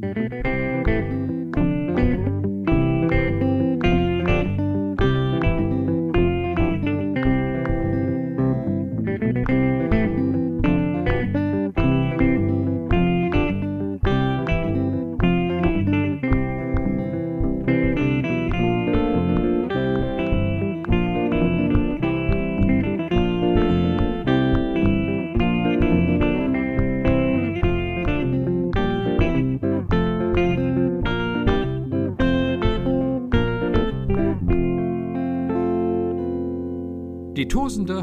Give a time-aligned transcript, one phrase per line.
[0.00, 0.47] Die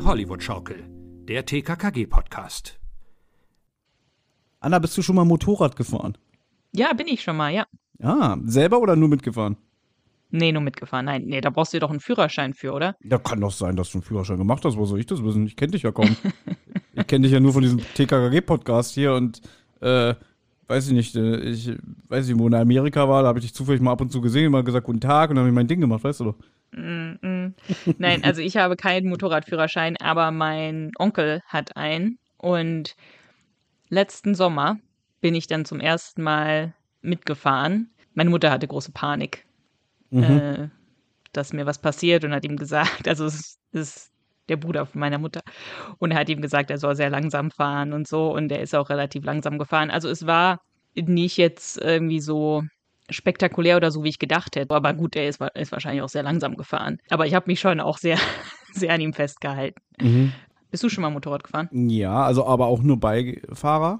[0.05, 0.83] Hollywood-Schaukel,
[1.27, 2.79] der TKKG-Podcast.
[4.59, 6.15] Anna, bist du schon mal Motorrad gefahren?
[6.75, 7.65] Ja, bin ich schon mal, ja.
[8.03, 9.57] Ah, selber oder nur mitgefahren?
[10.29, 11.05] Nee, nur mitgefahren.
[11.05, 12.95] Nein, nee, da brauchst du doch einen Führerschein für, oder?
[13.03, 14.77] Ja, kann doch sein, dass du einen Führerschein gemacht hast.
[14.77, 15.47] Wo soll ich das wissen?
[15.47, 16.15] Ich kenne dich ja kaum.
[16.93, 19.41] ich kenne dich ja nur von diesem TKKG-Podcast hier und
[19.81, 20.13] äh,
[20.67, 21.71] weiß ich nicht, äh, ich
[22.09, 24.21] weiß nicht, wo in Amerika war, da habe ich dich zufällig mal ab und zu
[24.21, 26.35] gesehen, mal gesagt, guten Tag und dann habe ich mein Ding gemacht, weißt du doch.
[26.75, 27.53] Mm -mm.
[27.97, 32.19] Nein, also ich habe keinen Motorradführerschein, aber mein Onkel hat einen.
[32.37, 32.95] Und
[33.89, 34.77] letzten Sommer
[35.21, 37.91] bin ich dann zum ersten Mal mitgefahren.
[38.13, 39.45] Meine Mutter hatte große Panik,
[40.11, 40.23] Mhm.
[40.23, 40.69] äh,
[41.33, 44.11] dass mir was passiert und hat ihm gesagt, also es ist
[44.49, 45.41] der Bruder von meiner Mutter,
[45.99, 48.33] und er hat ihm gesagt, er soll sehr langsam fahren und so.
[48.33, 49.91] Und er ist auch relativ langsam gefahren.
[49.91, 50.59] Also es war
[50.95, 52.63] nicht jetzt irgendwie so
[53.09, 54.73] spektakulär oder so, wie ich gedacht hätte.
[54.73, 56.99] Aber gut, er ist, ist wahrscheinlich auch sehr langsam gefahren.
[57.09, 58.17] Aber ich habe mich schon auch sehr,
[58.73, 59.79] sehr an ihm festgehalten.
[60.01, 60.31] Mhm.
[60.71, 61.69] Bist du schon mal Motorrad gefahren?
[61.71, 63.99] Ja, also aber auch nur Beifahrer,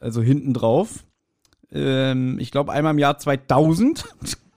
[0.00, 1.04] also hinten drauf.
[1.70, 4.04] Ähm, ich glaube einmal im Jahr 2000,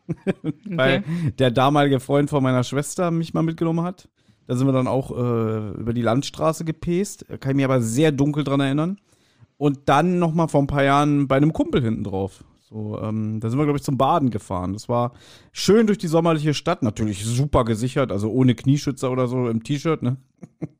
[0.65, 1.03] weil
[1.39, 4.07] der damalige Freund von meiner Schwester mich mal mitgenommen hat.
[4.47, 7.25] Da sind wir dann auch äh, über die Landstraße gepest.
[7.41, 8.97] Kann ich mich aber sehr dunkel dran erinnern.
[9.57, 12.43] Und dann noch mal vor ein paar Jahren bei einem Kumpel hinten drauf.
[12.69, 14.73] So, ähm, da sind wir, glaube ich, zum Baden gefahren.
[14.73, 15.13] Das war
[15.53, 16.83] schön durch die sommerliche Stadt.
[16.83, 20.17] Natürlich super gesichert, also ohne Knieschützer oder so im T-Shirt, ne?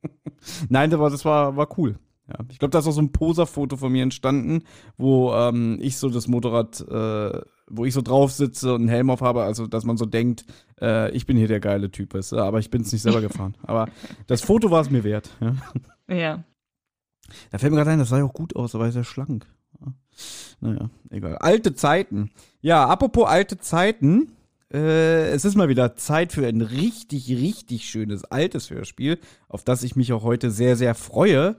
[0.70, 1.98] Nein, das war, das war, war cool.
[2.28, 2.36] Ja.
[2.50, 4.64] Ich glaube, da ist auch so ein Poserfoto von mir entstanden,
[4.98, 9.10] wo ähm, ich so das Motorrad, äh, wo ich so drauf sitze und einen Helm
[9.10, 10.44] auf habe, also dass man so denkt,
[10.82, 12.38] äh, ich bin hier der geile Typ, du?
[12.38, 13.56] aber ich bin es nicht selber gefahren.
[13.64, 13.88] Aber
[14.28, 15.30] das Foto war es mir wert.
[15.40, 15.56] Ja.
[16.14, 16.44] Ja.
[17.52, 19.46] Da fällt mir gerade ein, das sah ja auch gut aus, da war ja schlank.
[19.80, 19.94] Ja.
[20.60, 21.38] Naja, egal.
[21.38, 22.32] Alte Zeiten.
[22.62, 24.34] Ja, apropos alte Zeiten.
[24.74, 29.84] Äh, es ist mal wieder Zeit für ein richtig, richtig schönes altes Hörspiel, auf das
[29.84, 31.56] ich mich auch heute sehr, sehr freue.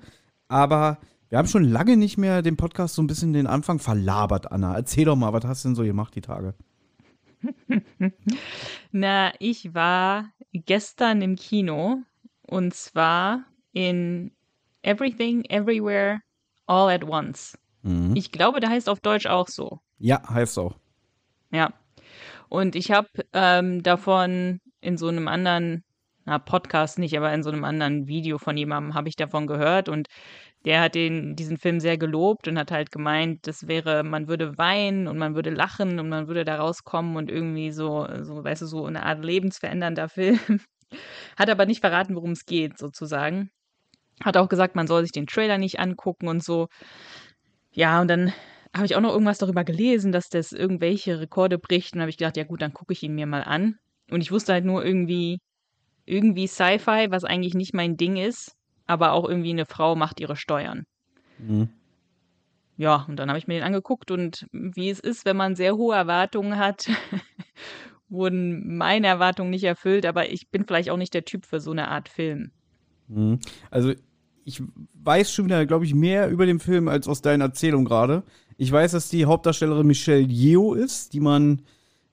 [0.48, 4.50] Aber wir haben schon lange nicht mehr den Podcast so ein bisschen den Anfang verlabert,
[4.50, 4.74] Anna.
[4.74, 6.54] Erzähl doch mal, was hast du denn so gemacht die Tage?
[8.92, 11.98] Na, ich war gestern im Kino
[12.42, 14.32] und zwar in
[14.82, 16.20] Everything, Everywhere,
[16.66, 17.56] All at Once.
[17.88, 18.14] Mhm.
[18.14, 19.80] Ich glaube, der heißt auf Deutsch auch so.
[19.98, 20.76] Ja, heißt auch.
[21.50, 21.72] Ja.
[22.48, 25.84] Und ich habe ähm, davon in so einem anderen,
[26.24, 29.88] na, Podcast nicht, aber in so einem anderen Video von jemandem habe ich davon gehört
[29.88, 30.08] und
[30.64, 34.58] der hat den, diesen Film sehr gelobt und hat halt gemeint, das wäre, man würde
[34.58, 38.62] weinen und man würde lachen und man würde da rauskommen und irgendwie so, so, weißt
[38.62, 40.60] du, so eine Art lebensverändernder Film.
[41.38, 43.50] Hat aber nicht verraten, worum es geht, sozusagen.
[44.22, 46.68] Hat auch gesagt, man soll sich den Trailer nicht angucken und so.
[47.72, 48.32] Ja, und dann
[48.74, 51.94] habe ich auch noch irgendwas darüber gelesen, dass das irgendwelche Rekorde bricht.
[51.94, 53.78] Und habe ich gedacht, ja gut, dann gucke ich ihn mir mal an.
[54.10, 55.38] Und ich wusste halt nur irgendwie,
[56.06, 60.36] irgendwie Sci-Fi, was eigentlich nicht mein Ding ist, aber auch irgendwie eine Frau macht ihre
[60.36, 60.84] Steuern.
[61.38, 61.68] Mhm.
[62.76, 65.76] Ja, und dann habe ich mir den angeguckt und wie es ist, wenn man sehr
[65.76, 66.88] hohe Erwartungen hat,
[68.08, 71.72] wurden meine Erwartungen nicht erfüllt, aber ich bin vielleicht auch nicht der Typ für so
[71.72, 72.52] eine Art Film.
[73.08, 73.40] Mhm.
[73.70, 73.94] Also
[74.48, 74.62] ich
[74.94, 78.22] weiß schon wieder, glaube ich, mehr über den Film als aus deiner Erzählung gerade.
[78.56, 81.60] Ich weiß, dass die Hauptdarstellerin Michelle Yeoh ist, die man,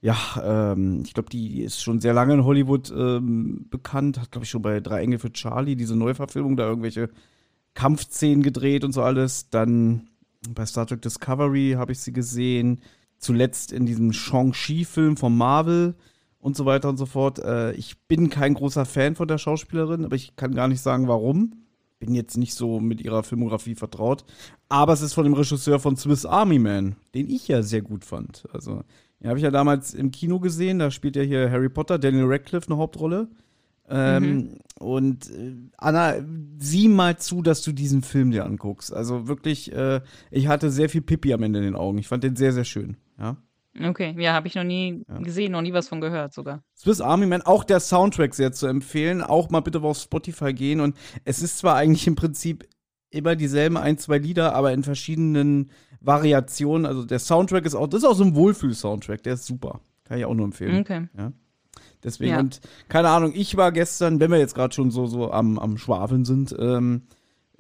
[0.01, 4.43] ja, ähm, ich glaube, die ist schon sehr lange in Hollywood ähm, bekannt, hat, glaube
[4.43, 7.09] ich, schon bei Drei Engel für Charlie, diese Neuverfilmung, da irgendwelche
[7.73, 9.49] Kampfszenen gedreht und so alles.
[9.49, 10.09] Dann
[10.49, 12.81] bei Star Trek Discovery habe ich sie gesehen.
[13.17, 15.95] Zuletzt in diesem Shang-Chi-Film von Marvel
[16.37, 17.39] und so weiter und so fort.
[17.39, 21.07] Äh, ich bin kein großer Fan von der Schauspielerin, aber ich kann gar nicht sagen,
[21.07, 21.64] warum.
[22.05, 24.25] Bin jetzt nicht so mit ihrer Filmografie vertraut.
[24.69, 28.05] Aber es ist von dem Regisseur von Swiss Army Man, den ich ja sehr gut
[28.05, 28.45] fand.
[28.53, 28.83] Also,
[29.19, 30.79] den habe ich ja damals im Kino gesehen.
[30.79, 33.27] Da spielt ja hier Harry Potter, Daniel Radcliffe eine Hauptrolle.
[33.87, 36.15] Ähm, Und äh, Anna,
[36.57, 38.93] sieh mal zu, dass du diesen Film dir anguckst.
[38.93, 41.97] Also wirklich, äh, ich hatte sehr viel Pipi am Ende in den Augen.
[41.97, 42.97] Ich fand den sehr, sehr schön.
[43.19, 43.37] Ja.
[43.81, 45.19] Okay, ja, habe ich noch nie Ja.
[45.19, 46.63] gesehen, noch nie was von gehört sogar.
[46.77, 49.21] Swiss Army Man, auch der Soundtrack sehr zu empfehlen.
[49.21, 50.79] Auch mal bitte auf Spotify gehen.
[50.79, 50.95] Und
[51.25, 52.67] es ist zwar eigentlich im Prinzip
[53.09, 56.85] immer dieselben ein, zwei Lieder, aber in verschiedenen Variationen.
[56.85, 59.81] Also der Soundtrack ist auch, das ist auch so ein Wohlfühl-Soundtrack, der ist super.
[60.05, 60.79] Kann ich auch nur empfehlen.
[60.81, 61.07] Okay.
[61.17, 61.31] Ja.
[62.03, 62.39] Deswegen, Ja.
[62.39, 65.77] und keine Ahnung, ich war gestern, wenn wir jetzt gerade schon so, so am, am
[65.77, 67.03] Schwafeln sind, ähm,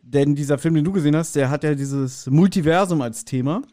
[0.01, 3.63] denn dieser Film, den du gesehen hast, der hat ja dieses Multiversum als Thema.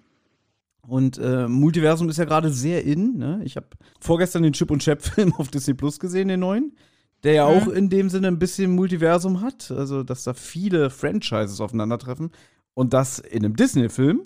[0.87, 3.17] Und äh, Multiversum ist ja gerade sehr in.
[3.17, 3.41] Ne?
[3.45, 3.69] Ich habe
[4.01, 6.77] vorgestern den Chip und Chap-Film auf Disney Plus gesehen, den neuen.
[7.23, 7.57] Der ja Mhm.
[7.57, 9.71] auch in dem Sinne ein bisschen Multiversum hat.
[9.71, 12.31] Also, dass da viele Franchises aufeinandertreffen.
[12.75, 14.23] Und das in einem Disney-Film.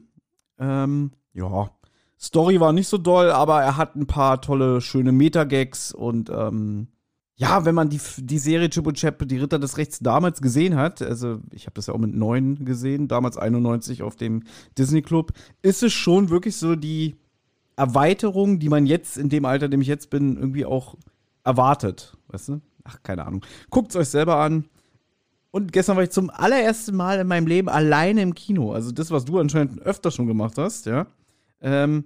[0.58, 1.70] Ähm, ja,
[2.18, 6.88] Story war nicht so doll, aber er hat ein paar tolle, schöne Metagags und ähm,
[7.38, 10.76] ja, wenn man die, die Serie Chip und Chap, die Ritter des Rechts damals gesehen
[10.76, 14.42] hat, also ich habe das ja auch mit neun gesehen, damals 91 auf dem
[14.78, 17.16] Disney Club, ist es schon wirklich so die
[17.76, 20.96] Erweiterung, die man jetzt in dem Alter, in dem ich jetzt bin, irgendwie auch
[21.44, 22.60] erwartet, weißt du?
[22.84, 23.44] Ach, keine Ahnung.
[23.68, 24.64] Guckt's euch selber an.
[25.50, 28.72] Und gestern war ich zum allerersten Mal in meinem Leben alleine im Kino.
[28.72, 31.06] Also das, was du anscheinend öfter schon gemacht hast, ja.
[31.60, 32.04] Ähm,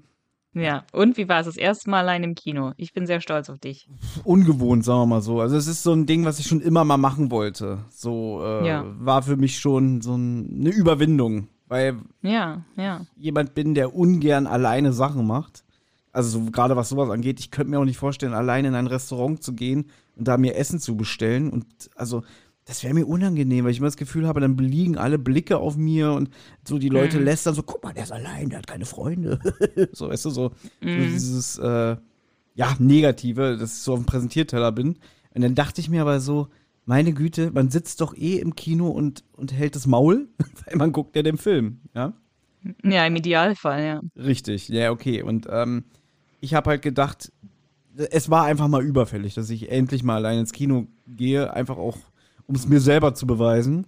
[0.53, 2.73] Ja, und wie war es das erste Mal allein im Kino?
[2.77, 3.89] Ich bin sehr stolz auf dich.
[4.25, 5.41] ungewohnt, sagen wir mal so.
[5.41, 7.85] Also es ist so ein Ding, was ich schon immer mal machen wollte.
[7.91, 8.85] So äh, Ja.
[8.99, 13.03] war für mich schon so ein, eine Überwindung, weil Ja, ja.
[13.17, 15.63] jemand bin, der ungern alleine Sachen macht.
[16.13, 18.89] Also so, gerade was sowas angeht, ich könnte mir auch nicht vorstellen, alleine in ein
[18.89, 19.87] Restaurant zu gehen
[20.17, 21.51] und da mir Essen zu bestellen.
[21.51, 22.25] Und also
[22.71, 25.77] das wäre mir unangenehm, weil ich immer das Gefühl habe, dann liegen alle Blicke auf
[25.77, 26.31] mir und
[26.67, 27.25] so die Leute Mhm.
[27.25, 29.41] lästern so, guck mal, der ist allein, der hat keine Freunde.
[29.93, 31.03] so, weißt du, so, so Mhm.
[31.11, 31.97] dieses, äh,
[32.55, 34.97] ja, Negative, dass ich so auf dem Präsentierteller bin.
[35.35, 36.49] Und dann dachte ich mir aber so,
[36.85, 40.29] meine Güte, man sitzt doch eh im Kino und, und hält das Maul,
[40.67, 42.13] weil man guckt ja den Film, ja.
[42.85, 44.01] Ja, im Idealfall, ja.
[44.17, 45.23] Richtig, ja, okay.
[45.23, 45.85] Und ähm,
[46.41, 47.33] ich habe halt gedacht,
[47.97, 51.99] es war einfach mal überfällig, dass ich endlich mal allein ins Kino gehe, einfach auch,
[52.51, 53.87] um es mir selber zu beweisen.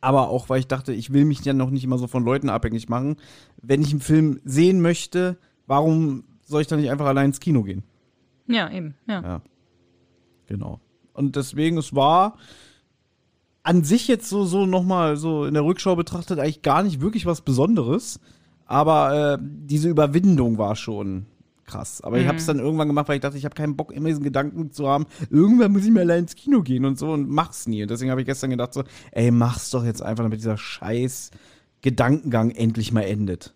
[0.00, 2.48] Aber auch, weil ich dachte, ich will mich ja noch nicht immer so von Leuten
[2.48, 3.16] abhängig machen.
[3.62, 7.62] Wenn ich einen Film sehen möchte, warum soll ich dann nicht einfach allein ins Kino
[7.62, 7.84] gehen?
[8.48, 9.22] Ja, eben, ja.
[9.22, 9.42] Ja.
[10.48, 10.80] Genau.
[11.12, 12.36] Und deswegen, es war
[13.62, 17.26] an sich jetzt so, so nochmal so in der Rückschau betrachtet eigentlich gar nicht wirklich
[17.26, 18.18] was Besonderes.
[18.66, 21.26] Aber äh, diese Überwindung war schon
[21.70, 22.00] krass.
[22.02, 24.08] Aber ich habe es dann irgendwann gemacht, weil ich dachte, ich habe keinen Bock, immer
[24.08, 27.28] diesen Gedanken zu haben, irgendwann muss ich mal allein ins Kino gehen und so und
[27.28, 27.82] mach's nie.
[27.82, 31.30] Und deswegen habe ich gestern gedacht so, ey, mach's doch jetzt einfach, damit dieser scheiß
[31.82, 33.54] Gedankengang endlich mal endet.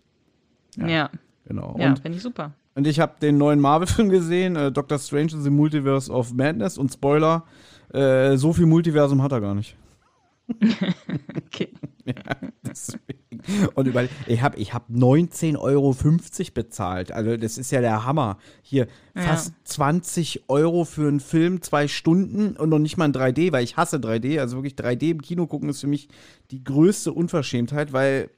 [0.77, 1.09] Ja, ja,
[1.47, 1.75] Genau.
[1.79, 2.53] ja und finde ich super.
[2.73, 6.77] und ich habe den neuen Marvel-Film gesehen, äh, Doctor Strange in the Multiverse of Madness.
[6.77, 7.43] Und Spoiler,
[7.93, 9.75] äh, so viel Multiversum hat er gar nicht.
[11.47, 11.69] Okay.
[12.65, 13.41] Deswegen.
[13.75, 15.95] Und überall, ich habe ich hab 19,50 Euro
[16.53, 17.11] bezahlt.
[17.11, 18.37] Also, das ist ja der Hammer.
[18.61, 23.51] Hier fast 20 Euro für einen Film, zwei Stunden und noch nicht mal in 3D,
[23.51, 24.39] weil ich hasse 3D.
[24.39, 26.09] Also wirklich 3D im Kino gucken ist für mich
[26.51, 28.29] die größte Unverschämtheit, weil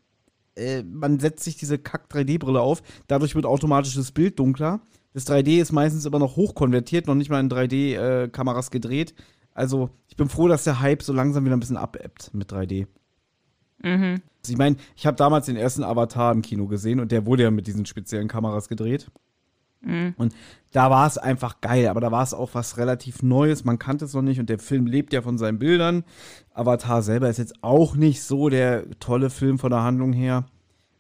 [0.55, 2.81] äh, man setzt sich diese Kack-3D-Brille auf.
[3.07, 4.81] Dadurch wird automatisch das Bild dunkler.
[5.13, 9.15] Das 3D ist meistens immer noch hochkonvertiert, noch nicht mal in 3D-Kameras gedreht.
[9.53, 12.85] Also, ich bin froh, dass der Hype so langsam wieder ein bisschen abebbt mit 3D.
[13.83, 14.21] Mhm.
[14.41, 17.43] Also ich meine, ich habe damals den ersten Avatar im Kino gesehen und der wurde
[17.43, 19.09] ja mit diesen speziellen Kameras gedreht.
[19.81, 20.15] Mhm.
[20.17, 20.33] Und
[20.71, 24.05] da war es einfach geil, aber da war es auch was relativ Neues, man kannte
[24.05, 26.03] es noch nicht und der Film lebt ja von seinen Bildern.
[26.53, 30.45] Avatar selber ist jetzt auch nicht so der tolle Film von der Handlung her.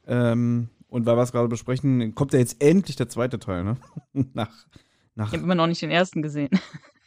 [0.05, 3.77] Ähm, und weil wir es gerade besprechen, kommt ja jetzt endlich der zweite Teil, ne?
[4.33, 4.49] nach,
[5.15, 6.49] nach, Ich habe immer noch nicht den ersten gesehen.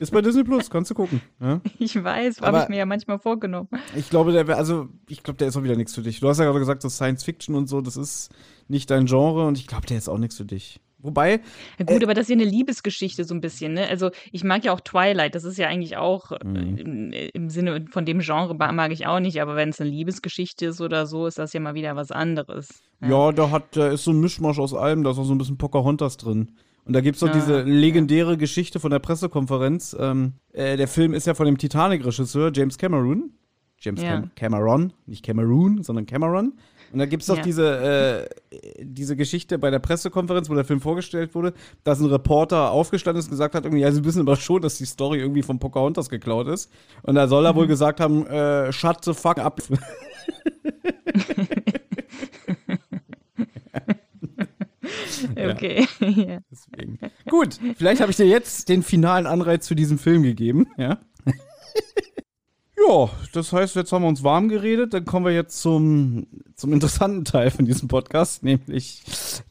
[0.01, 1.21] Ist bei Disney Plus, kannst du gucken.
[1.41, 1.61] Ja?
[1.79, 3.69] Ich weiß, habe ich mir ja manchmal vorgenommen.
[3.95, 6.19] Ich glaube, der wär, also ich glaube, der ist auch wieder nichts für dich.
[6.21, 8.31] Du hast ja gerade gesagt, so Science Fiction und so, das ist
[8.67, 10.81] nicht dein Genre und ich glaube, der ist auch nichts für dich.
[11.03, 11.41] Wobei,
[11.79, 13.89] Ja, gut, aber das ist ja eine Liebesgeschichte so ein bisschen, ne?
[13.89, 16.77] Also ich mag ja auch Twilight, das ist ja eigentlich auch äh, Mhm.
[16.77, 20.67] im, im Sinne von dem Genre mag ich auch nicht, aber wenn es eine Liebesgeschichte
[20.67, 22.83] ist oder so, ist das ja mal wieder was anderes.
[23.01, 25.39] ja, da hat, da ist so ein Mischmasch aus allem, da ist auch so ein
[25.39, 26.53] bisschen Pocahontas drin.
[26.91, 29.97] Und da gibt es doch Ah, diese legendäre Geschichte von der Pressekonferenz.
[29.97, 33.31] Ähm, äh, der Film ist ja von dem Titanic-Regisseur James Cameron.
[33.79, 34.23] James Ja.
[34.23, 36.55] Cam Cameron, nicht Cameroon, sondern Cameron.
[36.93, 37.43] Und da gibt es doch Ja.
[37.45, 41.53] diese, äh, diese Geschichte bei der Pressekonferenz, wo der Film vorgestellt wurde,
[41.85, 44.77] dass ein Reporter aufgestanden ist und gesagt hat, irgendwie, ja, sie wissen aber schon, dass
[44.77, 46.73] die Story irgendwie von Pocahontas geklaut ist.
[47.03, 47.57] Und da soll er Mhm.
[47.59, 49.63] wohl gesagt haben, äh, shut the fuck up.
[55.37, 55.87] Okay.
[56.01, 56.39] ja.
[56.51, 56.99] Deswegen.
[57.29, 60.99] Gut, vielleicht habe ich dir jetzt den finalen Anreiz für diesen Film gegeben, ja.
[62.89, 66.73] ja, das heißt, jetzt haben wir uns warm geredet, dann kommen wir jetzt zum, zum
[66.73, 69.03] interessanten Teil von diesem Podcast, nämlich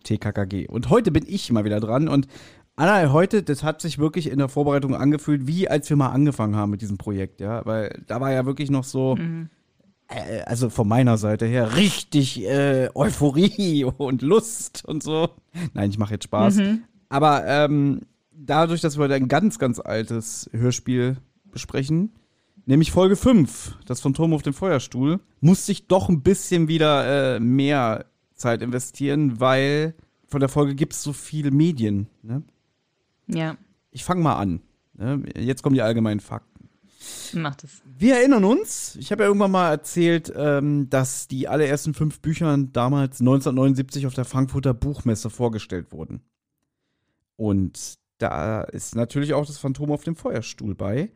[0.04, 0.68] TKKG.
[0.68, 2.28] Und heute bin ich mal wieder dran und
[2.76, 6.56] Anna, heute, das hat sich wirklich in der Vorbereitung angefühlt, wie als wir mal angefangen
[6.56, 9.50] haben mit diesem Projekt, ja, weil da war ja wirklich noch so, Mhm.
[10.10, 15.30] Äh, also von meiner Seite her, richtig äh, Euphorie und Lust und so.
[15.74, 16.58] Nein, ich mache jetzt Spaß.
[16.58, 16.84] Mhm.
[17.10, 18.02] Aber ähm,
[18.32, 21.18] dadurch, dass wir heute ein ganz, ganz altes Hörspiel
[21.52, 22.14] besprechen,
[22.66, 27.40] nämlich Folge 5, das Phantom auf dem Feuerstuhl, musste ich doch ein bisschen wieder äh,
[27.40, 29.96] mehr Zeit investieren, weil
[30.28, 32.08] von der Folge gibt es so viele Medien.
[32.22, 32.44] Ne?
[33.28, 33.58] Ja.
[33.92, 34.62] Ich fange mal an.
[34.94, 35.24] Ne?
[35.36, 36.49] Jetzt kommen die allgemeinen Fakten.
[37.34, 37.82] Macht es.
[37.86, 42.58] Wir erinnern uns, ich habe ja irgendwann mal erzählt, ähm, dass die allerersten fünf Bücher
[42.58, 46.22] damals 1979 auf der Frankfurter Buchmesse vorgestellt wurden.
[47.36, 51.12] Und da ist natürlich auch das Phantom auf dem Feuerstuhl bei.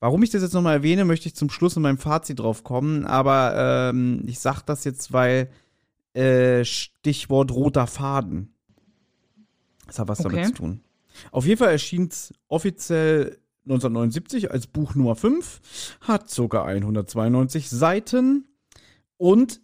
[0.00, 3.04] Warum ich das jetzt nochmal erwähne, möchte ich zum Schluss in meinem Fazit drauf kommen.
[3.04, 5.50] Aber ähm, ich sage das jetzt, weil
[6.14, 8.54] äh, Stichwort roter Faden.
[9.86, 10.36] Das hat was okay.
[10.36, 10.80] damit zu tun.
[11.30, 13.38] Auf jeden Fall erschien es offiziell
[13.70, 18.46] 1979 als Buch Nummer 5, hat sogar 192 Seiten.
[19.16, 19.60] Und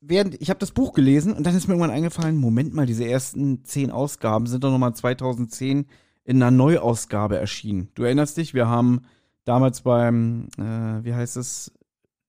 [0.00, 3.06] während ich habe das Buch gelesen und dann ist mir irgendwann eingefallen, Moment mal, diese
[3.06, 5.86] ersten zehn Ausgaben sind doch nochmal 2010
[6.24, 7.88] in einer Neuausgabe erschienen.
[7.94, 9.02] Du erinnerst dich, wir haben
[9.44, 11.72] damals beim, äh, wie heißt es,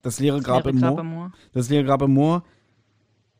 [0.02, 2.44] das leere Grab, im Moor, das leere Grab im Moor,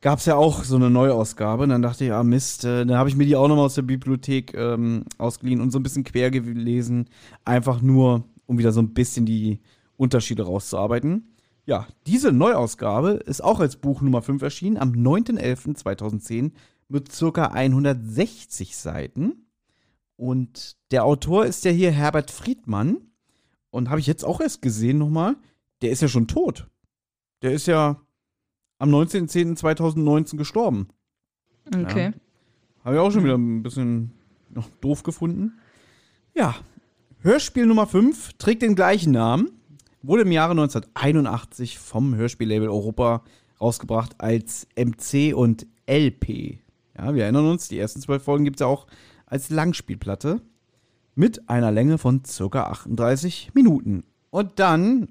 [0.06, 1.64] gab es ja auch so eine Neuausgabe.
[1.64, 3.74] Und dann dachte ich, ah Mist, äh, dann habe ich mir die auch nochmal aus
[3.74, 7.10] der Bibliothek ähm, ausgeliehen und so ein bisschen quer gelesen.
[7.44, 9.62] Einfach nur, um wieder so ein bisschen die
[9.98, 11.34] Unterschiede rauszuarbeiten.
[11.66, 16.52] Ja, diese Neuausgabe ist auch als Buch Nummer 5 erschienen am 9.11.2010
[16.88, 19.48] mit circa 160 Seiten.
[20.18, 22.98] Und der Autor ist ja hier Herbert Friedmann.
[23.72, 25.36] Und habe ich jetzt auch erst gesehen nochmal,
[25.82, 26.68] der ist ja schon tot.
[27.42, 28.06] Der ist ja
[28.78, 30.88] am 19.10.2019 gestorben.
[31.68, 32.14] Okay.
[32.14, 32.14] Ja.
[32.84, 34.12] Habe ich auch schon wieder ein bisschen
[34.50, 35.54] noch doof gefunden.
[36.36, 36.56] Ja.
[37.22, 39.52] Hörspiel Nummer 5 trägt den gleichen Namen.
[40.04, 43.24] Wurde im Jahre 1981 vom Hörspiellabel Europa
[43.60, 46.60] rausgebracht als MC und LP.
[46.98, 48.86] Ja, wir erinnern uns, die ersten zwölf Folgen gibt es ja auch
[49.26, 50.42] als Langspielplatte
[51.16, 54.04] mit einer Länge von circa 38 Minuten.
[54.30, 55.08] Und dann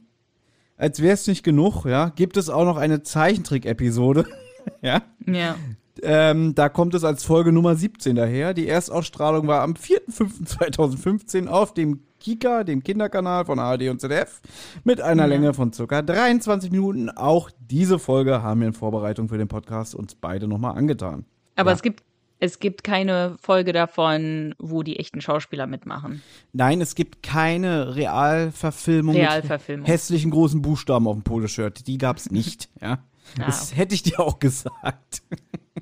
[0.77, 4.27] als wäre es nicht genug, ja, gibt es auch noch eine Zeichentrick-Episode.
[4.83, 5.03] ja.
[5.27, 5.57] Ja.
[6.03, 8.53] Ähm, da kommt es als Folge Nummer 17 daher.
[8.53, 14.41] Die Erstausstrahlung war am 4.5.2015 auf dem Kika, dem Kinderkanal von ARD und ZDF,
[14.83, 15.29] mit einer ja.
[15.29, 16.03] Länge von ca.
[16.03, 17.11] 23 Minuten.
[17.11, 21.27] Auch diese Folge haben wir in Vorbereitung für den Podcast uns beide nochmal angetan.
[21.55, 21.77] Aber ja.
[21.77, 22.03] es gibt
[22.45, 26.23] es gibt keine Folge davon, wo die echten Schauspieler mitmachen.
[26.53, 29.83] Nein, es gibt keine Realverfilmung, Realverfilmung.
[29.83, 31.87] mit hässlichen großen Buchstaben auf dem Poloshirt.
[31.87, 32.99] Die gab es nicht, ja.
[33.39, 35.23] Ah, das hätte ich dir auch gesagt.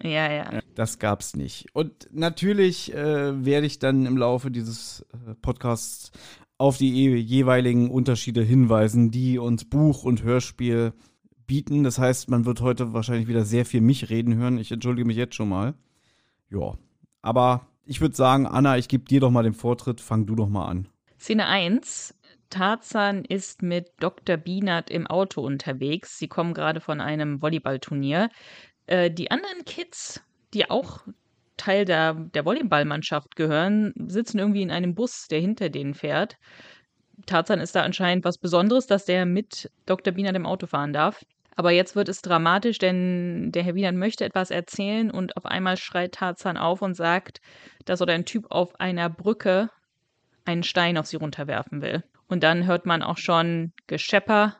[0.00, 0.60] Ja, ja.
[0.76, 1.66] Das gab es nicht.
[1.72, 6.12] Und natürlich äh, werde ich dann im Laufe dieses äh, Podcasts
[6.58, 10.92] auf die jeweiligen Unterschiede hinweisen, die uns Buch und Hörspiel
[11.48, 11.82] bieten.
[11.82, 14.58] Das heißt, man wird heute wahrscheinlich wieder sehr viel mich reden hören.
[14.58, 15.74] Ich entschuldige mich jetzt schon mal.
[16.52, 16.76] Ja,
[17.22, 20.00] aber ich würde sagen, Anna, ich gebe dir doch mal den Vortritt.
[20.00, 20.88] Fang du doch mal an.
[21.18, 22.14] Szene 1.
[22.50, 24.36] Tarzan ist mit Dr.
[24.36, 26.18] Bienert im Auto unterwegs.
[26.18, 28.28] Sie kommen gerade von einem Volleyballturnier.
[28.86, 31.00] Äh, die anderen Kids, die auch
[31.56, 36.36] Teil der, der Volleyballmannschaft gehören, sitzen irgendwie in einem Bus, der hinter denen fährt.
[37.24, 40.12] Tarzan ist da anscheinend was Besonderes, dass der mit Dr.
[40.12, 41.24] Bienert im Auto fahren darf.
[41.56, 45.76] Aber jetzt wird es dramatisch, denn der Herr Wienand möchte etwas erzählen und auf einmal
[45.76, 47.40] schreit Tarzan auf und sagt,
[47.84, 49.70] dass oder ein Typ auf einer Brücke
[50.44, 52.02] einen Stein auf sie runterwerfen will.
[52.28, 54.56] Und dann hört man auch schon Geschepper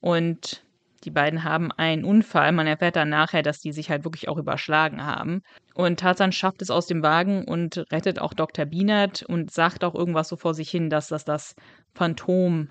[0.00, 0.64] und
[1.04, 2.52] die beiden haben einen Unfall.
[2.52, 5.42] Man erfährt dann nachher, dass die sich halt wirklich auch überschlagen haben.
[5.74, 8.66] Und Tarzan schafft es aus dem Wagen und rettet auch Dr.
[8.66, 11.54] Bienert und sagt auch irgendwas so vor sich hin, dass das das
[11.94, 12.70] Phantom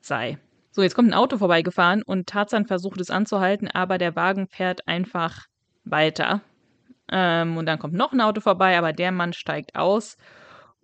[0.00, 0.38] sei.
[0.74, 4.88] So, jetzt kommt ein Auto vorbeigefahren und Tarzan versucht es anzuhalten, aber der Wagen fährt
[4.88, 5.46] einfach
[5.84, 6.40] weiter.
[7.12, 10.16] Ähm, und dann kommt noch ein Auto vorbei, aber der Mann steigt aus.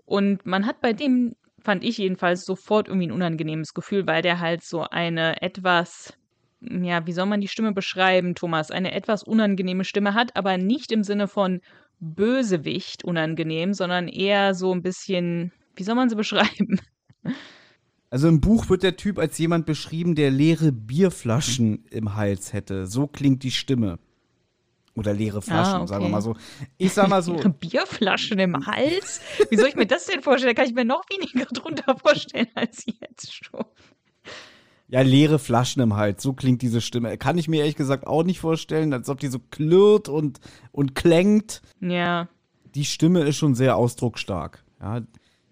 [0.04, 4.38] Und man hat bei dem, fand ich jedenfalls, sofort irgendwie ein unangenehmes Gefühl, weil der
[4.38, 6.16] halt so eine etwas,
[6.60, 8.70] ja, wie soll man die Stimme beschreiben, Thomas?
[8.70, 11.62] Eine etwas unangenehme Stimme hat, aber nicht im Sinne von
[11.98, 16.80] Bösewicht unangenehm, sondern eher so ein bisschen, wie soll man sie beschreiben?
[18.10, 22.86] Also im Buch wird der Typ als jemand beschrieben, der leere Bierflaschen im Hals hätte.
[22.86, 24.00] So klingt die Stimme.
[24.96, 25.86] Oder leere Flaschen, ah, okay.
[25.86, 26.34] sagen wir mal so.
[26.76, 27.34] Ich sag mal so.
[27.36, 29.20] Leere Bierflaschen im Hals?
[29.48, 30.54] Wie soll ich mir das denn vorstellen?
[30.54, 33.64] Da kann ich mir noch weniger drunter vorstellen als jetzt schon.
[34.88, 37.16] Ja, leere Flaschen im Hals, so klingt diese Stimme.
[37.16, 40.40] Kann ich mir ehrlich gesagt auch nicht vorstellen, als ob die so klirrt und,
[40.72, 41.62] und klängt.
[41.80, 42.28] Ja.
[42.74, 44.64] Die Stimme ist schon sehr ausdrucksstark.
[44.80, 45.02] Ja.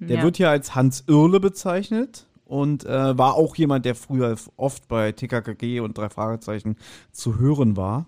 [0.01, 0.23] Der ja.
[0.25, 5.13] wird hier als Hans Irle bezeichnet und äh, war auch jemand, der früher oft bei
[5.13, 6.77] TKKG und drei Fragezeichen
[7.13, 8.07] zu hören war.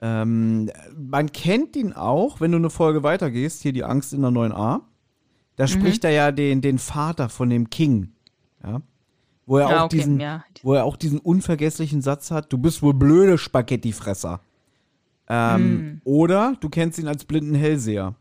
[0.00, 4.30] Ähm, man kennt ihn auch, wenn du eine Folge weitergehst, hier die Angst in der
[4.30, 4.80] 9a.
[5.56, 5.68] Da mhm.
[5.68, 8.12] spricht er ja den, den Vater von dem King.
[8.62, 8.80] Ja.
[9.46, 10.44] Wo er, ja, auch okay, diesen, ja.
[10.62, 14.40] wo er auch diesen unvergesslichen Satz hat: Du bist wohl blöde Spaghettifresser.
[15.28, 16.00] Ähm, mm.
[16.04, 18.14] Oder du kennst ihn als blinden Hellseher.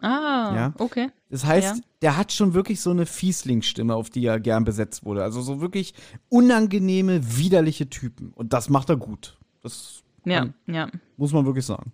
[0.00, 0.72] Ah, ja?
[0.78, 1.10] okay.
[1.32, 1.82] Das heißt, ja.
[2.02, 5.22] der hat schon wirklich so eine Fieslingsstimme, auf die er gern besetzt wurde.
[5.22, 5.94] Also so wirklich
[6.28, 8.32] unangenehme, widerliche Typen.
[8.34, 9.38] Und das macht er gut.
[9.62, 10.90] Das ja, ja.
[11.16, 11.92] muss man wirklich sagen.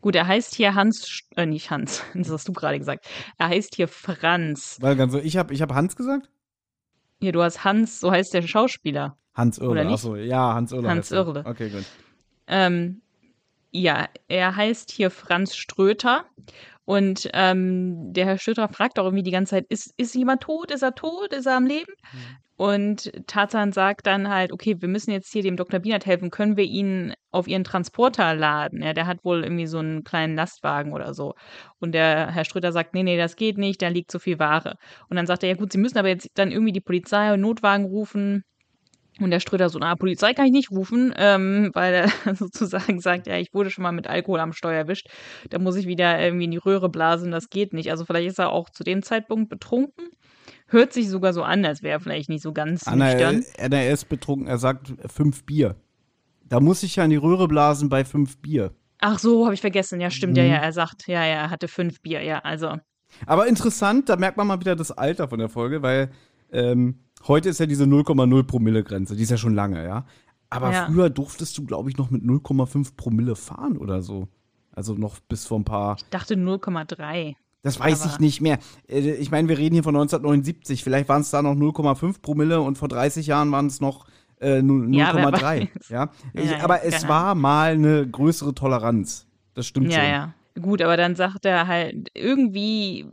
[0.00, 3.06] Gut, er heißt hier Hans, äh, nicht Hans, das hast du gerade gesagt.
[3.36, 4.78] Er heißt hier Franz.
[4.80, 6.30] Weil ganz so, ich habe ich hab Hans gesagt?
[7.20, 9.18] Ja, du hast Hans, so heißt der Schauspieler.
[9.34, 10.88] Hans Irle, achso, ja, Hans Irle.
[10.88, 11.44] Hans Irle.
[11.44, 11.84] Okay, gut.
[12.46, 13.02] Ähm,
[13.70, 16.24] ja, er heißt hier Franz Ströter
[16.86, 20.70] und ähm, der Herr Ströter fragt auch irgendwie die ganze Zeit, ist, ist jemand tot?
[20.70, 21.32] Ist er tot?
[21.32, 21.92] Ist er am Leben?
[22.12, 22.18] Mhm.
[22.58, 25.80] Und Tarzan sagt dann halt, okay, wir müssen jetzt hier dem Dr.
[25.80, 28.82] Bienert helfen, können wir ihn auf ihren Transporter laden?
[28.82, 31.34] Ja, der hat wohl irgendwie so einen kleinen Lastwagen oder so.
[31.80, 34.76] Und der Herr Ströter sagt, nee, nee, das geht nicht, da liegt zu viel Ware.
[35.10, 37.40] Und dann sagt er, ja gut, Sie müssen aber jetzt dann irgendwie die Polizei und
[37.40, 38.44] Notwagen rufen.
[39.18, 43.26] Und der Ströder so, na, Polizei kann ich nicht rufen, ähm, weil er sozusagen sagt,
[43.26, 45.08] ja, ich wurde schon mal mit Alkohol am Steuer erwischt.
[45.48, 47.90] Da muss ich wieder irgendwie in die Röhre blasen, das geht nicht.
[47.90, 50.10] Also vielleicht ist er auch zu dem Zeitpunkt betrunken.
[50.68, 53.44] Hört sich sogar so an, als wäre er vielleicht nicht so ganz Anna, nüchtern.
[53.56, 55.76] Er, er ist betrunken, er sagt fünf Bier.
[56.44, 58.74] Da muss ich ja in die Röhre blasen bei fünf Bier.
[58.98, 60.00] Ach so, habe ich vergessen.
[60.00, 60.34] Ja, stimmt.
[60.34, 60.38] Mhm.
[60.38, 62.22] Ja, ja, er sagt, ja, ja, er hatte fünf Bier.
[62.22, 62.76] Ja, also.
[63.26, 66.10] Aber interessant, da merkt man mal wieder das Alter von der Folge, weil
[66.52, 70.06] ähm, Heute ist ja diese 0,0 Promille Grenze, die ist ja schon lange, ja.
[70.48, 70.86] Aber ja.
[70.86, 74.28] früher durftest du, glaube ich, noch mit 0,5 Promille fahren oder so.
[74.72, 75.96] Also noch bis vor ein paar.
[75.96, 77.34] Ich dachte 0,3.
[77.62, 78.58] Das weiß ich nicht mehr.
[78.88, 80.84] Äh, ich meine, wir reden hier von 1979.
[80.84, 84.06] Vielleicht waren es da noch 0,5 Promille und vor 30 Jahren waren es noch
[84.38, 85.68] äh, 0,3.
[85.88, 86.42] Ja, ja?
[86.42, 89.26] ja, aber es war mal eine größere Toleranz.
[89.54, 90.34] Das stimmt ja, schon.
[90.60, 93.06] Gut, aber dann sagt er halt, irgendwie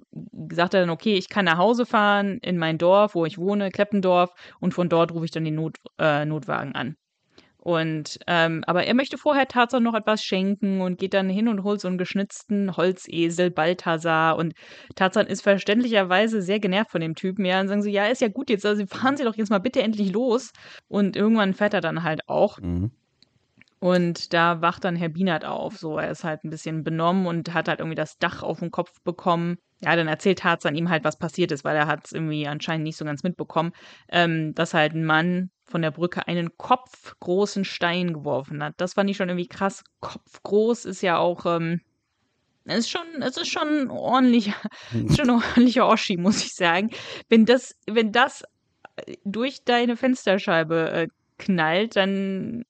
[0.51, 3.69] sagt er dann, okay, ich kann nach Hause fahren in mein Dorf, wo ich wohne,
[3.69, 6.95] Kleppendorf, und von dort rufe ich dann den Not, äh, Notwagen an.
[7.57, 11.63] Und, ähm, aber er möchte vorher Tarzan noch etwas schenken und geht dann hin und
[11.63, 14.37] holt so einen geschnitzten Holzesel, Balthasar.
[14.37, 14.53] Und
[14.95, 18.27] Tarzan ist verständlicherweise sehr genervt von dem Typen, ja, und sagen so, ja, ist ja
[18.27, 20.51] gut jetzt, also fahren Sie doch jetzt mal bitte endlich los.
[20.89, 22.59] Und irgendwann fährt er dann halt auch.
[22.59, 22.91] Mhm.
[23.83, 25.77] Und da wacht dann Herr Bienert auf.
[25.77, 28.71] So, er ist halt ein bisschen benommen und hat halt irgendwie das Dach auf den
[28.71, 29.57] Kopf bekommen.
[29.81, 32.85] Ja, dann erzählt Tarzan ihm halt, was passiert ist, weil er hat es irgendwie anscheinend
[32.85, 33.73] nicht so ganz mitbekommen,
[34.07, 38.75] ähm, dass halt ein Mann von der Brücke einen kopfgroßen Stein geworfen hat.
[38.77, 39.83] Das fand ich schon irgendwie krass.
[39.99, 41.81] Kopfgroß ist ja auch, ähm,
[42.63, 44.55] es ist schon, es ist schon ordentlicher,
[44.93, 46.89] ist schon ein ordentlicher Oschi, muss ich sagen.
[47.27, 48.45] Wenn das, wenn das
[49.25, 52.63] durch deine Fensterscheibe äh, knallt, dann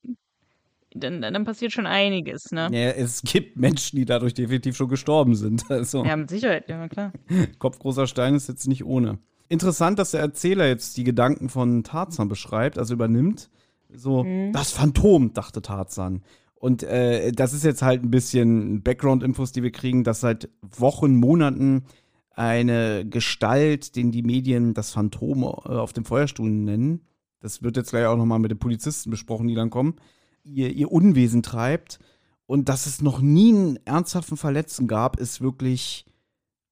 [0.94, 2.68] dann, dann passiert schon einiges, ne?
[2.72, 5.64] Ja, es gibt Menschen, die dadurch definitiv schon gestorben sind.
[5.74, 6.04] Also.
[6.04, 7.12] Ja, mit Sicherheit, ja, klar.
[7.58, 9.18] Kopfgroßer Stein ist jetzt nicht ohne.
[9.48, 13.50] Interessant, dass der Erzähler jetzt die Gedanken von Tarzan beschreibt, also übernimmt.
[13.92, 14.52] So, mhm.
[14.52, 16.22] das Phantom, dachte Tarzan.
[16.54, 21.16] Und äh, das ist jetzt halt ein bisschen Background-Infos, die wir kriegen, dass seit Wochen,
[21.16, 21.84] Monaten
[22.30, 27.00] eine Gestalt, den die Medien das Phantom äh, auf dem Feuerstuhl nennen.
[27.40, 29.96] Das wird jetzt gleich auch nochmal mit den Polizisten besprochen, die dann kommen
[30.44, 31.98] ihr, ihr Unwesen treibt.
[32.46, 36.04] Und dass es noch nie einen ernsthaften Verletzten gab, ist wirklich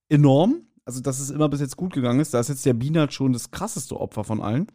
[0.08, 0.62] enorm.
[0.85, 2.35] Also, dass es immer bis jetzt gut gegangen ist.
[2.35, 4.66] Da ist jetzt der Bienert schon das krasseste Opfer von allen.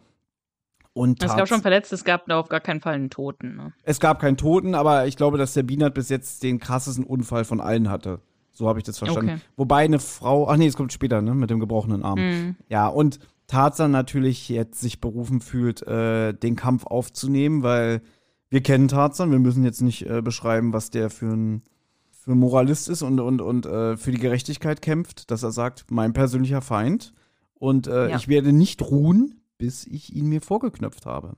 [0.94, 3.56] Und es gab schon Verletzte, es gab da auf gar keinen Fall einen Toten.
[3.56, 3.74] Ne?
[3.84, 7.46] Es gab keinen Toten, aber ich glaube, dass der Bienert bis jetzt den krassesten Unfall
[7.46, 8.20] von allen hatte.
[8.52, 9.34] So habe ich das verstanden.
[9.34, 9.42] Okay.
[9.58, 12.20] Wobei eine Frau, ach nee, es kommt später, ne, mit dem gebrochenen Arm.
[12.20, 12.56] Mhm.
[12.68, 18.02] Ja, und Tarzan natürlich jetzt sich berufen fühlt, äh, den Kampf aufzunehmen, weil
[18.50, 21.64] wir kennen Tarzan, wir müssen jetzt nicht äh, beschreiben, was der für ein,
[22.12, 25.86] für ein Moralist ist und, und, und äh, für die Gerechtigkeit kämpft, dass er sagt,
[25.90, 27.14] mein persönlicher Feind
[27.56, 28.16] und äh, ja.
[28.16, 31.36] ich werde nicht ruhen, bis ich ihn mir vorgeknöpft habe.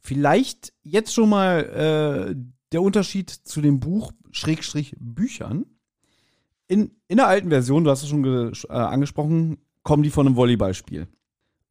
[0.00, 2.36] Vielleicht jetzt schon mal äh,
[2.72, 5.66] der Unterschied zu dem Buch Schrägstrich Büchern.
[6.68, 10.36] In, in der alten Version, du hast es schon äh, angesprochen, kommen die von einem
[10.36, 11.06] Volleyballspiel.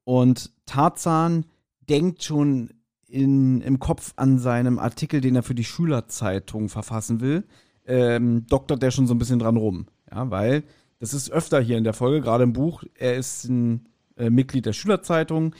[0.03, 1.45] Und Tarzan
[1.89, 2.69] denkt schon
[3.15, 7.45] in, im Kopf an seinem Artikel, den er für die Schülerzeitung verfassen will,
[7.85, 9.87] ähm, doktert der schon so ein bisschen dran rum.
[10.11, 10.63] Ja, weil
[10.99, 12.83] das ist öfter hier in der Folge, gerade im Buch.
[12.93, 15.55] Er ist ein äh, Mitglied der Schülerzeitung.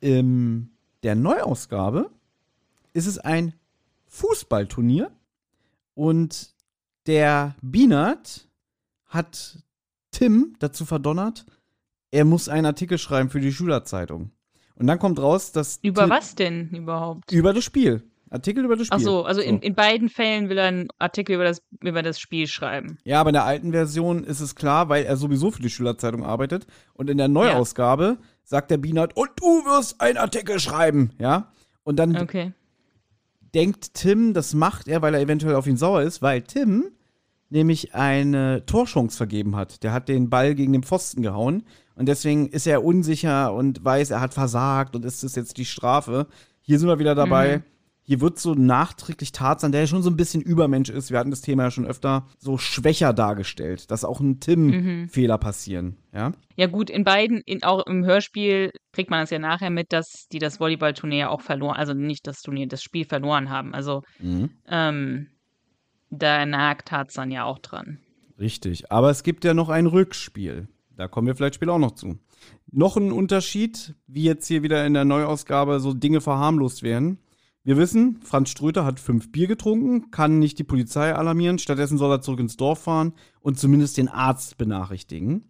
[0.00, 0.70] In
[1.02, 2.10] der Neuausgabe
[2.92, 3.54] ist es ein
[4.06, 5.10] Fußballturnier
[5.94, 6.54] und
[7.06, 8.48] der Bienert
[9.06, 9.60] hat
[10.10, 11.46] Tim dazu verdonnert,
[12.10, 14.30] er muss einen Artikel schreiben für die Schülerzeitung.
[14.78, 15.78] Und dann kommt raus, dass.
[15.82, 17.32] Über Tim- was denn überhaupt?
[17.32, 18.02] Über das Spiel.
[18.30, 18.98] Artikel über das Spiel.
[18.98, 22.20] Ach so, also In, in beiden Fällen will er einen Artikel über das, über das
[22.20, 22.98] Spiel schreiben.
[23.04, 26.24] Ja, aber in der alten Version ist es klar, weil er sowieso für die Schülerzeitung
[26.24, 26.66] arbeitet.
[26.92, 31.50] Und in der Neuausgabe sagt der Bienert, und du wirst einen Artikel schreiben, ja?
[31.84, 32.52] Und dann Okay.
[33.54, 36.84] denkt Tim, das macht er, weil er eventuell auf ihn sauer ist, weil Tim
[37.48, 39.82] nämlich eine Torchance vergeben hat.
[39.82, 41.64] Der hat den Ball gegen den Pfosten gehauen
[41.98, 45.64] und deswegen ist er unsicher und weiß, er hat versagt und ist das jetzt die
[45.64, 46.28] Strafe.
[46.60, 47.62] Hier sind wir wieder dabei.
[48.02, 51.30] Hier wird so nachträglich Tarzan, der ja schon so ein bisschen Übermensch ist, wir hatten
[51.30, 56.32] das Thema ja schon öfter, so schwächer dargestellt, dass auch ein Tim Fehler passieren, ja?
[56.56, 60.26] Ja gut, in beiden, in, auch im Hörspiel kriegt man das ja nachher mit, dass
[60.32, 63.74] die das Volleyballturnier auch verloren, also nicht das Turnier, das Spiel verloren haben.
[63.74, 64.02] Also
[64.66, 65.26] ähm,
[66.08, 67.98] da nagt Tarzan ja auch dran.
[68.38, 70.68] Richtig, aber es gibt ja noch ein Rückspiel.
[70.98, 72.18] Da kommen wir vielleicht später auch noch zu.
[72.72, 77.18] Noch ein Unterschied, wie jetzt hier wieder in der Neuausgabe so Dinge verharmlost werden.
[77.62, 82.10] Wir wissen, Franz Ströter hat fünf Bier getrunken, kann nicht die Polizei alarmieren, stattdessen soll
[82.10, 85.44] er zurück ins Dorf fahren und zumindest den Arzt benachrichtigen.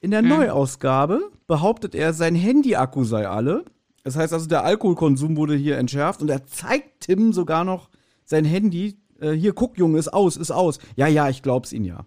[0.00, 3.64] In der Neuausgabe behauptet er, sein Handy-Akku sei alle.
[4.04, 7.88] Das heißt also, der Alkoholkonsum wurde hier entschärft und er zeigt Tim sogar noch
[8.26, 8.98] sein Handy.
[9.20, 10.80] Äh, hier, guck, Junge, ist aus, ist aus.
[10.96, 12.04] Ja, ja, ich glaub's Ihnen ja.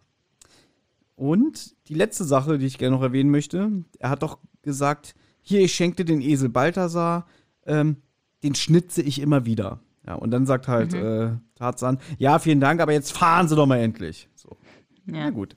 [1.15, 5.61] Und die letzte Sache, die ich gerne noch erwähnen möchte, er hat doch gesagt, hier,
[5.61, 7.27] ich schenkte den Esel Balthasar,
[7.65, 7.97] ähm,
[8.43, 9.79] den schnitze ich immer wieder.
[10.05, 13.65] Ja, und dann sagt halt äh, Tarzan, ja, vielen Dank, aber jetzt fahren Sie doch
[13.65, 14.27] mal endlich.
[14.35, 14.57] So,
[15.05, 15.29] na Ja.
[15.31, 15.55] gut.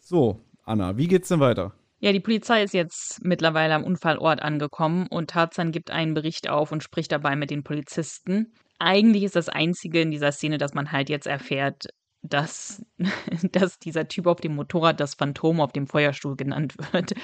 [0.00, 1.72] So, Anna, wie geht's denn weiter?
[2.00, 6.72] Ja, die Polizei ist jetzt mittlerweile am Unfallort angekommen und Tarzan gibt einen Bericht auf
[6.72, 8.52] und spricht dabei mit den Polizisten.
[8.78, 11.86] Eigentlich ist das Einzige in dieser Szene, dass man halt jetzt erfährt,
[12.22, 12.84] dass,
[13.52, 17.14] dass dieser Typ auf dem Motorrad das Phantom auf dem Feuerstuhl genannt wird.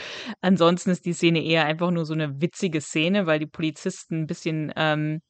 [0.40, 4.26] Ansonsten ist die Szene eher einfach nur so eine witzige Szene, weil die Polizisten ein
[4.26, 5.22] bisschen ähm,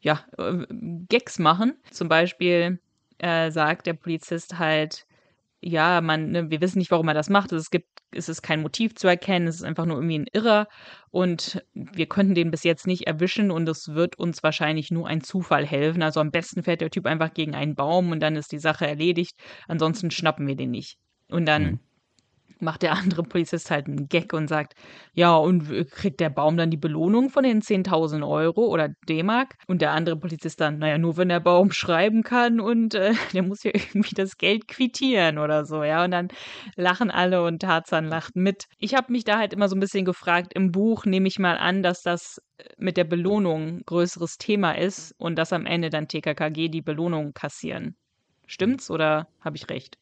[0.00, 0.66] ja, äh,
[1.08, 1.74] Gags machen.
[1.90, 2.80] Zum Beispiel
[3.18, 5.06] äh, sagt der Polizist halt,
[5.60, 7.52] ja, man, ne, wir wissen nicht, warum er das macht.
[7.52, 10.68] Es gibt, es ist kein Motiv zu erkennen, es ist einfach nur irgendwie ein Irrer
[11.10, 15.22] und wir könnten den bis jetzt nicht erwischen und es wird uns wahrscheinlich nur ein
[15.22, 16.02] Zufall helfen.
[16.02, 18.86] Also am besten fährt der Typ einfach gegen einen Baum und dann ist die Sache
[18.86, 19.36] erledigt.
[19.68, 20.98] Ansonsten schnappen wir den nicht.
[21.30, 21.80] Und dann Mhm.
[22.60, 24.74] Macht der andere Polizist halt einen Gag und sagt,
[25.14, 29.54] ja, und kriegt der Baum dann die Belohnung von den 10.000 Euro oder D-Mark?
[29.66, 33.42] Und der andere Polizist dann, naja, nur wenn der Baum schreiben kann und äh, der
[33.42, 36.04] muss ja irgendwie das Geld quittieren oder so, ja.
[36.04, 36.28] Und dann
[36.76, 38.66] lachen alle und Tarzan lacht mit.
[38.78, 41.56] Ich habe mich da halt immer so ein bisschen gefragt, im Buch nehme ich mal
[41.56, 46.08] an, dass das äh, mit der Belohnung größeres Thema ist und dass am Ende dann
[46.08, 47.96] TKKG die Belohnung kassieren.
[48.46, 49.98] Stimmt's oder habe ich recht?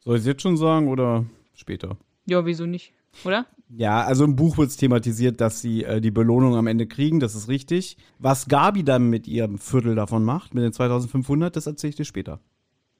[0.00, 1.24] Soll ich es jetzt schon sagen oder
[1.58, 1.96] später?
[2.26, 2.92] Ja, wieso nicht?
[3.24, 3.46] Oder?
[3.70, 7.20] Ja, also im Buch wird es thematisiert, dass sie äh, die Belohnung am Ende kriegen,
[7.20, 7.96] das ist richtig.
[8.18, 12.04] Was Gabi dann mit ihrem Viertel davon macht, mit den 2500, das erzähle ich dir
[12.04, 12.40] später.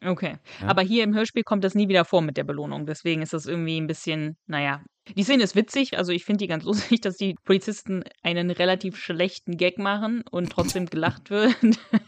[0.04, 0.36] Okay.
[0.60, 0.68] Ja.
[0.68, 2.86] Aber hier im Hörspiel kommt das nie wieder vor mit der Belohnung.
[2.86, 4.82] Deswegen ist das irgendwie ein bisschen, naja.
[5.16, 8.96] Die Szene ist witzig, also ich finde die ganz lustig, dass die Polizisten einen relativ
[8.96, 11.56] schlechten Gag machen und trotzdem gelacht wird.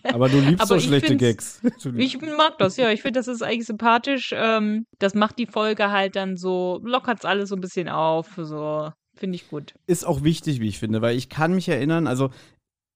[0.04, 1.60] Aber du liebst Aber ich schlechte Gags.
[1.96, 2.90] Ich mag das, ja.
[2.90, 4.34] Ich finde, das ist eigentlich sympathisch.
[4.34, 8.28] Ähm, das macht die Folge halt dann so, lockert's alles so ein bisschen auf.
[8.36, 9.74] So, finde ich gut.
[9.86, 12.30] ist auch wichtig, wie ich finde, weil ich kann mich erinnern, also,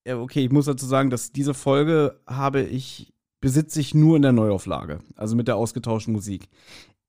[0.08, 4.32] okay, ich muss dazu sagen, dass diese Folge habe ich, besitze ich nur in der
[4.32, 6.48] Neuauflage, also mit der ausgetauschten Musik.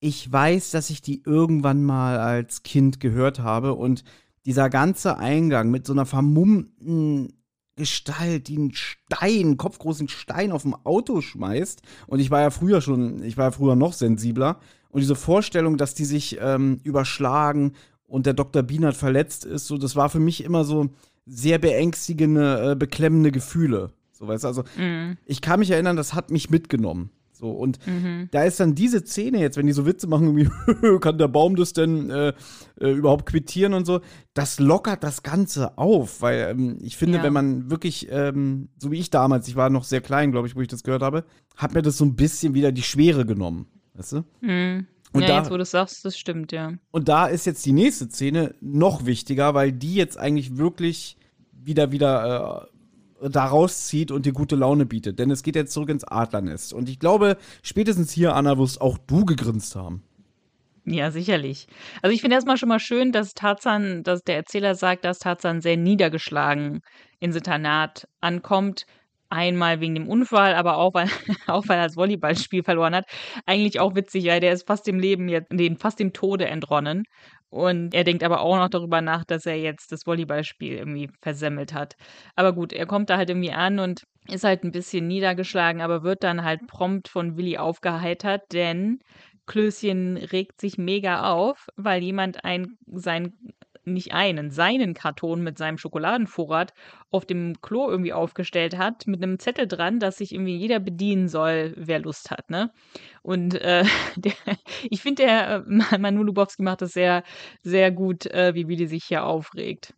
[0.07, 4.03] Ich weiß, dass ich die irgendwann mal als Kind gehört habe und
[4.45, 7.33] dieser ganze Eingang mit so einer vermummten
[7.75, 11.81] Gestalt, die einen Stein, einen kopfgroßen Stein auf dem Auto schmeißt.
[12.05, 14.59] Und ich war ja früher schon, ich war ja früher noch sensibler.
[14.89, 17.73] Und diese Vorstellung, dass die sich ähm, überschlagen
[18.05, 18.61] und der Dr.
[18.61, 20.91] Bienert verletzt ist, so, das war für mich immer so
[21.25, 23.89] sehr beängstigende, äh, beklemmende Gefühle.
[24.11, 25.17] So, weißt du, also Mhm.
[25.25, 27.09] ich kann mich erinnern, das hat mich mitgenommen.
[27.37, 28.29] So, und Mhm.
[28.31, 30.49] da ist dann diese Szene jetzt, wenn die so Witze machen, irgendwie,
[31.01, 32.33] kann der Baum das denn äh,
[32.79, 33.99] äh, überhaupt quittieren und so,
[34.33, 37.23] das lockert das Ganze auf, weil ähm, ich finde, Ja.
[37.23, 40.55] wenn man wirklich, ähm, so wie ich damals, ich war noch sehr klein, glaube ich,
[40.55, 41.25] wo ich das gehört habe,
[41.57, 43.67] hat mir das so ein bisschen wieder die Schwere genommen.
[43.95, 44.23] Weißt du?
[44.41, 44.87] Mhm.
[45.11, 46.73] Und ja, da- jetzt wo du es sagst, das stimmt, ja.
[46.91, 51.17] Und da ist jetzt die nächste Szene noch wichtiger, weil die jetzt eigentlich wirklich
[51.51, 52.74] wieder wieder äh,
[53.21, 55.19] da rauszieht und dir gute Laune bietet.
[55.19, 56.73] Denn es geht jetzt zurück ins Adlernest.
[56.73, 60.03] Und ich glaube, spätestens hier, Anna, wirst auch du gegrinst haben.
[60.87, 61.67] Ja, sicherlich.
[62.03, 65.61] Also ich finde erstmal schon mal schön, dass Tarzan, dass der Erzähler sagt, dass Tarzan
[65.61, 66.81] sehr niedergeschlagen
[67.19, 68.85] ins Internat ankommt.
[69.29, 71.07] Einmal wegen dem Unfall, aber auch weil,
[71.47, 73.05] auch weil er das Volleyballspiel verloren hat.
[73.47, 77.05] Eigentlich auch witzig, weil der ist fast dem Leben jetzt, fast dem Tode entronnen.
[77.55, 81.73] Und er denkt aber auch noch darüber nach, dass er jetzt das Volleyballspiel irgendwie versemmelt
[81.73, 81.95] hat.
[82.35, 86.03] Aber gut, er kommt da halt irgendwie an und ist halt ein bisschen niedergeschlagen, aber
[86.03, 88.99] wird dann halt prompt von Willi aufgeheitert, denn
[89.45, 93.33] Klößchen regt sich mega auf, weil jemand ein, sein
[93.85, 96.73] nicht einen, seinen Karton mit seinem Schokoladenvorrat
[97.11, 101.27] auf dem Klo irgendwie aufgestellt hat, mit einem Zettel dran, dass sich irgendwie jeder bedienen
[101.27, 102.71] soll, wer Lust hat, ne?
[103.21, 104.33] Und äh, der,
[104.89, 107.23] ich finde, der äh, Manu Lubowski macht das sehr,
[107.61, 109.93] sehr gut, äh, wie Willi sich hier aufregt.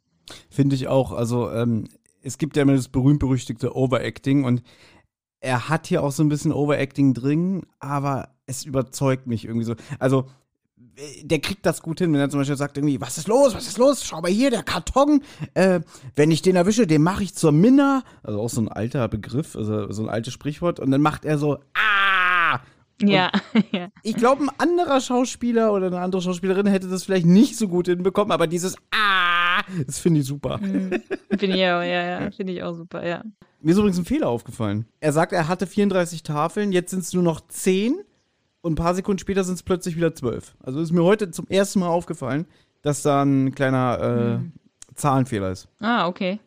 [0.50, 1.12] Finde ich auch.
[1.12, 1.88] Also, ähm,
[2.22, 4.62] es gibt ja immer das berühmt-berüchtigte Overacting und
[5.40, 9.76] er hat hier auch so ein bisschen Overacting drin, aber es überzeugt mich irgendwie so.
[10.00, 10.28] Also,
[11.24, 13.68] der kriegt das gut hin, wenn er zum Beispiel sagt irgendwie, was ist los, was
[13.68, 15.22] ist los, schau mal hier, der Karton,
[15.54, 15.82] äh,
[16.16, 19.56] wenn ich den erwische, den mache ich zur Minna, also auch so ein alter Begriff,
[19.56, 22.60] also so ein altes Sprichwort, und dann macht er so, ah!
[23.00, 23.32] Ja,
[23.72, 23.90] ja.
[24.02, 27.88] Ich glaube, ein anderer Schauspieler oder eine andere Schauspielerin hätte das vielleicht nicht so gut
[27.88, 30.58] hinbekommen, aber dieses Ah, das finde ich super.
[30.58, 31.02] Mhm.
[31.38, 33.24] Finde ich auch, ja, ja, finde ich auch super, ja.
[33.62, 34.86] Mir ist übrigens ein Fehler aufgefallen.
[35.00, 37.98] Er sagt, er hatte 34 Tafeln, jetzt sind es nur noch 10
[38.68, 40.56] und ein paar Sekunden später sind es plötzlich wieder 12.
[40.62, 42.46] Also ist mir heute zum ersten Mal aufgefallen,
[42.82, 44.52] dass da ein kleiner äh, mhm.
[44.94, 45.70] Zahlenfehler ist.
[45.80, 46.40] Ah, okay.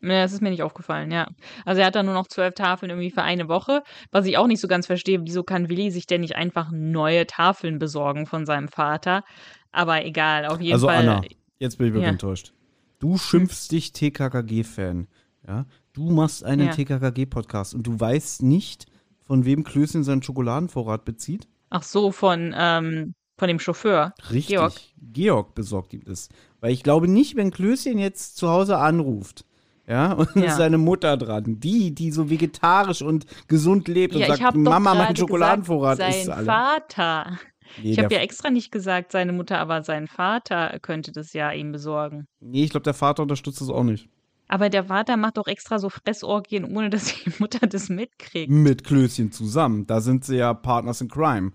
[0.00, 1.28] Das ist mir nicht aufgefallen, ja.
[1.64, 3.82] Also er hat da nur noch zwölf Tafeln irgendwie für eine Woche.
[4.10, 7.26] Was ich auch nicht so ganz verstehe, wieso kann Willi sich denn nicht einfach neue
[7.26, 9.22] Tafeln besorgen von seinem Vater?
[9.72, 10.96] Aber egal, auf jeden also Fall.
[10.96, 11.22] Also Anna,
[11.58, 12.12] jetzt bin ich wirklich ja.
[12.12, 12.52] enttäuscht.
[13.00, 15.08] Du schimpfst dich TKKG-Fan,
[15.46, 15.66] ja?
[15.92, 16.72] Du machst einen ja.
[16.72, 18.86] TKKG-Podcast und du weißt nicht,
[19.24, 21.48] von wem Klößchen seinen Schokoladenvorrat bezieht?
[21.70, 24.14] Ach so, von, ähm, von dem Chauffeur.
[24.30, 24.56] Richtig.
[24.56, 24.72] Georg.
[25.12, 26.28] Georg besorgt ihm das.
[26.60, 29.44] Weil ich glaube nicht, wenn Klößchen jetzt zu Hause anruft,
[29.86, 30.50] ja, und ja.
[30.56, 35.16] seine Mutter dran, die, die so vegetarisch und gesund lebt ja, und sagt, Mama, mein
[35.16, 37.38] Schokoladenvorrat gesagt, ist sein Vater.
[37.82, 41.50] Nee, ich habe ja extra nicht gesagt, seine Mutter, aber sein Vater könnte das ja
[41.52, 42.26] ihm besorgen.
[42.40, 44.08] Nee, ich glaube, der Vater unterstützt das auch nicht.
[44.48, 48.50] Aber der Vater macht doch extra so Fressorgien, ohne dass die Mutter das mitkriegt.
[48.50, 49.86] Mit Klößchen zusammen.
[49.86, 51.52] Da sind sie ja Partners in Crime.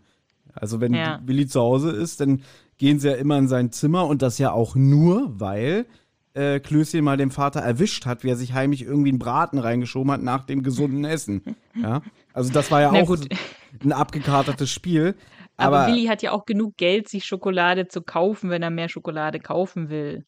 [0.53, 1.21] Also wenn ja.
[1.23, 2.43] Willi zu Hause ist, dann
[2.77, 5.85] gehen sie ja immer in sein Zimmer und das ja auch nur, weil
[6.33, 10.11] äh, Klößchen mal den Vater erwischt hat, wie er sich heimlich irgendwie einen Braten reingeschoben
[10.11, 11.43] hat nach dem gesunden Essen.
[11.73, 12.01] Ja,
[12.33, 13.15] also das war ja auch
[13.83, 15.15] ein abgekatertes Spiel.
[15.55, 18.89] Aber, aber Willi hat ja auch genug Geld, sich Schokolade zu kaufen, wenn er mehr
[18.89, 20.25] Schokolade kaufen will.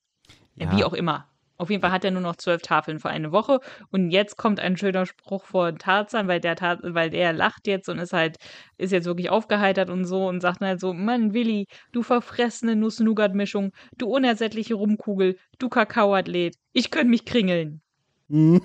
[0.55, 0.75] Ja.
[0.75, 1.27] Wie auch immer.
[1.63, 3.61] Auf jeden Fall hat er nur noch zwölf Tafeln für eine Woche.
[3.89, 7.87] Und jetzt kommt ein schöner Spruch vor Tarzan, weil der, Tar weil der lacht jetzt
[7.87, 8.35] und ist halt,
[8.77, 13.71] ist jetzt wirklich aufgeheitert und so und sagt halt so, Mann, Willi, du verfressene Nuss-Nougat-Mischung,
[13.97, 17.79] du unersättliche Rumkugel, du Kakaoathlet, ich könnte mich kringeln.
[18.27, 18.61] Mhm.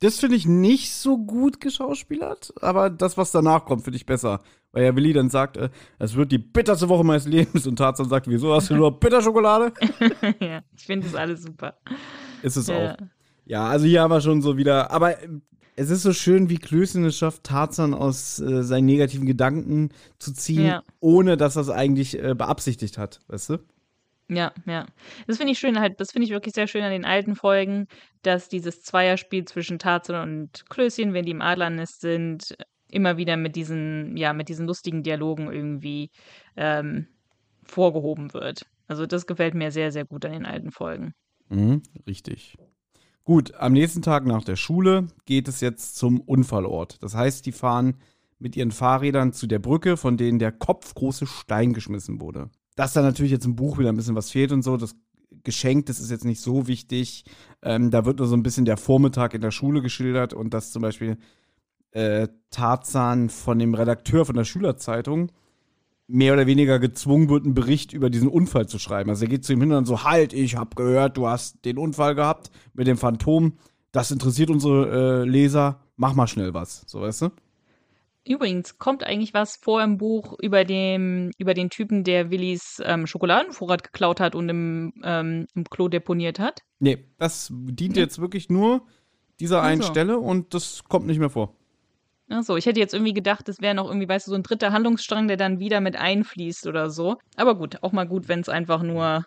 [0.00, 4.42] Das finde ich nicht so gut geschauspielert, aber das, was danach kommt, finde ich besser.
[4.78, 8.08] Weil ja Willi dann sagt, äh, es wird die bitterste Woche meines Lebens und Tarzan
[8.08, 9.72] sagt, wieso hast du nur Bitterschokolade?
[10.38, 11.74] ja, ich finde das alles super.
[12.44, 12.92] Ist es ja.
[12.92, 12.96] auch.
[13.44, 15.28] Ja, also hier haben wir schon so wieder, aber äh,
[15.74, 19.88] es ist so schön, wie Klößchen es schafft, Tarzan aus äh, seinen negativen Gedanken
[20.20, 20.84] zu ziehen, ja.
[21.00, 23.58] ohne dass er es eigentlich äh, beabsichtigt hat, weißt du?
[24.28, 24.86] Ja, ja.
[25.26, 27.88] Das finde ich schön halt, das finde ich wirklich sehr schön an den alten Folgen,
[28.22, 32.54] dass dieses Zweierspiel zwischen Tarzan und Klößchen, wenn die im Adlernest sind,
[32.90, 36.10] immer wieder mit diesen, ja, mit diesen lustigen Dialogen irgendwie
[36.56, 37.06] ähm,
[37.64, 38.66] vorgehoben wird.
[38.86, 41.12] Also das gefällt mir sehr, sehr gut an den alten Folgen.
[41.50, 42.56] Mhm, richtig.
[43.24, 47.02] Gut, am nächsten Tag nach der Schule geht es jetzt zum Unfallort.
[47.02, 47.98] Das heißt, die fahren
[48.38, 52.48] mit ihren Fahrrädern zu der Brücke, von denen der kopfgroße Stein geschmissen wurde.
[52.76, 54.96] Dass da natürlich jetzt im Buch wieder ein bisschen was fehlt und so, das
[55.42, 57.24] Geschenk, das ist jetzt nicht so wichtig.
[57.62, 60.72] Ähm, da wird nur so ein bisschen der Vormittag in der Schule geschildert und dass
[60.72, 61.18] zum Beispiel
[61.92, 65.32] äh, Tarzan von dem Redakteur von der Schülerzeitung
[66.08, 69.10] mehr oder weniger gezwungen wird, einen Bericht über diesen Unfall zu schreiben.
[69.10, 71.76] Also er geht zu ihm hin und so, halt, ich hab gehört, du hast den
[71.76, 73.58] Unfall gehabt mit dem Phantom.
[73.92, 75.80] Das interessiert unsere äh, Leser.
[75.96, 76.84] Mach mal schnell was.
[76.86, 77.28] So, weißt du?
[78.26, 83.06] Übrigens, kommt eigentlich was vor im Buch über, dem, über den Typen, der Willis ähm,
[83.06, 86.62] Schokoladenvorrat geklaut hat und im, ähm, im Klo deponiert hat?
[86.78, 88.00] Nee, das dient nee.
[88.00, 88.82] jetzt wirklich nur
[89.40, 89.92] dieser einen also.
[89.92, 91.54] Stelle und das kommt nicht mehr vor.
[92.30, 94.42] Ach so, ich hätte jetzt irgendwie gedacht, das wäre noch irgendwie, weißt du, so ein
[94.42, 97.16] dritter Handlungsstrang, der dann wieder mit einfließt oder so.
[97.36, 99.24] Aber gut, auch mal gut, wenn es einfach nur,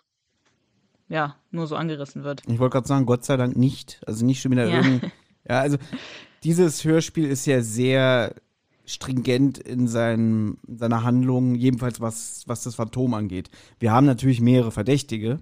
[1.08, 2.42] ja, nur so angerissen wird.
[2.46, 4.00] Ich wollte gerade sagen, Gott sei Dank nicht.
[4.06, 4.76] Also nicht schon wieder ja.
[4.76, 5.12] irgendein.
[5.48, 5.76] Ja, also
[6.44, 8.36] dieses Hörspiel ist ja sehr
[8.84, 13.50] stringent in, seinen, in seiner Handlung, jedenfalls was, was das Phantom angeht.
[13.80, 15.40] Wir haben natürlich mehrere Verdächtige,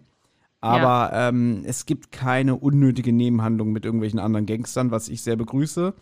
[0.60, 1.28] aber ja.
[1.28, 5.94] ähm, es gibt keine unnötige Nebenhandlung mit irgendwelchen anderen Gangstern, was ich sehr begrüße.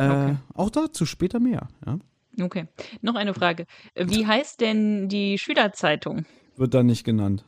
[0.00, 0.36] Äh, Okay.
[0.54, 1.68] Auch dazu später mehr.
[1.86, 1.98] Ja?
[2.42, 2.66] Okay.
[3.02, 3.66] Noch eine Frage.
[3.94, 6.24] Wie heißt denn die Schülerzeitung?
[6.56, 7.44] Wird dann nicht genannt.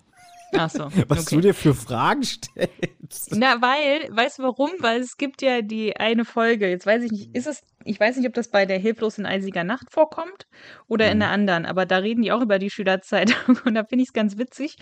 [0.54, 0.84] Ach so.
[1.08, 1.36] Was okay.
[1.36, 3.34] du dir für Fragen stellst.
[3.34, 4.70] Na, weil, weißt du warum?
[4.80, 8.16] Weil es gibt ja die eine Folge, jetzt weiß ich nicht, ist es, ich weiß
[8.18, 10.46] nicht, ob das bei der Hilflos in eisiger Nacht vorkommt
[10.88, 14.02] oder in der anderen, aber da reden die auch über die Schülerzeitung und da finde
[14.02, 14.76] ich es ganz witzig,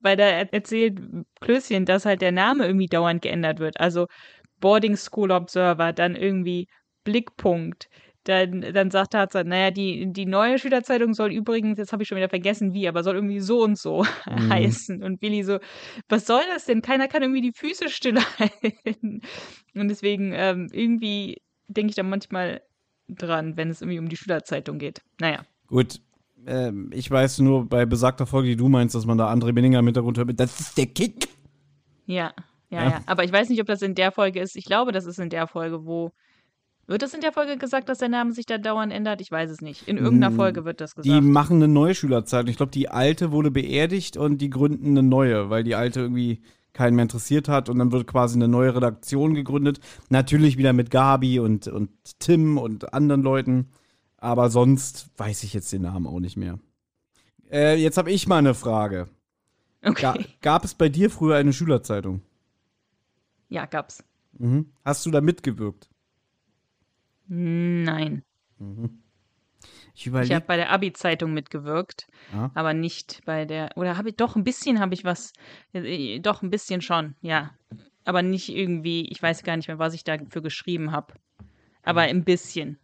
[0.00, 0.98] weil da er- erzählt
[1.42, 3.78] Klößchen, dass halt der Name irgendwie dauernd geändert wird.
[3.78, 4.06] Also
[4.58, 6.66] Boarding School Observer, dann irgendwie
[7.04, 7.88] Blickpunkt.
[8.24, 12.18] Dann, dann sagt Tarzan, naja, die, die neue Schülerzeitung soll übrigens, jetzt habe ich schon
[12.18, 14.50] wieder vergessen wie, aber soll irgendwie so und so Mhm.
[14.52, 15.02] heißen.
[15.02, 15.58] Und Billy so,
[16.08, 16.82] was soll das denn?
[16.82, 19.22] Keiner kann irgendwie die Füße stillhalten.
[19.74, 22.60] Und deswegen ähm, irgendwie denke ich da manchmal
[23.08, 25.00] dran, wenn es irgendwie um die Schülerzeitung geht.
[25.20, 25.42] Naja.
[25.68, 26.00] Gut.
[26.46, 29.78] Ähm, ich weiß nur bei besagter Folge, die du meinst, dass man da André Benninger
[29.78, 30.28] im Hintergrund hört.
[30.38, 31.28] Das ist der Kick.
[32.06, 32.32] Ja,
[32.70, 32.90] ja, Ja.
[32.90, 34.56] ja, Aber ich weiß nicht, ob das in der Folge ist.
[34.56, 36.12] Ich glaube, das ist in der Folge, wo.
[36.90, 39.20] Wird das in der Folge gesagt, dass der Name sich da dauernd ändert?
[39.20, 39.86] Ich weiß es nicht.
[39.86, 41.24] In irgendeiner Mm, Folge wird das Die gesagt.
[41.24, 42.50] machen eine neue Schülerzeitung.
[42.50, 46.40] Ich glaube, die alte wurde beerdigt und die gründen eine neue, weil die alte irgendwie
[46.72, 47.68] keinen mehr interessiert hat.
[47.68, 49.78] Und dann wird quasi eine neue Redaktion gegründet.
[50.08, 53.68] Natürlich wieder mit Gabi und, und Tim und anderen Leuten.
[54.16, 56.58] Aber sonst weiß ich jetzt den Namen auch nicht mehr.
[57.52, 59.06] Äh, jetzt habe ich mal eine Frage.
[59.82, 60.26] Ga Okay.
[60.42, 62.20] gab es bei dir früher eine Schülerzeitung?
[63.48, 64.02] Ja, gab's.
[64.36, 64.72] Mhm.
[64.84, 65.88] Hast du da mitgewirkt?
[67.32, 68.22] Nein.
[68.58, 70.34] Ich Ich überlege.
[70.34, 72.50] habe bei der Abi-Zeitung mitgewirkt, Ja.
[72.54, 73.70] aber nicht bei der.
[73.76, 75.32] Oder habe ich doch ein bisschen habe ich was.
[75.72, 77.52] äh, Doch ein bisschen schon, ja.
[78.04, 79.08] Aber nicht irgendwie.
[79.10, 81.14] Ich weiß gar nicht mehr, was ich dafür geschrieben habe.
[81.82, 82.78] Aber ein bisschen.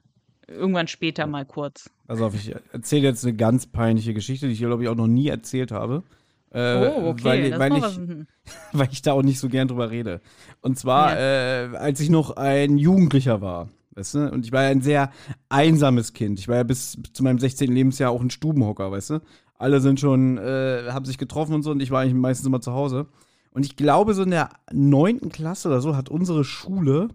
[0.47, 1.91] Irgendwann später mal kurz.
[2.07, 5.27] Auf, ich erzähle jetzt eine ganz peinliche Geschichte, die ich, glaube ich, auch noch nie
[5.29, 6.05] erzählt habe.
[6.53, 7.25] Äh, oh, okay.
[7.25, 7.99] Weil, weil, ich,
[8.73, 10.21] weil ich da auch nicht so gern drüber rede.
[10.61, 13.69] Und zwar, äh, als ich noch ein Jugendlicher war.
[13.97, 14.31] Weißt du?
[14.31, 15.11] Und ich war ja ein sehr
[15.49, 16.39] einsames Kind.
[16.39, 17.73] Ich war ja bis zu meinem 16.
[17.73, 19.21] Lebensjahr auch ein Stubenhocker, weißt du?
[19.55, 22.61] Alle sind schon, äh, haben sich getroffen und so und ich war eigentlich meistens immer
[22.61, 23.07] zu Hause.
[23.51, 27.09] Und ich glaube, so in der neunten Klasse oder so hat unsere Schule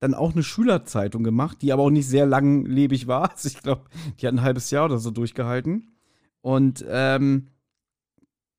[0.00, 3.30] dann auch eine Schülerzeitung gemacht, die aber auch nicht sehr langlebig war.
[3.36, 3.82] Also ich glaube,
[4.20, 5.92] die hat ein halbes Jahr oder so durchgehalten.
[6.40, 7.48] Und ähm,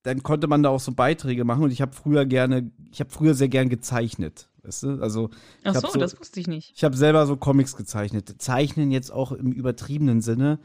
[0.04, 3.10] dann konnte man da auch so Beiträge machen und ich habe früher gerne, ich habe
[3.10, 5.02] früher sehr gern gezeichnet, weißt du?
[5.02, 5.30] Also
[5.64, 6.74] Ach so, so- das wusste ich nicht.
[6.76, 8.36] ich habe selber so Comics gezeichnet.
[8.40, 10.60] Zeichnen jetzt auch im übertriebenen Sinne.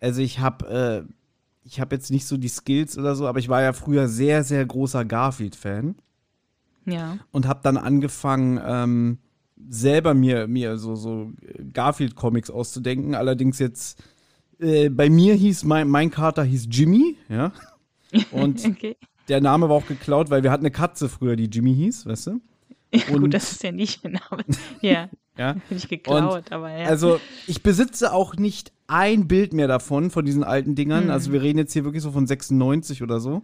[0.00, 1.12] Also ich habe, äh,
[1.64, 4.44] ich habe jetzt nicht so die Skills oder so, aber ich war ja früher sehr,
[4.44, 5.96] sehr großer Garfield-Fan
[6.84, 7.18] Ja.
[7.32, 9.18] und habe dann angefangen, ähm,
[9.68, 11.32] selber mir, mir so, so
[11.72, 13.14] Garfield-Comics auszudenken.
[13.14, 13.98] Allerdings jetzt,
[14.60, 17.52] äh, bei mir hieß, mein, mein Kater hieß Jimmy, ja.
[18.30, 18.96] Und Okay.
[19.28, 22.28] der Name war auch geklaut, weil wir hatten eine Katze früher, die Jimmy hieß, weißt
[22.28, 22.40] du?
[22.96, 24.44] Ja, Und- gut, das ist ja nicht Name.
[24.80, 25.56] Ja, Ja.
[25.68, 26.86] nicht geklaut, aber ja.
[26.86, 31.04] Also, ich besitze auch nicht ein Bild mehr davon, von diesen alten Dingern.
[31.04, 31.10] Hm.
[31.10, 33.42] Also, wir reden jetzt hier wirklich so von 96 oder so.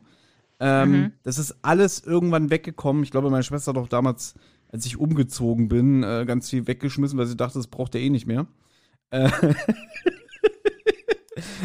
[0.60, 1.12] Ähm, Mhm.
[1.22, 3.02] Das ist alles irgendwann weggekommen.
[3.02, 4.34] Ich glaube, meine Schwester hat auch damals,
[4.70, 8.10] als ich umgezogen bin, äh, ganz viel weggeschmissen, weil sie dachte, das braucht er eh
[8.10, 8.46] nicht mehr.
[9.10, 9.28] Äh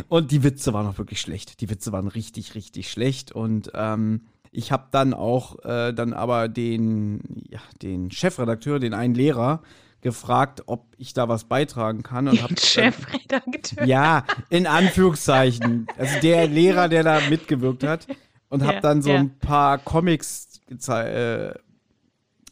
[0.09, 1.61] und die Witze waren auch wirklich schlecht.
[1.61, 3.31] Die Witze waren richtig, richtig schlecht.
[3.31, 4.21] Und ähm,
[4.51, 9.61] ich habe dann auch äh, dann aber den, ja, den Chefredakteur, den einen Lehrer,
[10.01, 12.27] gefragt, ob ich da was beitragen kann.
[12.27, 13.85] Und hab, Chefredakteur.
[13.85, 15.87] ja, in Anführungszeichen.
[15.97, 18.07] Also der Lehrer, der da mitgewirkt hat.
[18.49, 19.17] Und Ja, habe dann so ja.
[19.17, 21.53] ein paar Comics äh,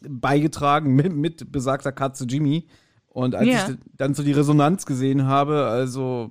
[0.02, 2.66] beigetragen mit, mit besagter Katze Jimmy.
[3.08, 3.68] Und als Ja.
[3.70, 6.30] ich dann so die Resonanz gesehen habe, also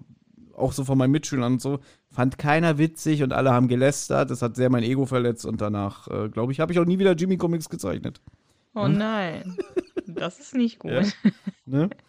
[0.55, 1.79] auch so von meinen Mitschülern und so,
[2.11, 4.29] fand keiner witzig und alle haben gelästert.
[4.31, 6.99] Das hat sehr mein Ego verletzt und danach, äh, glaube ich, habe ich auch nie
[6.99, 8.21] wieder Jimmy Comics gezeichnet.
[8.73, 9.57] Oh nein.
[10.07, 10.91] Das ist nicht gut.
[10.91, 11.03] Ja.
[11.65, 11.89] Ne?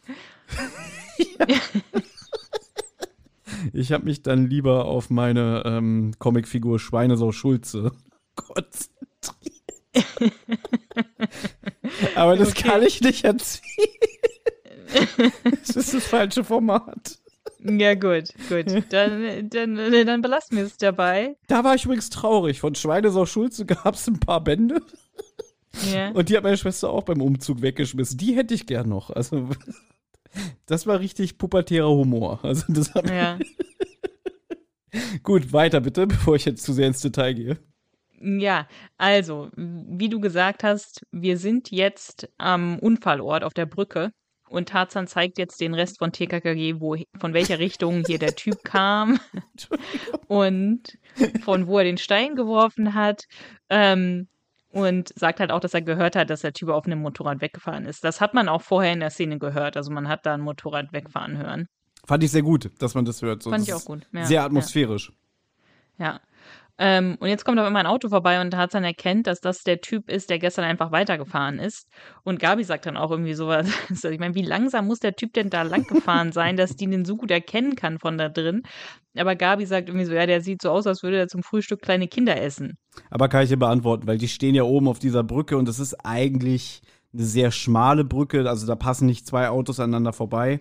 [3.73, 7.93] Ich habe mich dann lieber auf meine ähm, Comicfigur Schweinesau Schulze
[8.35, 8.93] konzentriert.
[12.15, 12.69] Aber das Okay.
[12.69, 13.63] kann ich nicht erzählen.
[15.67, 17.19] Das ist das falsche Format.
[17.69, 18.67] Ja, gut, gut.
[18.91, 19.77] Dann, dann,
[20.07, 21.37] dann belassen wir es dabei.
[21.49, 22.61] Da war ich übrigens traurig.
[22.61, 24.81] Von Schweinesau Schulze gab es ein paar Bände.
[25.93, 26.11] Ja.
[26.11, 28.19] Und die hat meine Schwester auch beim Umzug weggeschmissen.
[28.19, 29.11] Die hätte ich gern noch.
[29.11, 29.49] Also,
[30.67, 32.41] das war richtig pubertärer Humor.
[32.43, 33.39] Also, das hat ja.
[35.23, 37.59] Gut, weiter bitte, bevor ich jetzt zu sehr ins Detail gehe.
[38.21, 38.67] Ja,
[38.97, 44.13] also, wie du gesagt hast, wir sind jetzt am Unfallort auf der Brücke
[44.49, 48.63] und Tarzan zeigt jetzt den Rest von TKKG, wo, von welcher Richtung hier der Typ
[48.65, 49.19] kam
[50.29, 50.99] und
[51.43, 53.25] von wo er den Stein geworfen hat.
[53.71, 54.29] Ähm,
[54.71, 57.87] Und sagt halt auch, dass er gehört hat, dass der Typ auf einem Motorrad weggefahren
[57.87, 58.05] ist.
[58.05, 59.77] Das hat man auch vorher in der Szene gehört.
[59.77, 61.67] Also man hat da ein Motorrad wegfahren hören.
[62.07, 63.43] Fand ich sehr gut, dass man das hört.
[63.43, 64.07] So, Fand ich auch gut.
[64.13, 65.13] Ja, sehr atmosphärisch.
[65.99, 66.21] Ja.
[66.79, 69.81] Ähm, und jetzt kommt auf einmal ein Auto vorbei und Tarzan erkennt, dass das der
[69.81, 71.89] Typ ist, der gestern einfach weitergefahren ist.
[72.23, 73.67] Und Gabi sagt dann auch irgendwie sowas.
[73.89, 76.87] Also ich meine, wie langsam muss der Typ denn da lang gefahren sein, dass die
[76.87, 78.63] den so gut erkennen kann von da drin?
[79.17, 81.81] Aber Gabi sagt irgendwie so, ja, der sieht so aus, als würde er zum Frühstück
[81.81, 82.77] kleine Kinder essen.
[83.11, 85.79] Aber kann ich dir beantworten, weil die stehen ja oben auf dieser Brücke und es
[85.79, 86.83] ist eigentlich
[87.15, 90.61] eine sehr schmale Brücke, also da passen nicht zwei Autos aneinander vorbei.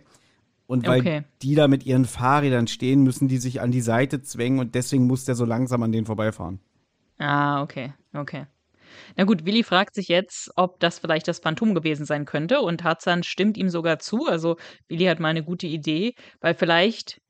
[0.68, 1.24] Und weil Okay.
[1.41, 5.05] die da mit ihren Fahrrädern stehen, müssen die sich an die Seite zwängen und deswegen
[5.07, 6.59] muss der so langsam an denen vorbeifahren.
[7.20, 8.45] Ah, okay, okay.
[9.18, 12.82] Na gut, Willi fragt sich jetzt, ob das vielleicht das Phantom gewesen sein könnte und
[12.82, 14.26] Tarzan stimmt ihm sogar zu.
[14.28, 14.57] Also
[14.88, 17.22] Willi hat mal eine gute Idee, weil vielleicht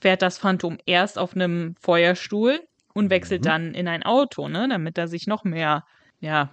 [0.00, 2.60] fährt das Phantom erst auf einem Feuerstuhl
[2.94, 5.84] und wechselt dann in ein Auto, ne, damit er sich noch mehr,
[6.20, 6.50] ja,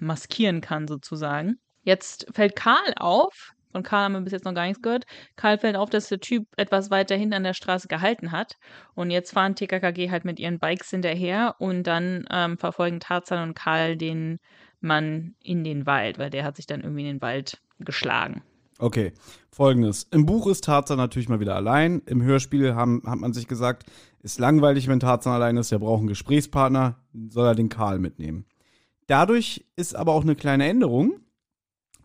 [0.00, 1.58] maskieren kann sozusagen.
[1.82, 5.04] Jetzt fällt Karl auf, von Karl haben wir bis jetzt noch gar nichts gehört.
[5.36, 8.56] Karl fällt auf, dass der Typ etwas weiter hinten an der Straße gehalten hat.
[8.94, 13.54] Und jetzt fahren TKKG halt mit ihren Bikes hinterher und dann ähm, verfolgen Tarzan und
[13.54, 14.38] Karl den
[14.80, 18.42] Mann in den Wald, weil der hat sich dann irgendwie in den Wald geschlagen.
[18.80, 19.12] Okay,
[19.50, 20.04] folgendes.
[20.12, 22.00] Im Buch ist Tarzan natürlich mal wieder allein.
[22.06, 23.90] Im Hörspiel haben, hat man sich gesagt,
[24.22, 25.72] ist langweilig, wenn Tarzan allein ist.
[25.72, 26.96] Er braucht einen Gesprächspartner,
[27.28, 28.46] soll er den Karl mitnehmen.
[29.08, 31.20] Dadurch ist aber auch eine kleine Änderung.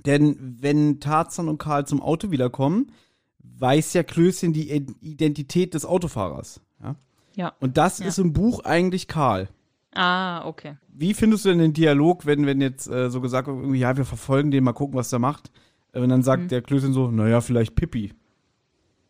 [0.06, 2.92] Denn wenn Tarzan und Karl zum Auto wiederkommen,
[3.40, 4.70] weiß ja Klößchen die
[5.02, 6.60] Identität des Autofahrers.
[6.82, 6.96] Ja?
[7.36, 7.54] Ja.
[7.60, 8.08] Und das Ja.
[8.08, 9.50] ist im Buch eigentlich Karl.
[9.94, 10.78] Ah, okay.
[10.90, 14.06] Wie findest du denn den Dialog, wenn, wenn jetzt äh, so gesagt wird, ja, wir
[14.06, 15.52] verfolgen den, mal gucken, was der macht?
[15.94, 16.48] Äh, Und dann sagt Mhm.
[16.50, 18.14] der Klößchen so, naja, vielleicht Pippi.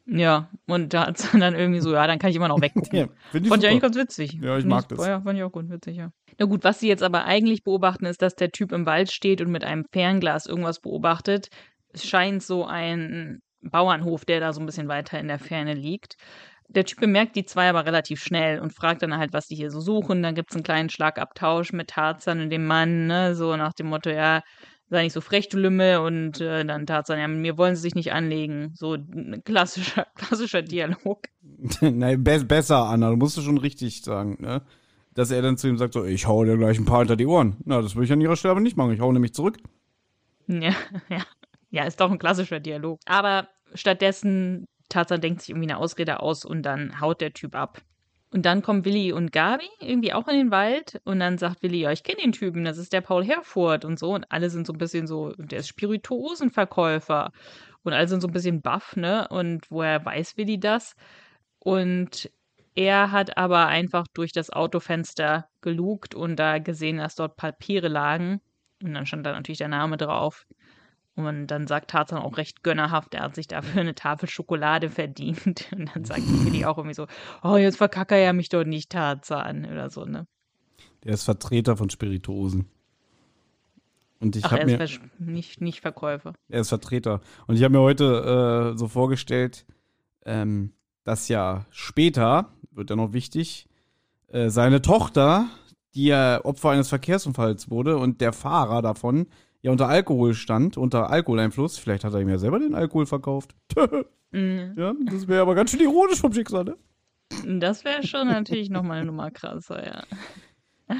[0.05, 2.91] Ja, und Tarzan dann irgendwie so, ja, dann kann ich immer noch weggucken.
[2.93, 4.33] Ja, ich Fand ich eigentlich ganz witzig.
[4.41, 5.05] Ja, ich Find mag das.
[5.05, 6.11] Ja, fand ich auch gut, witzig, ja.
[6.39, 9.41] Na gut, was sie jetzt aber eigentlich beobachten, ist, dass der Typ im Wald steht
[9.41, 11.47] und mit einem Fernglas irgendwas beobachtet.
[11.89, 16.15] Es scheint so ein Bauernhof, der da so ein bisschen weiter in der Ferne liegt.
[16.67, 19.69] Der Typ bemerkt die zwei aber relativ schnell und fragt dann halt, was die hier
[19.69, 20.23] so suchen.
[20.23, 23.87] Dann gibt es einen kleinen Schlagabtausch mit Tarzan und dem Mann, ne, so nach dem
[23.87, 24.41] Motto, ja,
[24.93, 25.97] sei nicht so frech, du Lümmel.
[25.97, 28.71] Und äh, dann Tarzan, ja, mit mir wollen sie sich nicht anlegen.
[28.75, 31.27] So ein klassischer, klassischer Dialog.
[31.81, 34.61] Nein, be besser, Anna, du musst es schon richtig sagen, ne?
[35.13, 37.27] Dass er dann zu ihm sagt, so, ich hau dir gleich ein paar hinter die
[37.27, 37.57] Ohren.
[37.65, 38.93] Na, das würde ich an ihrer Stelle aber nicht machen.
[38.93, 39.57] Ich hau nämlich zurück.
[40.47, 40.73] Ja,
[41.09, 41.23] ja.
[41.69, 42.99] Ja, ist doch ein klassischer Dialog.
[43.05, 47.81] Aber stattdessen, Tarzan denkt sich irgendwie eine Ausrede aus und dann haut der Typ ab.
[48.33, 51.81] Und dann kommen Willi und Gabi irgendwie auch in den Wald und dann sagt Willi,
[51.81, 54.15] ja, ich kenne den Typen, das ist der Paul Herfurth und so.
[54.15, 57.31] Und alle sind so ein bisschen so, der ist Spirituosenverkäufer.
[57.83, 59.27] Und alle sind so ein bisschen baff, ne?
[59.27, 60.95] Und woher weiß Willi das?
[61.59, 62.31] Und
[62.73, 68.41] er hat aber einfach durch das Autofenster gelugt und da gesehen, dass dort Papiere lagen.
[68.81, 70.47] Und dann stand da natürlich der Name drauf.
[71.15, 75.67] Und dann sagt Tarzan auch recht gönnerhaft, er hat sich dafür eine Tafel Schokolade verdient.
[75.71, 77.05] Und dann sagt Willi auch irgendwie so,
[77.43, 80.25] oh, jetzt verkacke er mich doch nicht, Tarzan, oder so, ne?
[81.03, 82.67] Der ist Vertreter von Spirituosen.
[84.19, 84.81] Und ich Ach, habe er mir.
[84.81, 86.33] ist Ver- nicht, nicht Verkäufer.
[86.49, 87.19] Er ist Vertreter.
[87.45, 89.65] Und ich habe mir heute äh, so vorgestellt,
[90.25, 90.71] ähm,
[91.03, 93.67] dass ja später, wird ja noch wichtig,
[94.29, 95.47] äh, seine Tochter,
[95.93, 99.27] die ja Opfer eines Verkehrsunfalls wurde und der Fahrer davon
[99.63, 101.79] ja unter Alkohol stand, unter Alkoholeinfluss.
[101.79, 103.55] Vielleicht hat er ihm ja selber den Alkohol verkauft.
[104.35, 104.73] Mhm.
[104.75, 106.75] ja, das wäre aber ganz schön ironisch vom Schicksal, ne?
[107.59, 110.03] Das wäre schon natürlich nochmal eine Nummer krasser, ja.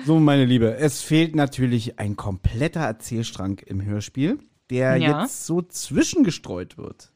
[0.06, 4.38] So, meine Liebe, es fehlt natürlich ein kompletter Erzählstrang im Hörspiel,
[4.70, 5.22] der Ja.
[5.24, 7.12] jetzt so zwischengestreut wird.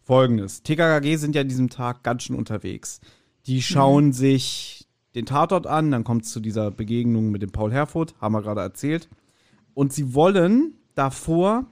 [0.00, 3.00] Folgendes: TKKG sind ja an diesem Tag ganz schön unterwegs.
[3.46, 4.86] Die schauen sich
[5.16, 8.42] den Tatort an, dann kommt es zu dieser Begegnung mit dem Paul Herfurth, haben wir
[8.42, 9.08] gerade erzählt.
[9.74, 11.66] Und sie wollen davor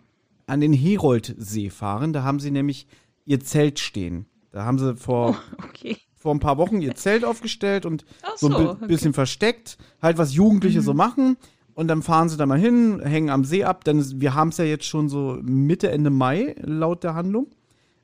[0.47, 2.87] an den Heroldsee fahren, da haben sie nämlich
[3.25, 4.27] ihr Zelt stehen.
[4.53, 5.37] Da haben sie vor
[5.69, 5.97] Okay.
[6.15, 8.85] vor ein paar Wochen ihr Zelt aufgestellt und Ach so ein bi okay.
[8.85, 8.89] Mhm.
[8.89, 11.37] bisschen versteckt, halt was Jugendliche so machen.
[11.75, 13.85] Und dann fahren sie da mal hin, hängen am See ab.
[13.85, 17.49] Denn wir haben es ja jetzt schon so Mitte, Ende Mai, laut der Handlung.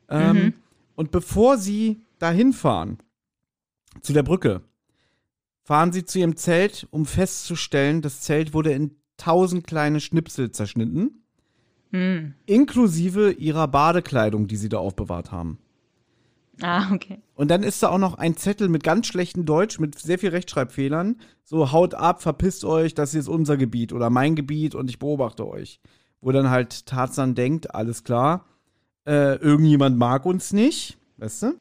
[0.08, 0.54] Ähm, Mhm.
[0.94, 2.98] Und bevor sie dahin fahren,
[4.02, 4.60] zu der Brücke,
[5.64, 11.22] fahren sie zu ihrem Zelt, um festzustellen, das Zelt wurde in tausend kleine Schnipsel zerschnitten,
[11.90, 12.34] Hm.
[12.46, 15.58] inklusive ihrer Badekleidung, die sie da aufbewahrt haben.
[16.60, 17.18] Ah, okay.
[17.34, 20.30] Und dann ist da auch noch ein Zettel mit ganz schlechtem Deutsch, mit sehr viel
[20.30, 21.16] Rechtschreibfehlern.
[21.44, 24.98] So, haut ab, verpisst euch, das hier ist unser Gebiet oder mein Gebiet und ich
[24.98, 25.80] beobachte euch.
[26.20, 28.44] Wo dann halt Tarzan denkt, alles klar,
[29.06, 31.52] äh, irgendjemand mag uns nicht, weißt du?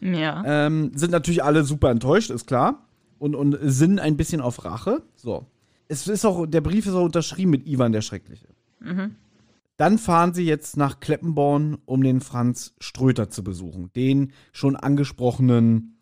[0.00, 0.42] Ja.
[0.46, 2.86] Ähm, sind natürlich alle super enttäuscht, ist klar.
[3.18, 5.02] Und, und sinnen ein bisschen auf Rache.
[5.14, 5.46] So.
[5.92, 8.48] Es ist auch, der Brief ist auch unterschrieben mit Ivan der Schreckliche.
[8.80, 9.16] Mhm.
[9.76, 13.90] Dann fahren sie jetzt nach Kleppenborn, um den Franz Ströter zu besuchen.
[13.94, 15.98] Den schon angesprochenen,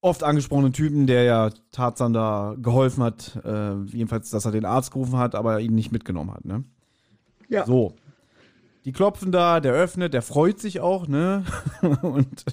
[0.00, 3.40] oft angesprochenen Typen, der ja Tarzan da geholfen hat.
[3.44, 6.64] Äh, jedenfalls, dass er den Arzt gerufen hat, aber ihn nicht mitgenommen hat, ne?
[7.48, 7.66] Ja.
[7.66, 7.94] So.
[8.84, 11.44] Die klopfen da, der öffnet, der freut sich auch, ne?
[12.02, 12.44] Und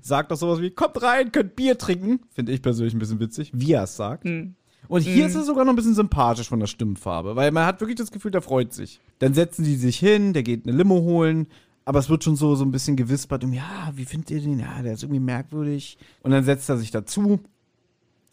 [0.00, 2.20] sagt doch sowas wie: Kommt rein, könnt Bier trinken.
[2.30, 4.24] Finde ich persönlich ein bisschen witzig, wie er es sagt.
[4.24, 4.54] Mhm.
[4.88, 5.28] Und hier Mhm.
[5.30, 8.10] ist er sogar noch ein bisschen sympathisch von der Stimmfarbe, weil man hat wirklich das
[8.10, 9.00] Gefühl, der freut sich.
[9.18, 11.46] Dann setzen die sich hin, der geht eine Limo holen,
[11.84, 14.58] aber es wird schon so, so ein bisschen gewispert, um, ja, wie findet ihr den?
[14.58, 15.98] Ja, der ist irgendwie merkwürdig.
[16.22, 17.38] Und dann setzt er sich dazu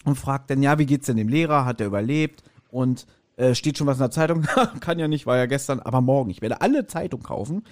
[0.05, 1.65] und fragt dann, ja, wie geht's denn dem Lehrer?
[1.65, 2.43] Hat er überlebt?
[2.71, 3.05] Und
[3.37, 4.41] äh, steht schon was in der Zeitung?
[4.79, 6.29] Kann ja nicht, war ja gestern, aber morgen.
[6.29, 7.63] Ich werde alle Zeitung kaufen.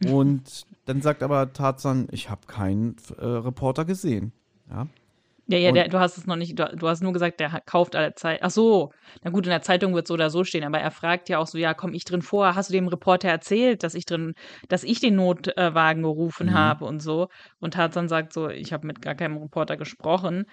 [0.10, 4.32] Und dann sagt aber Tarzan, ich habe keinen äh, Reporter gesehen.
[4.68, 4.86] Ja.
[5.48, 7.94] Ja, ja, der, du hast es noch nicht, du, du hast nur gesagt, der kauft
[7.94, 8.40] alle Zeit.
[8.42, 8.90] Ach so,
[9.22, 11.46] na gut, in der Zeitung wird so oder so stehen, aber er fragt ja auch
[11.46, 12.54] so, ja, komm ich drin vor?
[12.56, 14.34] Hast du dem Reporter erzählt, dass ich drin,
[14.68, 16.54] dass ich den Notwagen gerufen Mhm.
[16.54, 17.28] habe und so?
[17.60, 20.46] Und Tarzan sagt so, ich habe mit gar keinem Reporter gesprochen.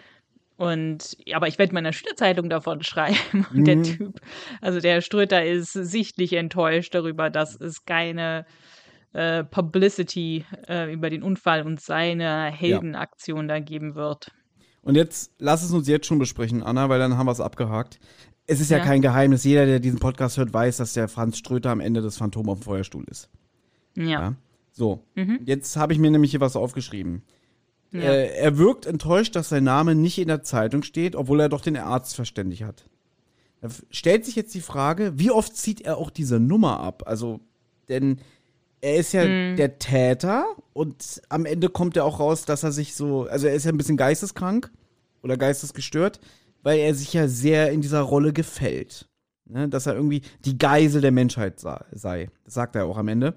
[0.57, 3.45] Und aber ich werde meiner Schülerzeitung davon schreiben.
[3.55, 3.83] Und der Mhm.
[3.83, 4.19] Typ,
[4.61, 8.45] also der Ströter ist sichtlich enttäuscht darüber, dass es keine
[9.13, 14.29] äh, Publicity äh, über den Unfall und seine Heldenaktion da geben wird.
[14.83, 17.99] Und jetzt lass es uns jetzt schon besprechen, Anna, weil dann haben wir es abgehakt.
[18.45, 18.83] Es ist ja, Ja.
[18.83, 19.43] kein Geheimnis.
[19.45, 22.59] Jeder, der diesen Podcast hört, weiß, dass der Franz Ströter am Ende des Phantom auf
[22.59, 23.29] dem Feuerstuhl ist.
[23.95, 24.03] Ja.
[24.03, 24.35] Ja.
[24.71, 25.39] So, Mhm.
[25.45, 27.23] jetzt habe ich mir nämlich hier was aufgeschrieben.
[27.91, 28.01] Ja.
[28.01, 31.61] Äh, er wirkt enttäuscht, dass sein Name nicht in der Zeitung steht, obwohl er doch
[31.61, 32.85] den Arzt verständigt hat.
[33.61, 37.03] Da stellt sich jetzt die Frage, wie oft zieht er auch diese Nummer ab?
[37.05, 37.39] Also,
[37.87, 38.17] denn
[38.83, 39.55] er ist ja Mhm.
[39.55, 43.53] der Täter und am Ende kommt er auch raus, dass er sich so, also er
[43.55, 44.71] ist ja ein bisschen geisteskrank
[45.21, 46.19] oder geistesgestört,
[46.63, 49.07] weil er sich ja sehr in dieser Rolle gefällt.
[49.45, 49.69] Ne?
[49.69, 52.29] Dass er irgendwie die Geisel der Menschheit sei.
[52.43, 53.35] Das sagt er auch am Ende.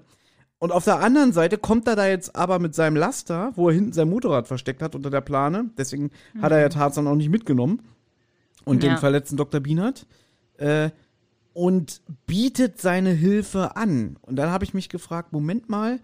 [0.59, 3.75] Und auf der anderen Seite kommt er da jetzt aber mit seinem Laster, wo er
[3.75, 5.69] hinten sein Motorrad versteckt hat unter der Plane.
[5.77, 6.09] Deswegen
[6.41, 7.83] hat er ja Tarzan auch nicht mitgenommen.
[8.65, 8.89] Und Ja.
[8.89, 9.59] den verletzten Dr.
[9.61, 10.07] Bienert.
[10.57, 10.89] Äh,
[11.57, 14.17] und bietet seine Hilfe an.
[14.21, 15.99] Und dann habe ich mich gefragt, Moment mal,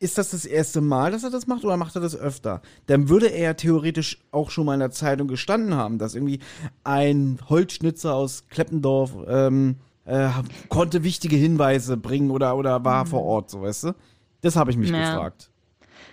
[0.00, 2.62] ist das das erste Mal, dass er das macht oder macht er das öfter?
[2.86, 6.40] Dann würde er ja theoretisch auch schon mal in der Zeitung gestanden haben, dass irgendwie
[6.82, 10.30] ein Holzschnitzer aus Kleppendorf ähm, äh,
[10.68, 13.92] konnte wichtige Hinweise bringen oder, oder war vor Ort, so weißt du?
[14.40, 14.98] Das habe ich mich Ja.
[14.98, 15.48] gefragt.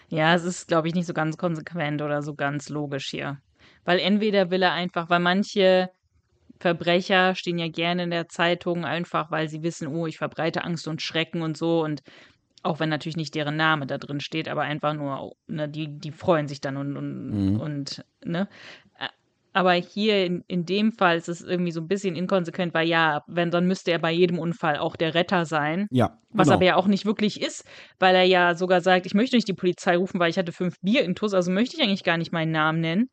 [0.10, 3.40] Ja, es ist, glaube ich, nicht so ganz konsequent oder so ganz logisch hier.
[3.84, 5.90] Weil entweder will er einfach, weil manche
[6.64, 10.88] Verbrecher stehen ja gerne in der Zeitung, einfach weil sie wissen, oh, ich verbreite Angst
[10.88, 11.84] und Schrecken und so.
[11.84, 12.02] Und
[12.64, 16.12] auch wenn natürlich nicht deren Name da drin steht, aber einfach nur, ne, die, die
[16.12, 17.60] freuen sich dann und, und, Mhm.
[17.60, 18.48] und ne.
[19.56, 23.22] Aber hier in, in dem Fall ist es irgendwie so ein bisschen inkonsequent, weil ja,
[23.28, 25.88] wenn, dann müsste er bei jedem Unfall auch der Retter sein.
[25.92, 26.18] Ja.
[26.32, 26.56] Was genau.
[26.56, 27.64] aber ja auch nicht wirklich ist,
[28.00, 30.80] weil er ja sogar sagt, ich möchte nicht die Polizei rufen, weil ich hatte fünf
[30.82, 33.10] Bier in Tuss, also möchte ich eigentlich gar nicht meinen Namen nennen.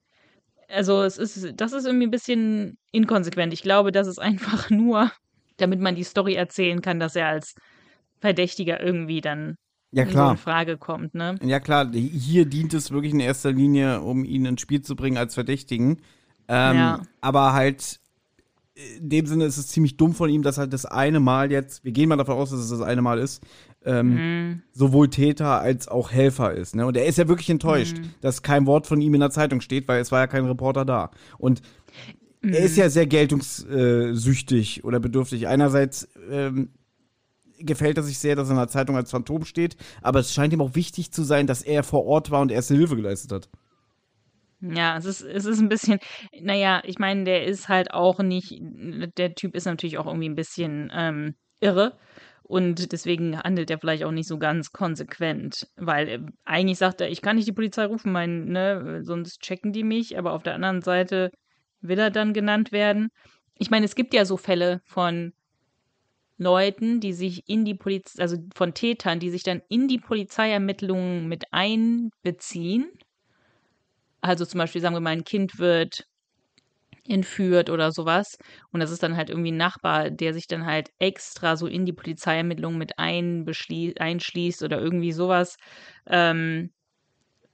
[0.72, 3.52] Also es ist, das ist irgendwie ein bisschen inkonsequent.
[3.52, 5.10] Ich glaube, das ist einfach nur,
[5.56, 7.54] damit man die Story erzählen kann, dass er als
[8.20, 9.56] Verdächtiger irgendwie dann
[9.92, 10.32] Ja, klar.
[10.32, 11.36] in Frage kommt, ne?
[11.42, 15.16] Ja, klar, hier dient es wirklich in erster Linie, um ihn ins Spiel zu bringen
[15.16, 16.00] als Verdächtigen.
[16.48, 17.02] Ähm, Ja.
[17.20, 18.00] Aber halt,
[18.98, 21.84] in dem Sinne ist es ziemlich dumm von ihm, dass er das eine Mal jetzt,
[21.84, 23.42] wir gehen mal davon aus, dass es das eine Mal ist,
[23.85, 24.62] ähm, Mhm.
[24.72, 26.76] sowohl Täter als auch Helfer ist.
[26.76, 26.87] Ne?
[26.87, 28.11] Und er ist ja wirklich enttäuscht, Mhm.
[28.20, 30.85] dass kein Wort von ihm in der Zeitung steht, weil es war ja kein Reporter
[30.85, 31.11] da.
[31.39, 31.62] Und
[32.43, 32.53] Mhm.
[32.53, 35.49] er ist ja sehr geltungssüchtig oder bedürftig.
[35.49, 36.70] Einerseits ähm,
[37.59, 40.53] gefällt er sich sehr, dass er in der Zeitung als Phantom steht, aber es scheint
[40.53, 43.49] ihm auch wichtig zu sein, dass er vor Ort war und erste Hilfe geleistet hat.
[44.62, 45.99] Ja, es ist, es ist ein bisschen,
[46.39, 48.59] naja, ich meine, der ist halt auch nicht,
[49.16, 51.97] der Typ ist natürlich auch irgendwie ein bisschen ähm, irre
[52.51, 57.09] und deswegen handelt er vielleicht auch nicht so ganz konsequent, weil äh, eigentlich sagt er,
[57.09, 60.57] ich kann nicht die Polizei rufen, mein, ne, sonst checken die mich, aber auf der
[60.57, 61.30] anderen Seite
[61.80, 63.11] will er dann genannt werden.
[63.55, 65.32] Ich meine, es gibt ja so Fälle von
[66.38, 71.28] Leuten, die sich in die Polizei, also von Tätern, die sich dann in die Polizeiermittlungen
[71.28, 72.90] mit einbeziehen.
[74.22, 76.09] Also zum Beispiel, sagen wir mal, ein Kind wird
[77.11, 78.38] entführt oder sowas.
[78.72, 81.84] Und das ist dann halt irgendwie ein Nachbar, der sich dann halt extra so in
[81.84, 85.56] die Polizeiermittlungen mit einschließt oder irgendwie sowas.
[86.06, 86.70] Ähm,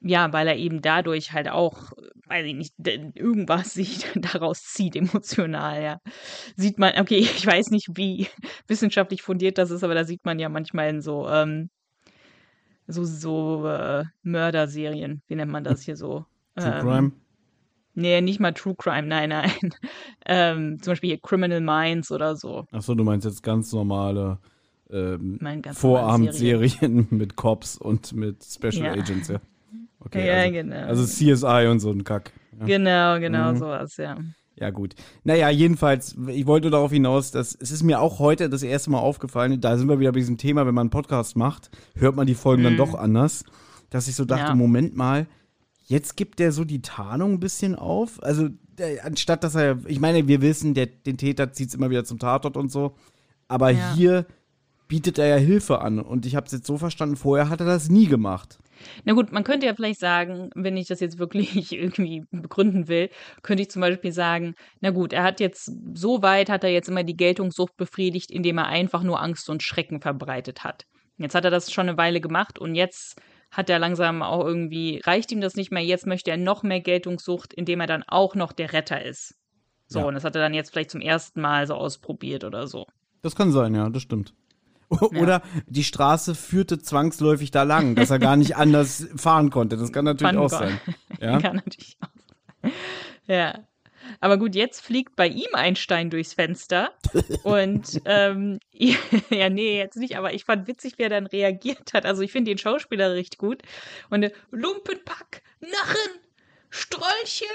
[0.00, 1.92] ja, weil er eben dadurch halt auch,
[2.26, 2.74] weiß ich nicht,
[3.14, 6.00] irgendwas sich daraus zieht, emotional, ja.
[6.56, 8.28] Sieht man, okay, ich weiß nicht, wie
[8.68, 11.70] wissenschaftlich fundiert das ist, aber da sieht man ja manchmal in so, ähm,
[12.86, 16.24] so, so äh, Mörderserien, wie nennt man das hier so?
[16.56, 17.12] True Ähm, Crime.
[17.98, 19.50] Nee, nicht mal True Crime, nein, nein.
[20.28, 22.66] Ähm, zum Beispiel hier Criminal Minds oder so.
[22.72, 24.38] Achso, du meinst jetzt ganz normale
[24.90, 25.38] ähm,
[25.72, 28.92] Vorabendserien mit Cops und mit Special Ja.
[28.92, 29.38] Agents, ja.
[30.00, 30.76] Okay, Ja, also, genau.
[30.86, 32.32] also CSI und so ein Kack.
[32.60, 32.66] Ja.
[32.66, 33.56] Genau, genau Mhm.
[33.58, 34.16] sowas, ja.
[34.58, 34.94] Ja, gut.
[35.24, 38.98] Naja, jedenfalls, ich wollte darauf hinaus, dass es ist mir auch heute das erste Mal
[39.00, 42.26] aufgefallen, da sind wir wieder bei diesem Thema, wenn man einen Podcast macht, hört man
[42.26, 42.78] die Folgen dann Mhm.
[42.78, 43.44] doch anders,
[43.90, 44.54] dass ich so dachte, Ja.
[44.54, 45.26] Moment mal,
[45.86, 48.22] jetzt gibt der so die Tarnung ein bisschen auf.
[48.22, 51.90] Also, der, anstatt dass er, ich meine, wir wissen, der, den Täter zieht es immer
[51.90, 52.94] wieder zum Tatort und so,
[53.48, 53.94] aber Ja.
[53.94, 54.26] hier
[54.88, 57.66] bietet er ja Hilfe an und ich habe es jetzt so verstanden, vorher hat er
[57.66, 58.58] das nie gemacht.
[59.04, 63.08] Na gut, man könnte ja vielleicht sagen, wenn ich das jetzt wirklich irgendwie begründen will,
[63.42, 66.88] könnte ich zum Beispiel sagen, na gut, er hat jetzt, so weit hat er jetzt
[66.88, 70.86] immer die Geltungssucht befriedigt, indem er einfach nur Angst und Schrecken verbreitet hat.
[71.18, 73.18] Jetzt hat er das schon eine Weile gemacht und jetzt
[73.56, 76.80] hat er langsam auch irgendwie, reicht ihm das nicht mehr, jetzt möchte er noch mehr
[76.80, 79.34] Geltungssucht, indem er dann auch noch der Retter ist.
[79.88, 80.04] So, Ja.
[80.06, 82.86] und das hat er dann jetzt vielleicht zum ersten Mal so ausprobiert oder so.
[83.22, 84.34] Das kann sein, ja, das stimmt.
[84.90, 85.20] O- Ja.
[85.22, 89.76] Oder die Straße führte zwangsläufig da lang, dass er gar nicht anders fahren konnte.
[89.76, 90.78] Das kann natürlich Fahren auch sein.
[91.20, 91.40] Ja?
[91.40, 92.08] Kann natürlich auch
[92.62, 92.72] sein.
[93.26, 93.58] Ja.
[94.20, 96.92] Aber gut, jetzt fliegt bei ihm ein Stein durchs Fenster.
[97.42, 102.04] Und ähm, ja, nee, jetzt nicht, aber ich fand witzig, wie er dann reagiert hat.
[102.04, 103.62] Also ich finde den Schauspieler richtig gut.
[104.10, 106.20] Und äh, Lumpenpack, Narren,
[106.70, 107.46] Strolche,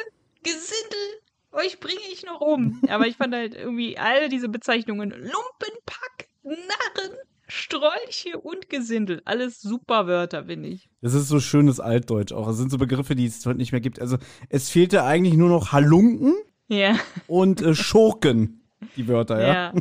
[0.44, 1.22] Gesindel,
[1.52, 2.82] euch bringe ich noch um.
[2.88, 7.18] Aber ich fand halt irgendwie all diese Bezeichnungen, Lumpenpack, Narren,
[7.54, 9.22] Strolche und Gesindel.
[9.26, 10.90] Alles super Wörter, finde ich.
[11.02, 12.48] Das ist so schönes Altdeutsch auch.
[12.48, 14.00] Das sind so Begriffe, die es heute nicht mehr gibt.
[14.00, 16.34] Also es fehlte eigentlich nur noch Halunken
[16.70, 16.96] Ja,
[17.28, 18.62] und äh, Schurken,
[18.96, 19.74] die Wörter, ja.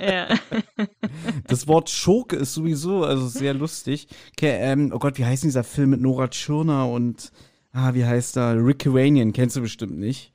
[0.00, 0.28] ja.
[0.28, 0.28] ja.
[1.46, 4.08] Das Wort Schurke ist sowieso also sehr lustig.
[4.32, 7.32] Okay, ähm, oh Gott, wie heißt denn dieser Film mit Nora Tschirner und,
[7.72, 8.56] ah, wie heißt er?
[8.64, 10.32] Rick Iranian, kennst du bestimmt nicht.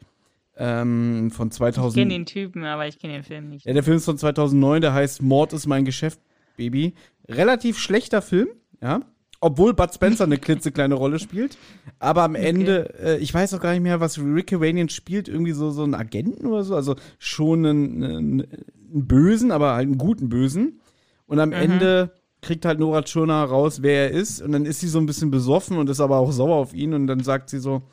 [0.56, 1.96] Ähm, von Ich 2000.
[2.00, 3.66] kenne den Typen, aber ich kenne den Film nicht.
[3.66, 6.20] Ja, der Film ist von 2009, der heißt Mord ist mein Geschäft,
[6.60, 6.94] Baby.
[7.28, 8.50] Relativ schlechter Film,
[8.82, 9.00] ja.
[9.42, 11.58] Obwohl Bud Spencer eine klitzekleine Rolle spielt.
[11.98, 15.54] Aber am Ende, äh, ich weiß auch gar nicht mehr, was Rick Iranian spielt, irgendwie
[15.54, 16.76] so, so einen Agenten oder so.
[16.76, 20.82] Also schon einen, einen, einen Bösen, aber halt einen guten Bösen.
[21.26, 24.42] Und am Ende kriegt halt Nora Tschirner raus, wer er ist.
[24.42, 26.94] Und dann ist sie so ein bisschen besoffen und ist aber auch sauer auf ihn.
[26.94, 27.84] Und dann sagt sie so,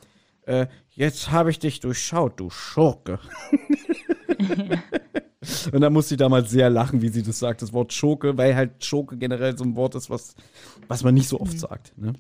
[0.43, 3.21] äh, jetzt habe ich dich durchschaut, du Schurke.
[5.73, 8.55] Und da musste ich damals sehr lachen, wie sie das sagt, das Wort Schurke, weil
[8.55, 10.35] halt Schurke generell so ein Wort ist, was,
[10.89, 11.93] was man nicht so oft sagt.
[11.99, 12.15] Ne?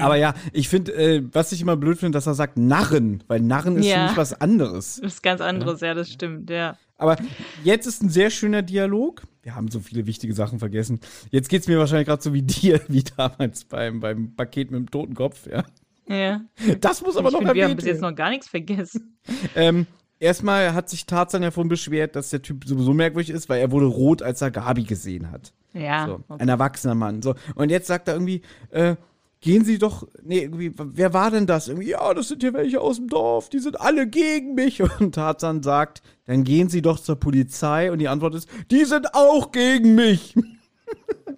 [0.00, 3.40] Aber ja, ich finde, äh, was ich immer blöd finde, dass er sagt Narren, weil
[3.40, 4.06] Narren ist Ja.
[4.08, 4.98] mich was anderes.
[5.02, 6.78] Das ist ganz anderes, ja, das stimmt, ja.
[6.96, 7.16] Aber
[7.64, 9.22] jetzt ist ein sehr schöner Dialog.
[9.42, 11.00] Wir haben so viele wichtige Sachen vergessen.
[11.30, 14.90] Jetzt geht's mir wahrscheinlich gerade so wie dir, wie damals beim, beim Paket mit dem
[14.90, 15.64] toten Kopf, ja.
[16.06, 16.40] Ja.
[16.80, 18.10] Das muss aber ich noch finde, wir haben erwähnt bis jetzt werden.
[18.10, 19.18] noch gar nichts vergessen.
[19.54, 19.86] Ähm,
[20.18, 23.86] erstmal hat sich Tarzan davon beschwert, dass der Typ sowieso merkwürdig ist, weil er wurde
[23.86, 25.52] rot, als er Gabi gesehen hat.
[25.72, 26.06] Ja.
[26.06, 26.42] So, okay.
[26.42, 27.22] ein erwachsener Mann.
[27.22, 27.34] So.
[27.54, 28.96] Und jetzt sagt er irgendwie, äh,
[29.40, 31.68] gehen Sie doch, nee, irgendwie, wer war denn das?
[31.68, 34.80] Irgendwie, ja, das sind hier welche aus dem Dorf, die sind alle gegen mich.
[35.00, 37.92] Und Tarzan sagt, dann gehen Sie doch zur Polizei.
[37.92, 40.34] Und die Antwort ist, die sind auch gegen mich.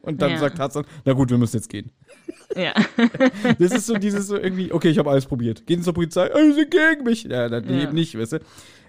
[0.03, 0.38] Und dann Ja.
[0.38, 1.90] sagt Tarzan, na gut, wir müssen jetzt gehen.
[2.57, 2.72] Ja.
[3.59, 5.66] Das ist so dieses so irgendwie, okay, ich habe alles probiert.
[5.66, 7.24] Gehen Sie zur Polizei, die sind gegen mich.
[7.24, 7.82] Ja, dann Ja.
[7.82, 8.38] eben nicht, weißt du.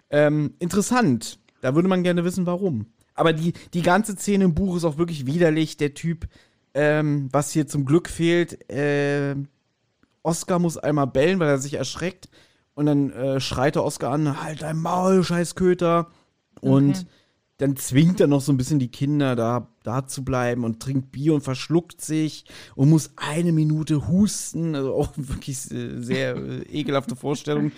[0.09, 1.39] Ähm, interessant.
[1.61, 2.87] Da würde man gerne wissen, warum.
[3.15, 5.75] Aber die, die ganze Szene im Buch ist auch wirklich widerlich.
[5.77, 6.27] Der Typ,
[6.73, 9.35] ähm, was hier zum Glück fehlt, äh,
[10.23, 12.29] Oscar muss einmal bellen, weil er sich erschreckt.
[12.75, 16.11] Und dann äh, schreit er Oscar an, halt dein Maul, scheiß Köter.
[16.61, 17.05] Und Okay.
[17.57, 21.11] Dann zwingt er noch so ein bisschen die Kinder, da, da zu bleiben und trinkt
[21.11, 22.45] Bier und verschluckt sich
[22.75, 24.75] und muss eine Minute husten.
[24.75, 27.71] Also auch wirklich sehr äh, ekelhafte Vorstellung.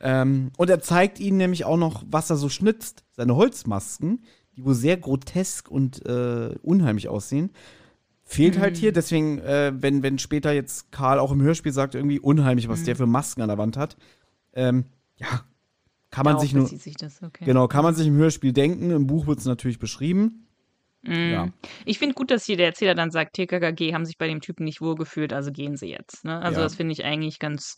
[0.00, 3.04] Ähm, und er zeigt ihnen nämlich auch noch, was er so schnitzt.
[3.12, 4.24] Seine Holzmasken,
[4.56, 7.50] die wohl sehr grotesk und äh, unheimlich aussehen.
[8.24, 12.18] Fehlt halt hier, deswegen, äh, wenn, wenn später jetzt Karl auch im Hörspiel sagt, irgendwie
[12.18, 13.96] unheimlich, was der für Masken an der Wand hat.
[14.52, 15.44] Ähm, ja,
[16.10, 16.66] kann man Darauf sich nur.
[16.66, 17.44] sich das, okay.
[17.44, 18.90] Genau, kann man sich im Hörspiel denken.
[18.90, 20.46] Im Buch wird es natürlich beschrieben.
[21.02, 21.30] Mhm.
[21.32, 21.48] Ja.
[21.84, 24.64] Ich finde gut, dass hier der Erzähler dann sagt, TKKG haben sich bei dem Typen
[24.64, 26.24] nicht wohlgefühlt, also gehen sie jetzt.
[26.24, 26.38] Ne?
[26.40, 26.64] Also Ja.
[26.64, 27.76] das finde ich eigentlich ganz,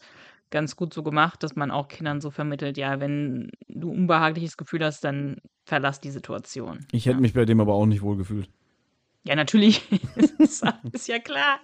[0.50, 4.56] ganz gut so gemacht, dass man auch Kindern so vermittelt, ja, wenn du ein unbehagliches
[4.56, 6.86] Gefühl hast, dann verlass die Situation.
[6.92, 8.48] Ich hätte mich bei dem aber auch nicht wohl gefühlt.
[9.24, 9.82] Ja, natürlich.
[10.38, 11.58] ist, ist ja klar.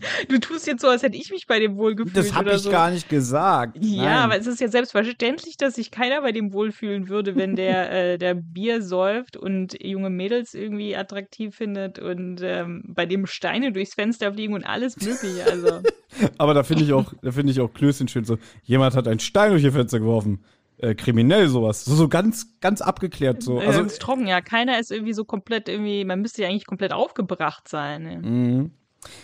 [0.28, 2.16] Du tust jetzt so, als hätte ich mich bei dem wohlgefühlt.
[2.16, 2.70] Das habe ich so.
[2.70, 3.78] gar nicht gesagt.
[3.80, 4.18] Ja, Nein.
[4.18, 8.18] aber es ist ja selbstverständlich, dass sich keiner bei dem wohlfühlen würde, wenn der, äh,
[8.18, 13.94] der Bier säuft und junge Mädels irgendwie attraktiv findet und ähm, bei dem Steine durchs
[13.94, 15.44] Fenster fliegen und alles mögliche.
[15.44, 15.80] Also,
[16.38, 18.38] Aber da finde ich auch, da finde ich auch Klößchen schön so.
[18.62, 20.44] Jemand hat einen Stein durch ihr Fenster geworfen.
[20.78, 21.86] Äh, kriminell sowas.
[21.86, 23.56] So, so ganz, ganz abgeklärt so.
[23.56, 24.42] also Also, ganz trocken, ja.
[24.42, 28.02] Keiner ist irgendwie so komplett irgendwie, man müsste ja eigentlich komplett aufgebracht sein.
[28.02, 28.18] Ne?
[28.18, 28.70] Mhm.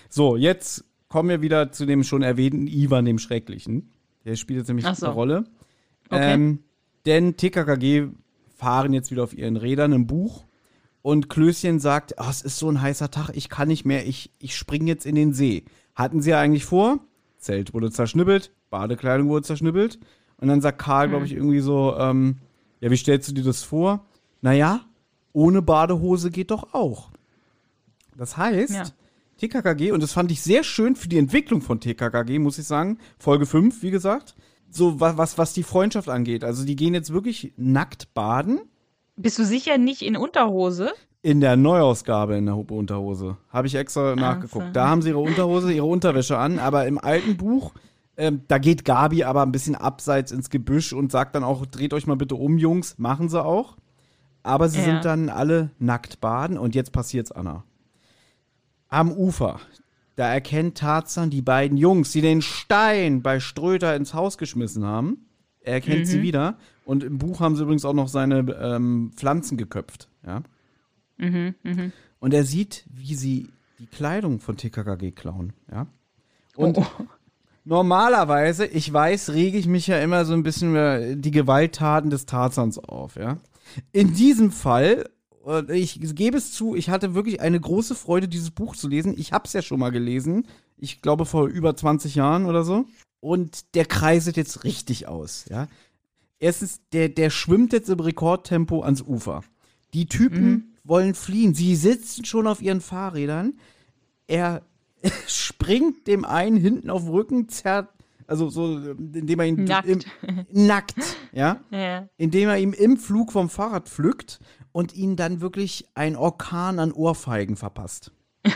[0.09, 3.91] So, jetzt kommen wir wieder zu dem schon erwähnten Ivan, dem Schrecklichen.
[4.24, 5.07] Der spielt jetzt nämlich so.
[5.07, 5.45] eine Rolle.
[6.09, 6.35] Okay.
[6.35, 6.61] Ähm,
[7.07, 8.09] denn TKKG
[8.57, 10.45] fahren jetzt wieder auf ihren Rädern im Buch.
[11.03, 14.30] Und Klößchen sagt, "Ah, es ist so ein heißer Tag, ich kann nicht mehr, ich,
[14.39, 15.64] ich springe jetzt in den See.
[15.97, 17.01] Hatten sie ja eigentlich vor.
[17.39, 19.99] Zelt wurde zerschnippelt, Badekleidung wurde zerschnippelt.
[20.37, 22.39] Und dann sagt Karl, glaube ich, irgendwie so, ähm,
[22.80, 24.07] ja, wie stellst du dir das vor?
[24.43, 24.80] Naja,
[25.33, 27.11] ohne Badehose geht doch auch.
[28.16, 28.85] Das heißt, Ja.
[29.49, 32.99] TKKG, und das fand ich sehr schön für die Entwicklung von TKKG, muss ich sagen.
[33.18, 34.34] Folge 5, wie gesagt.
[34.70, 36.45] So, was, was, die Freundschaft angeht.
[36.45, 38.61] Also, die gehen jetzt wirklich nackt baden.
[39.16, 40.93] Bist du sicher nicht in Unterhose?
[41.20, 43.36] In der Neuausgabe in der Huppe Unterhose.
[43.49, 44.66] Habe ich extra nachgeguckt.
[44.66, 44.72] so.
[44.72, 47.72] Da haben sie ihre Unterhose, ihre Unterwäsche an, aber im alten Buch,
[48.16, 51.93] ähm, da geht Gabi aber ein bisschen abseits ins Gebüsch und sagt dann auch, dreht
[51.95, 52.99] euch mal bitte um, Jungs.
[52.99, 53.76] Machen sie auch.
[54.43, 54.84] Aber sie Ja.
[54.84, 57.64] sind dann alle nackt baden und jetzt passiert's, Anna.
[58.93, 59.59] Am Ufer,
[60.16, 65.26] da erkennt Tarzan die beiden Jungs, die den Stein bei Ströter ins Haus geschmissen haben.
[65.62, 66.59] Er erkennt sie wieder.
[66.84, 70.09] Und im Buch haben sie übrigens auch noch seine ähm, Pflanzen geköpft.
[70.26, 70.43] Ja.
[71.16, 71.93] Mhm, mhm.
[72.20, 75.55] Und er sieht, wie sie die Kleidung von TKKG klauen.
[75.70, 75.86] Ja.
[76.57, 76.84] Und Oh.
[77.64, 82.26] normalerweise, ich weiß, rege ich mich ja immer so ein bisschen über die Gewalttaten des
[82.26, 83.16] Tarzans auf.
[83.16, 83.38] Ja.
[83.93, 85.09] In diesem Fall,
[85.70, 89.14] ich gebe es zu, ich hatte wirklich eine große Freude, dieses Buch zu lesen.
[89.16, 90.47] Ich habe es ja schon mal gelesen.
[90.76, 92.86] Ich glaube vor über 20 Jahren oder so.
[93.20, 95.45] Und der kreiset jetzt richtig aus.
[95.49, 95.68] Ja.
[96.38, 99.43] Erstens, der, der schwimmt jetzt im Rekordtempo ans Ufer.
[99.95, 101.55] Die Typen wollen fliehen.
[101.55, 103.59] Sie sitzen schon auf ihren Fahrrädern.
[104.26, 104.62] Er
[105.26, 107.88] springt dem einen hinten auf den Rücken, zerrt,
[108.33, 109.89] also so, indem er ihn Nackt.
[109.89, 110.01] Im,
[110.51, 112.09] nackt, ja, Ja.
[112.16, 114.41] indem er ihm im Flug vom Fahrrad pflückt
[114.72, 118.11] und ihn dann wirklich ein Orkan an Ohrfeigen verpasst.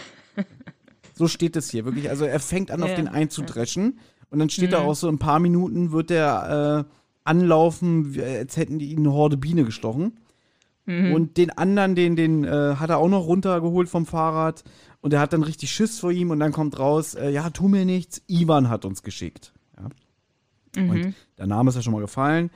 [1.14, 2.09] so steht es hier wirklich.
[2.11, 3.99] Also er fängt an, auf Ja, den einzudreschen
[4.31, 6.93] und dann steht da auch so, in ein paar Minuten wird er äh,
[7.24, 10.18] anlaufen, als hätten die ihn eine Horde Biene gestochen.
[10.89, 14.62] Und den anderen, den, den äh, hat er auch noch runtergeholt vom Fahrrad.
[15.01, 16.31] Und er hat dann richtig Schiss vor ihm.
[16.31, 19.53] Und dann kommt raus, äh, ja, tu mir nichts, Ivan hat uns geschickt.
[20.77, 20.83] Ja.
[20.83, 22.51] Und der Name ist ja schon mal gefallen.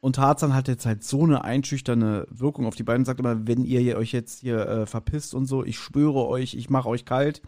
[0.00, 3.04] Und Tarzan hat jetzt halt so eine einschüchternde Wirkung auf die beiden.
[3.04, 6.70] Sagt immer, wenn ihr euch jetzt hier äh, verpisst und so, ich schwöre euch, ich
[6.70, 7.42] mache euch kalt.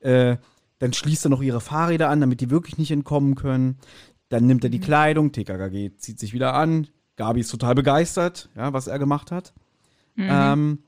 [0.00, 0.36] Äh,
[0.78, 3.78] dann schließt er noch ihre Fahrräder an, damit die wirklich nicht entkommen können.
[4.28, 6.88] Dann nimmt er die Kleidung, TKKG zieht sich wieder an.
[7.16, 9.52] Gabi ist total begeistert, ja, was er gemacht hat.
[10.16, 10.80] Ähm,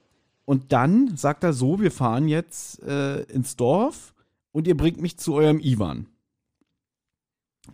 [0.44, 4.14] und dann sagt er so, wir fahren jetzt äh, ins Dorf
[4.52, 6.06] und ihr bringt mich zu eurem Ivan.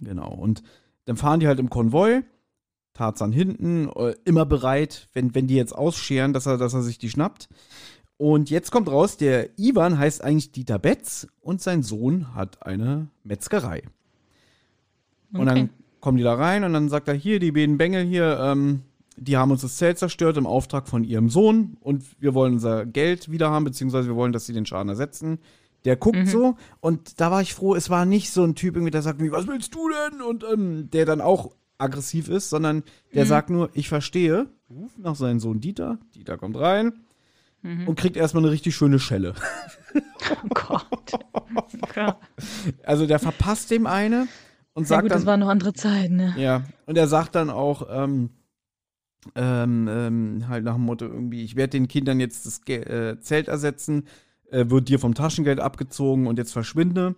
[0.01, 0.33] Genau.
[0.33, 0.63] Und
[1.11, 2.23] dann fahren die halt im Konvoi.
[2.95, 6.99] Tarzan hinten, äh, immer bereit, wenn, wenn die jetzt ausscheren, dass er, dass er sich
[6.99, 7.49] die schnappt.
[8.17, 13.09] Und jetzt kommt raus, der Ivan heißt eigentlich Dieter Betz und sein Sohn hat eine
[13.25, 13.83] Metzgerei.
[15.33, 15.47] Und Okay.
[15.47, 18.83] dann kommen die da rein und dann sagt er, hier, die beiden Bengel hier, ähm,
[19.17, 22.87] die haben uns das Zelt zerstört im Auftrag von ihrem Sohn und wir wollen unser
[22.87, 25.41] Geld wieder haben, beziehungsweise wir wollen, dass sie den Schaden ersetzen.
[25.85, 28.91] Der guckt so und da war ich froh, es war nicht so ein Typ irgendwie,
[28.91, 30.21] der sagt, was willst du denn?
[30.21, 32.83] Und ähm, der dann auch aggressiv ist, sondern
[33.15, 36.93] der sagt nur, ich verstehe, ruft nach seinem Sohn Dieter, Dieter kommt rein
[37.63, 39.35] und kriegt erstmal eine richtig schöne Schelle.
[40.45, 40.87] Oh Gott.
[42.85, 44.29] Also der verpasst dem eine
[44.75, 46.35] und Ja sagt gut, dann, das waren noch andere Zeiten, ne?
[46.39, 48.31] Ja, und er sagt dann auch, ähm,
[49.35, 53.21] ähm, ähm, halt nach dem Motto irgendwie, ich werde den Kindern jetzt das Ge äh,
[53.21, 54.05] Zelt ersetzen,
[54.51, 57.15] äh, wird dir vom Taschengeld abgezogen und jetzt verschwinde.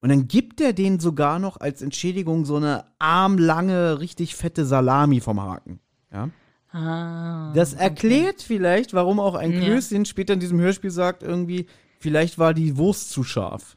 [0.00, 5.20] Und dann gibt er denen sogar noch als Entschädigung so eine armlange, richtig fette Salami
[5.20, 5.80] vom Haken.
[6.12, 6.28] Ja.
[6.72, 7.52] Ah.
[7.54, 9.60] Das erklärt vielleicht, warum auch ein Ja.
[9.60, 11.66] Klößchen später in diesem Hörspiel sagt irgendwie,
[12.00, 13.76] vielleicht war die Wurst zu scharf.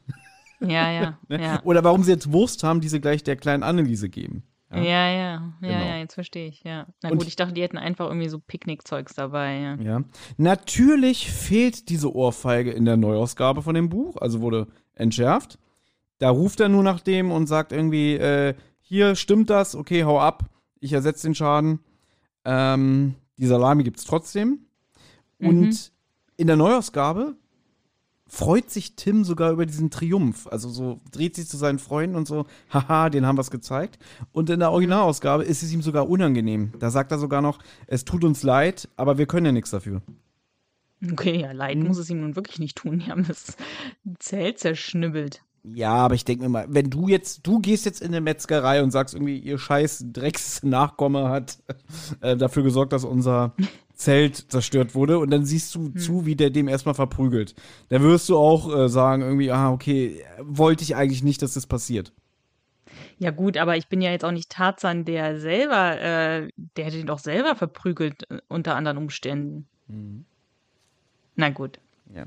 [0.60, 1.40] Ja, ja, Ne?
[1.42, 1.62] ja.
[1.62, 4.42] Oder warum sie jetzt Wurst haben, die sie gleich der kleinen Anneliese geben.
[4.70, 5.72] Ja, ja, ja, Genau.
[5.72, 6.86] ja, jetzt verstehe ich, ja.
[7.02, 9.74] Na Und- gut, ich dachte, die hätten einfach irgendwie so Picknickzeugs dabei, ja.
[9.76, 10.02] Ja.
[10.36, 15.58] Natürlich fehlt diese Ohrfeige in der Neuausgabe von dem Buch, also wurde entschärft.
[16.18, 20.20] Da ruft er nur nach dem und sagt irgendwie, äh, hier stimmt das, okay, hau
[20.20, 20.44] ab,
[20.80, 21.80] ich ersetze den Schaden.
[22.44, 24.66] Ähm, die Salami gibt's trotzdem.
[25.38, 25.76] Und Mhm.
[26.36, 27.36] in der Neuausgabe
[28.28, 30.46] freut sich Tim sogar über diesen Triumph.
[30.46, 33.98] Also so dreht sich zu seinen Freunden und so, haha, den haben wir es gezeigt.
[34.32, 36.72] Und in der Originalausgabe ist es ihm sogar unangenehm.
[36.78, 40.02] Da sagt er sogar noch, es tut uns leid, aber wir können ja nichts dafür.
[41.12, 42.98] Okay, ja, leid muss es ihm nun wirklich nicht tun.
[42.98, 43.56] Die haben das
[44.18, 45.42] Zelt zerschnibbelt.
[45.64, 48.82] Ja, aber ich denke mir mal, wenn du jetzt, du gehst jetzt in eine Metzgerei
[48.82, 51.58] und sagst irgendwie, ihr scheiß Drecksnachkomme hat
[52.20, 53.54] äh, dafür gesorgt, dass unser
[53.98, 55.96] Zelt zerstört wurde und dann siehst du hm.
[55.96, 57.54] zu, wie der dem erstmal verprügelt.
[57.88, 61.66] Da wirst du auch äh, sagen, irgendwie, ah, okay, wollte ich eigentlich nicht, dass das
[61.66, 62.12] passiert.
[63.18, 66.98] Ja, gut, aber ich bin ja jetzt auch nicht Tarzan, der selber, äh, der hätte
[66.98, 69.66] ihn doch selber verprügelt, äh, unter anderen Umständen.
[69.88, 70.24] Mhm.
[71.34, 71.80] Na gut.
[72.14, 72.26] Ja.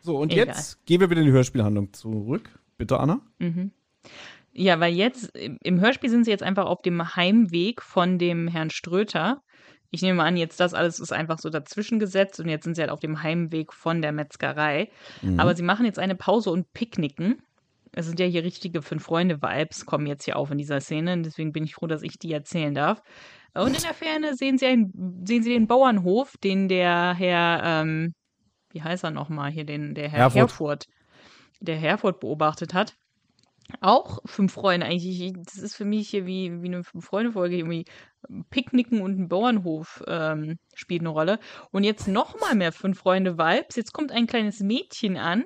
[0.00, 0.46] So, und Egal.
[0.46, 2.48] jetzt gehen wir wieder in die Hörspielhandlung zurück.
[2.78, 3.20] Bitte, Anna.
[3.38, 3.70] Mhm.
[4.54, 8.70] Ja, weil jetzt im Hörspiel sind sie jetzt einfach auf dem Heimweg von dem Herrn
[8.70, 9.42] Ströter.
[9.92, 12.80] Ich nehme an, jetzt das alles ist einfach so dazwischen gesetzt und jetzt sind sie
[12.80, 14.90] halt auf dem Heimweg von der Metzgerei.
[15.20, 15.38] Mhm.
[15.38, 17.42] Aber sie machen jetzt eine Pause und picknicken.
[17.94, 21.12] Es sind ja hier richtige Fünf-Freunde-Vibes, kommen jetzt hier auf in dieser Szene.
[21.12, 23.02] Und deswegen bin ich froh, dass ich die erzählen darf.
[23.54, 28.14] Und in der Ferne sehen sie, einen, sehen sie den Bauernhof, den der Herr, ähm,
[28.70, 30.40] wie heißt er nochmal hier, den, der Herr Herford.
[30.40, 30.86] Herford
[31.62, 32.96] der Herford beobachtet hat.
[33.80, 35.32] Auch fünf Freunde eigentlich.
[35.44, 37.56] Das ist für mich hier wie, wie eine Fünf-Freunde-Folge.
[37.56, 37.84] Irgendwie
[38.50, 41.38] Picknicken und ein Bauernhof ähm, spielt eine Rolle.
[41.70, 43.76] Und jetzt nochmal mehr fünf Freunde-Vibes.
[43.76, 45.44] Jetzt kommt ein kleines Mädchen an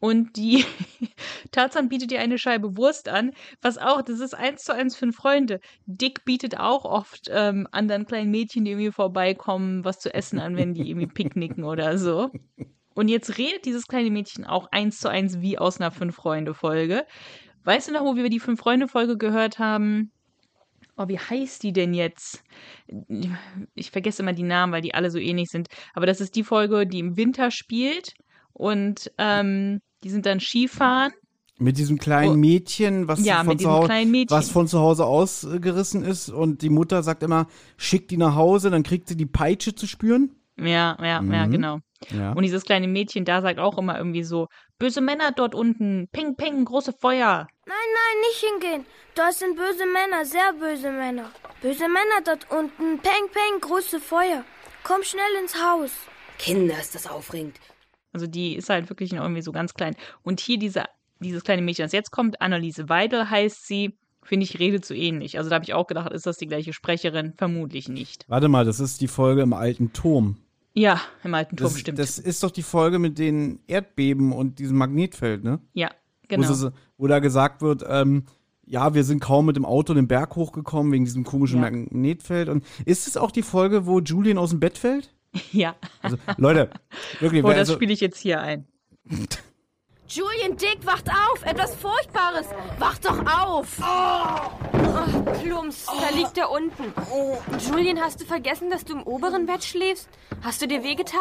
[0.00, 0.64] und die
[1.52, 5.16] Tarzan bietet ihr eine Scheibe Wurst an, was auch, das ist eins zu eins fünf
[5.16, 5.60] Freunde.
[5.84, 10.56] Dick bietet auch oft ähm, anderen kleinen Mädchen, die irgendwie vorbeikommen, was zu essen an,
[10.56, 12.30] wenn die irgendwie picknicken oder so.
[13.00, 17.06] Und jetzt redet dieses kleine Mädchen auch eins zu eins wie aus einer Fünf-Freunde-Folge.
[17.64, 20.12] Weißt du noch, wo wir die Fünf-Freunde-Folge gehört haben?
[20.98, 22.42] Oh, wie heißt die denn jetzt?
[23.74, 25.68] Ich vergesse immer die Namen, weil die alle so ähnlich sind.
[25.94, 28.12] Aber das ist die Folge, die im Winter spielt.
[28.52, 31.12] Und ähm, die sind dann Skifahren.
[31.56, 32.36] Mit diesem kleinen oh.
[32.36, 34.26] Mädchen, was, ja, von, zu Mädchen.
[34.28, 36.28] was von zu Hause ausgerissen ist.
[36.28, 37.46] Und die Mutter sagt immer,
[37.78, 40.36] schick die nach Hause, dann kriegt sie die Peitsche zu spüren.
[40.60, 41.32] Ja, ja, mhm.
[41.32, 41.78] ja, genau.
[42.10, 42.32] Ja.
[42.32, 44.48] Und dieses kleine Mädchen da sagt auch immer irgendwie so,
[44.78, 47.46] böse Männer dort unten, ping, ping, große Feuer.
[47.66, 48.86] Nein, nein, nicht hingehen.
[49.14, 51.30] Dort sind böse Männer, sehr böse Männer.
[51.60, 54.44] Böse Männer dort unten, peng, peng, große Feuer.
[54.82, 55.90] Komm schnell ins Haus.
[56.38, 57.56] Kinder, ist das aufregend.
[58.12, 59.94] Also die ist halt wirklich noch irgendwie so ganz klein.
[60.22, 60.84] Und hier diese,
[61.20, 65.38] dieses kleine Mädchen, das jetzt kommt, Anneliese Weidel heißt sie, finde ich, redet so ähnlich.
[65.38, 67.34] Also da habe ich auch gedacht, ist das die gleiche Sprecherin?
[67.36, 68.24] Vermutlich nicht.
[68.28, 70.38] Warte mal, das ist die Folge im alten Turm.
[70.72, 71.98] Ja, im alten Turm, das, stimmt.
[71.98, 75.60] Das ist doch die Folge mit den Erdbeben und diesem Magnetfeld, ne?
[75.72, 75.90] Ja,
[76.28, 76.48] genau.
[76.48, 78.24] Wo, sie, wo da gesagt wird, ähm,
[78.64, 81.70] ja, wir sind kaum mit dem Auto den Berg hochgekommen wegen diesem komischen ja.
[81.70, 82.48] Magnetfeld.
[82.48, 85.12] Und ist es auch die Folge, wo Julian aus dem Bett fällt?
[85.52, 85.76] Ja.
[86.02, 86.70] Also, Leute,
[87.20, 87.44] wirklich.
[87.44, 88.66] Oh, das also, spiele ich jetzt hier ein.
[90.12, 91.44] Julian Dick, wacht auf!
[91.44, 92.46] Etwas Furchtbares!
[92.80, 93.78] Wacht doch auf!
[93.80, 96.00] Oh, oh Klumps, oh.
[96.00, 96.92] da liegt er unten.
[97.70, 100.08] Julian, hast du vergessen, dass du im oberen Bett schläfst?
[100.42, 101.20] Hast du dir wehgetan?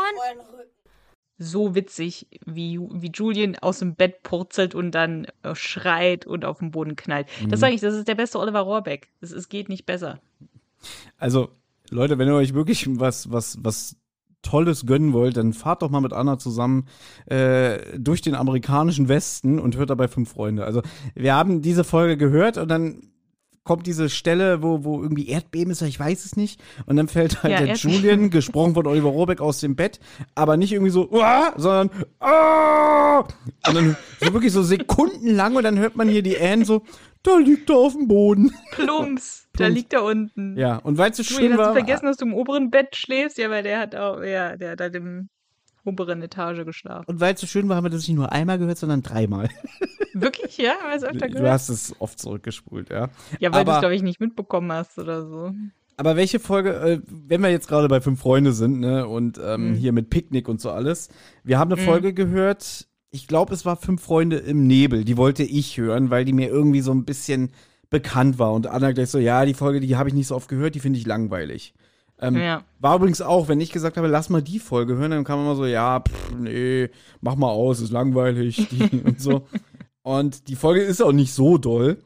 [1.37, 6.57] So witzig, wie, wie Julian aus dem Bett purzelt und dann äh, schreit und auf
[6.57, 7.27] den Boden knallt.
[7.43, 7.49] Mhm.
[7.49, 9.09] Das sage ich, das ist der beste Oliver Rohrbeck.
[9.21, 10.19] Es, es geht nicht besser.
[11.19, 11.49] Also,
[11.91, 13.97] Leute, wenn ihr euch wirklich was, was, was
[14.41, 16.85] Tolles gönnen wollt, dann fahrt doch mal mit Anna zusammen
[17.25, 20.65] äh, durch den amerikanischen Westen und hört dabei fünf Freunde.
[20.65, 20.81] Also
[21.15, 23.09] wir haben diese Folge gehört und dann
[23.69, 26.59] kommt diese Stelle, wo, wo irgendwie Erdbeben ist, ich weiß es nicht.
[26.87, 27.95] Und dann fällt halt ja, der Erdbeben.
[27.97, 29.99] Julian, gesprochen von Oliver Rohrbeck, aus dem Bett,
[30.33, 31.53] aber nicht irgendwie so, Uah!
[31.55, 33.27] sondern Aah!
[33.67, 36.81] und dann so wirklich so sekundenlang und dann hört man hier die Anne so,
[37.21, 38.51] da liegt er auf dem Boden.
[38.71, 40.57] Plumps, da liegt er unten.
[40.57, 41.67] Ja, und weil es so schön war.
[41.67, 43.37] Hast du vergessen, dass du im oberen Bett schläfst?
[43.37, 45.29] Ja, weil der hat auch, ja, der hat halt im
[45.85, 47.05] oberen Etage geschlafen.
[47.07, 49.49] Und weil es so schön war, haben wir das nicht nur einmal gehört, sondern dreimal.
[50.13, 50.57] Wirklich?
[50.57, 51.45] Ja, haben wir es öfter gehört?
[51.45, 53.09] Du hast es oft zurückgespult, ja.
[53.39, 55.53] Ja, weil du es, glaube ich, nicht mitbekommen hast oder so.
[55.97, 59.71] Aber welche Folge, äh, wenn wir jetzt gerade bei Fünf Freunde sind, ne, und ähm,
[59.71, 59.73] mhm.
[59.75, 61.09] hier mit Picknick und so alles,
[61.43, 61.85] wir haben eine mhm.
[61.85, 65.03] Folge gehört, ich glaube, es war Fünf Freunde im Nebel.
[65.03, 67.51] Die wollte ich hören, weil die mir irgendwie so ein bisschen
[67.89, 68.53] bekannt war.
[68.53, 70.79] Und Anna gleich so, ja, die Folge, die habe ich nicht so oft gehört, die
[70.79, 71.73] finde ich langweilig.
[72.21, 72.63] Ähm, ja.
[72.79, 75.55] War übrigens auch, wenn ich gesagt habe, lass mal die Folge hören, dann kam immer
[75.55, 76.89] so, ja, pff, nee,
[77.21, 78.67] mach mal aus, ist langweilig
[79.05, 79.47] und so.
[80.01, 81.97] Und die Folge ist auch nicht so doll.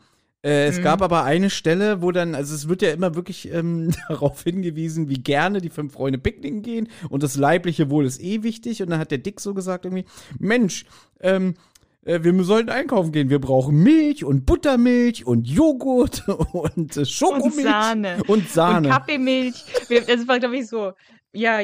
[0.43, 0.83] Äh, es mhm.
[0.83, 5.09] gab aber eine Stelle, wo dann, also es wird ja immer wirklich ähm, darauf hingewiesen,
[5.09, 8.83] wie gerne die fünf Freunde picknicken gehen und das leibliche Wohl ist eh wichtig.
[8.83, 10.05] Und dann hat der Dick so gesagt irgendwie,
[10.37, 10.85] Mensch,
[11.21, 11.55] ähm, äh,
[12.05, 13.29] wir sollten einkaufen gehen.
[13.29, 17.57] Wir brauchen Milch und Buttermilch und Joghurt und äh, Schokomilch.
[17.57, 18.23] Und Sahne.
[18.27, 18.87] Und Sahne.
[18.87, 19.63] Und Kaffeemilch.
[20.07, 20.93] Das war, glaube ich, so
[21.33, 21.59] ja,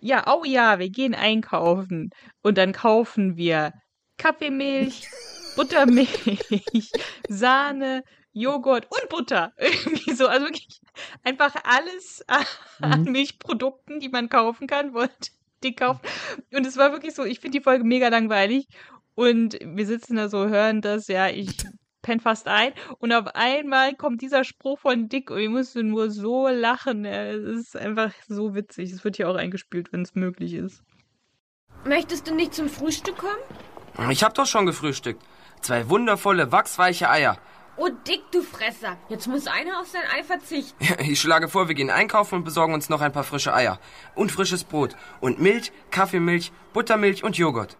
[0.00, 2.10] ja, oh ja, wir gehen einkaufen.
[2.42, 3.72] Und dann kaufen wir
[4.16, 5.08] Kaffeemilch,
[5.56, 6.92] Buttermilch,
[7.28, 9.52] Sahne, Joghurt und Butter.
[9.58, 10.80] Irgendwie so, also wirklich
[11.24, 12.24] einfach alles
[12.80, 13.12] an Mhm.
[13.12, 15.30] Milchprodukten, die man kaufen kann, wollte
[15.62, 16.00] die kaufen.
[16.52, 18.66] Und es war wirklich so, ich finde die Folge mega langweilig.
[19.14, 21.56] Und wir sitzen da so, hören das, ja, ich
[22.02, 22.72] penn fast ein.
[22.98, 27.04] Und auf einmal kommt dieser Spruch von Dick und ich musste nur so lachen.
[27.04, 28.92] Es ist einfach so witzig.
[28.92, 30.82] Es wird hier auch eingespielt, wenn es möglich ist.
[31.84, 34.10] Möchtest du nicht zum Frühstück kommen?
[34.10, 35.22] Ich hab doch schon gefrühstückt.
[35.60, 37.38] Zwei wundervolle, wachsweiche Eier.
[37.76, 38.98] Oh, Dick, du Fresser.
[39.08, 40.76] Jetzt muss einer auf sein Ei verzichten.
[41.00, 43.78] Ich schlage vor, wir gehen einkaufen und besorgen uns noch ein paar frische Eier.
[44.14, 44.94] Und frisches Brot.
[45.20, 47.78] Und Milch, Kaffeemilch, Buttermilch und Joghurt.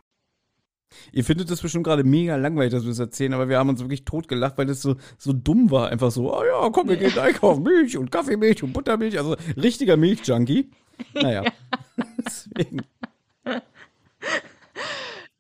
[1.13, 3.81] Ihr findet das bestimmt gerade mega langweilig, dass wir das erzählen, aber wir haben uns
[3.81, 5.89] wirklich totgelacht, weil das so, so dumm war.
[5.89, 7.63] Einfach so, oh ja, komm, wir gehen einkaufen.
[7.63, 9.19] Milch und Kaffeemilch und Buttermilch.
[9.19, 10.71] Also richtiger Milchjunkie.
[11.15, 11.45] Naja.
[12.27, 12.83] Deswegen.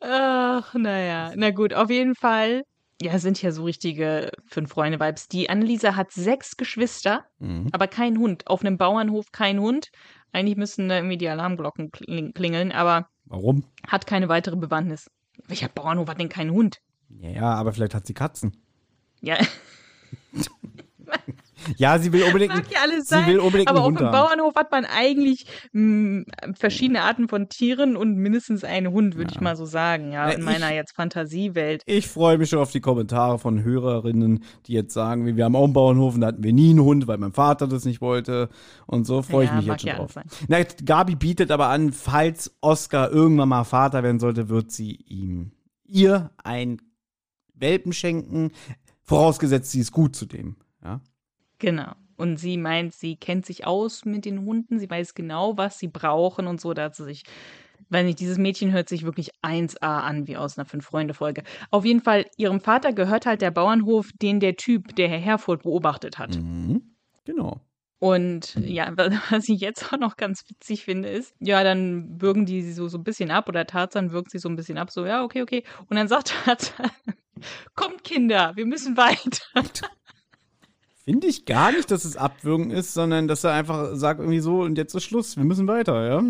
[0.00, 1.32] Ach, naja.
[1.36, 2.62] Na gut, auf jeden Fall.
[3.00, 5.26] Ja, sind ja so richtige Fünf-Freunde-Vibes.
[5.28, 7.68] Die Anneliese hat sechs Geschwister, Mhm.
[7.72, 8.46] aber kein Hund.
[8.46, 9.88] Auf einem Bauernhof kein Hund.
[10.32, 13.64] Eigentlich müssten da irgendwie die Alarmglocken kling- klingeln, aber Warum?
[13.86, 15.11] hat keine weitere Bewandtnis.
[15.47, 16.80] Welcher Bauernhof hat denn keinen Hund?
[17.09, 18.57] Ja, aber vielleicht hat sie Katzen.
[19.20, 19.39] Ja,
[21.77, 22.55] Ja, sie will unbedingt.
[22.55, 23.27] mag ja alles sie sein.
[23.27, 23.97] will unbedingt aber auf dem.
[24.11, 26.25] Bauernhof hat man eigentlich mh,
[26.59, 30.13] verschiedene Arten von Tieren und mindestens einen Hund, würde ich mal so sagen.
[30.13, 31.83] Ja, in meiner ich- jetzt Fantasiewelt.
[31.87, 35.57] Ich freue mich schon auf die Kommentare von Hörerinnen, die jetzt sagen, wie wir haben
[35.57, 38.01] auch einen Bauernhof und da hatten wir nie einen Hund, weil mein Vater das nicht
[38.01, 38.49] wollte.
[38.87, 40.17] Und so freue ich Ja, mich mag jetzt schon ja drauf.
[40.17, 44.93] alles Na, Gabi bietet aber an, falls Oscar irgendwann mal Vater werden sollte, wird sie
[45.09, 45.53] ihm
[45.85, 46.79] ihr ein
[47.55, 48.51] Welpen schenken,
[49.03, 50.57] vorausgesetzt, sie ist gut zu dem.
[50.83, 51.01] Ja?
[51.63, 51.93] Genau.
[52.17, 55.89] Und sie meint, sie kennt sich aus mit den Hunden, sie weiß genau, was sie
[55.89, 57.23] brauchen und so, da hat sie sich,
[57.89, 61.43] weil nicht, dieses Mädchen hört sich wirklich 1A an, wie aus einer Fünf-Freunde-Folge.
[61.71, 65.63] Auf jeden Fall, ihrem Vater gehört halt der Bauernhof, den der Typ, der Herr Herfurth
[65.63, 66.37] beobachtet hat.
[66.37, 66.83] Mhm.
[67.25, 67.61] Genau.
[67.99, 72.47] Und ja, wa- was ich jetzt auch noch ganz witzig finde, ist, ja, dann würgen
[72.47, 74.91] die sie so, so ein bisschen ab oder Tarzan wirkt sie so ein bisschen ab,
[74.91, 75.63] so, ja, okay, okay.
[75.89, 76.91] Und dann sagt Tarzan,
[77.75, 79.21] kommt Kinder, wir müssen weiter.
[81.05, 84.61] Finde ich gar nicht, dass es Abwürgen ist, sondern dass er einfach sagt irgendwie so
[84.62, 86.22] und jetzt ist Schluss, wir müssen weiter, ja?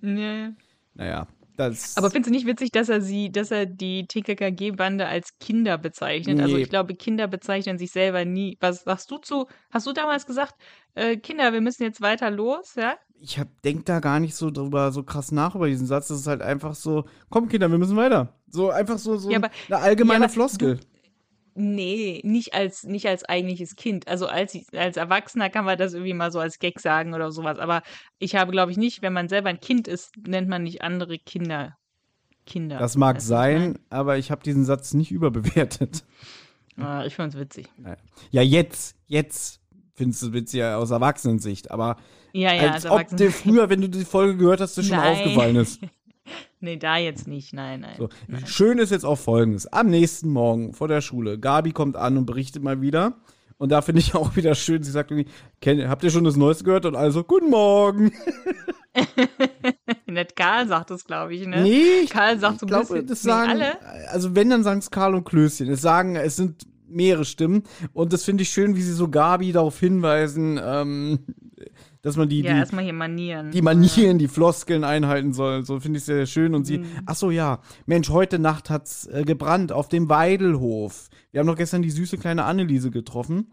[0.00, 0.50] Nee.
[0.94, 1.96] Naja, das.
[1.96, 6.40] Aber findest du nicht witzig, dass er sie, dass er die TKKG-Bande als Kinder bezeichnet?
[6.40, 6.62] Also Nee.
[6.62, 8.56] ich glaube, Kinder bezeichnen sich selber nie.
[8.60, 9.46] Was sagst du zu?
[9.70, 10.54] Hast du damals gesagt,
[10.94, 12.94] äh, Kinder, wir müssen jetzt weiter los, ja?
[13.24, 16.08] ich hab, denk da gar nicht so drüber, so krass nach über diesen Satz.
[16.08, 18.34] Das ist halt einfach so, komm Kinder, wir müssen weiter.
[18.48, 20.80] So einfach so, so Ja, aber- eine allgemeine ja, Floskel.
[21.54, 24.08] Nee, nicht als, nicht als eigentliches Kind.
[24.08, 27.58] Also als, als Erwachsener kann man das irgendwie mal so als Gag sagen oder sowas.
[27.58, 27.82] Aber
[28.18, 31.18] ich habe, glaube ich, nicht, wenn man selber ein Kind ist, nennt man nicht andere
[31.18, 31.76] Kinder
[32.46, 32.78] Kinder.
[32.78, 36.04] Das mag ich sein, aber ich habe diesen Satz nicht überbewertet.
[36.76, 37.68] Ah, ich fand's witzig.
[38.30, 39.60] Ja, jetzt, jetzt
[39.94, 41.96] findest du es witziger aus Erwachsenensicht, aber
[42.32, 44.96] Ja, ja, als als ob dir früher, wenn du die Folge gehört hast, dir schon
[44.96, 45.18] Nein.
[45.18, 45.80] aufgefallen ist.
[46.60, 47.52] Nee, da jetzt nicht.
[47.52, 47.96] Nein, nein.
[47.98, 48.08] So.
[48.46, 49.66] Schön ist jetzt auch folgendes.
[49.66, 53.16] Am nächsten Morgen vor der Schule, Gabi kommt an und berichtet mal wieder.
[53.58, 56.64] Und da finde ich auch wieder schön, sie sagt irgendwie, habt ihr schon das Neueste
[56.64, 56.86] gehört?
[56.86, 58.12] Und also, guten Morgen.
[60.06, 61.62] Nicht Karl sagt es, glaube ich, ne?
[61.62, 63.06] Nee, Karl sagt so ein glaube, bisschen.
[63.06, 64.08] das nee, sagen, alle?
[64.10, 65.70] also wenn, dann sagen es Karl und Klößchen.
[65.70, 67.62] Es sagen, es sind mehrere Stimmen.
[67.92, 71.20] Und das finde ich schön, wie sie so Gabi darauf hinweisen, ähm,
[72.02, 73.50] dass man die, Ja, die, erstmal hier Manieren.
[73.52, 75.64] die Manieren, die Floskeln einhalten soll.
[75.64, 76.54] So finde ich sehr schön.
[76.54, 76.86] Und sie, Mhm.
[77.06, 81.08] ach so, ja, Mensch, heute Nacht hat's äh, gebrannt auf dem Weidelhof.
[81.30, 83.52] Wir haben doch gestern die süße kleine Anneliese getroffen.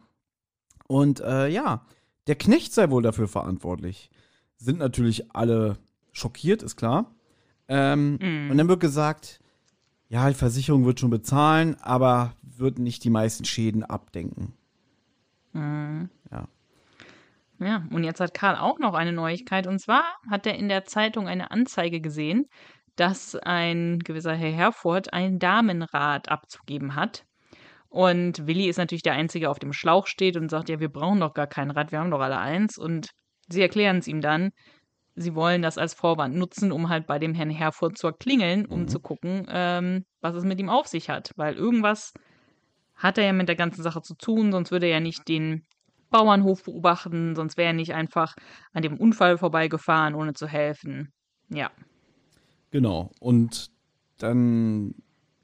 [0.87, 1.85] Und äh, ja,
[2.27, 4.09] der Knecht sei wohl dafür verantwortlich.
[4.57, 5.77] Sind natürlich alle
[6.11, 7.15] schockiert, ist klar.
[7.67, 8.49] Ähm, Mhm.
[8.51, 9.39] Und dann wird gesagt,
[10.07, 14.53] ja, die Versicherung wird schon bezahlen, aber wird nicht die meisten Schäden abdenken.
[15.53, 16.09] Mhm.
[17.59, 17.83] Ja.
[17.91, 19.67] Und jetzt hat Karl auch noch eine Neuigkeit.
[19.67, 22.45] Und zwar hat er in der Zeitung eine Anzeige gesehen,
[22.95, 27.25] dass ein gewisser Herr Herford ein Damenrad abzugeben hat.
[27.89, 31.19] Und Willi ist natürlich der Einzige, auf dem Schlauch steht und sagt, ja, wir brauchen
[31.19, 32.77] doch gar kein Rad, wir haben doch alle eins.
[32.77, 33.09] Und
[33.49, 34.51] sie erklären es ihm dann,
[35.15, 38.87] sie wollen das als Vorwand nutzen, um halt bei dem Herrn Herford zu klingeln, um
[38.87, 41.31] zu gucken, ähm, was es mit ihm auf sich hat.
[41.35, 42.13] Weil irgendwas
[42.95, 45.65] hat er ja mit der ganzen Sache zu tun, sonst würde er ja nicht den
[46.09, 48.35] Bauernhof beobachten, sonst wäre er nicht einfach
[48.73, 51.11] an dem Unfall vorbeigefahren, ohne zu helfen.
[51.49, 51.71] Ja.
[52.71, 53.11] Genau.
[53.19, 53.71] Und
[54.17, 54.95] dann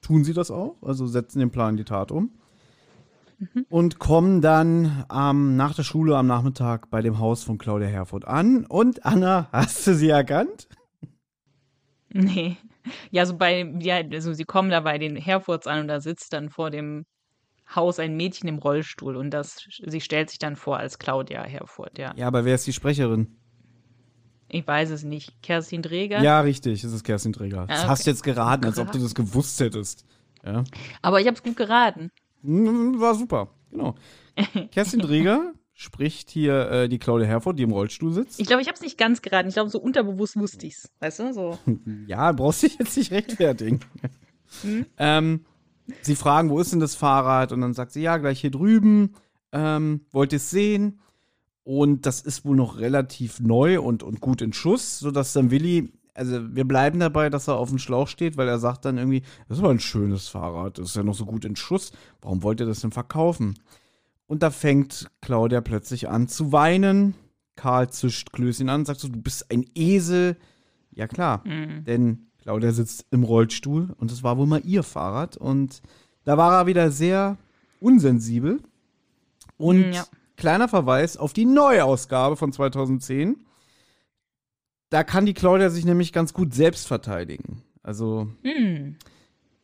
[0.01, 2.31] tun sie das auch, also setzen den Plan in die Tat um.
[3.69, 8.25] und kommen dann ähm, nach der Schule am Nachmittag bei dem Haus von Claudia Herford
[8.25, 8.65] an.
[8.65, 10.67] Und Anna, hast du sie erkannt?
[12.09, 12.57] Nee.
[13.09, 16.33] Ja, so bei, ja, also sie kommen da bei den Herfords an und da sitzt
[16.33, 17.05] dann vor dem
[17.73, 21.97] Haus ein Mädchen im Rollstuhl und das, sie stellt sich dann vor als Claudia Herford,
[21.97, 22.13] ja.
[22.15, 23.35] Ja, aber wer ist die Sprecherin?
[24.47, 25.41] Ich weiß es nicht.
[25.41, 26.21] Kerstin Dreger?
[26.21, 27.65] Ja, richtig, es ist Kerstin Träger.
[27.67, 30.05] Das Ah, hast du jetzt geraten, als ob du das gewusst hättest.
[30.45, 30.63] Ja.
[31.01, 32.11] Aber ich habe es gut geraten.
[32.43, 33.95] Mm, War super, genau.
[34.71, 38.39] Kerstin Träger spricht hier äh, die Claudia Herford, die im Rollstuhl sitzt.
[38.39, 39.49] Ich glaube, ich habe es nicht ganz geraten.
[39.49, 40.89] Ich glaube, so unterbewusst wusste ich's.
[40.99, 41.33] Weißt du?
[41.33, 41.57] So.
[42.07, 43.79] Ja, brauchst dich jetzt nicht rechtfertigen.
[44.97, 45.45] ähm,
[46.01, 47.51] sie fragen, wo ist denn das Fahrrad?
[47.51, 49.13] Und dann sagt sie, ja, gleich hier drüben.
[49.51, 50.99] Ähm, wollt ihr es sehen?
[51.63, 55.91] Und das ist wohl noch relativ neu und, und gut in Schuss, sodass dann Willi,
[56.13, 59.23] also wir bleiben dabei, dass er auf dem Schlauch steht, weil er sagt dann irgendwie,
[59.47, 61.91] das ist aber ein schönes Fahrrad, das ist ja noch so gut in Schuss.
[62.21, 63.55] Warum wollt ihr das denn verkaufen?
[64.27, 67.15] Und da fängt Claudia plötzlich an zu weinen.
[67.55, 70.37] Karl zischt Klößchen an, sagt so, du bist ein Esel.
[70.91, 71.41] Ja klar,
[71.83, 75.35] denn Claudia sitzt im Rollstuhl und es war wohl mal ihr Fahrrad.
[75.35, 75.81] Und
[76.25, 77.37] da war er wieder sehr
[77.79, 78.61] unsensibel.
[79.57, 80.05] Und Mm, ja.
[80.37, 83.37] kleiner Verweis auf die Neuausgabe von 2010.
[84.91, 87.63] Da kann die Claudia sich nämlich ganz gut selbst verteidigen.
[87.81, 88.95] Also, Hm.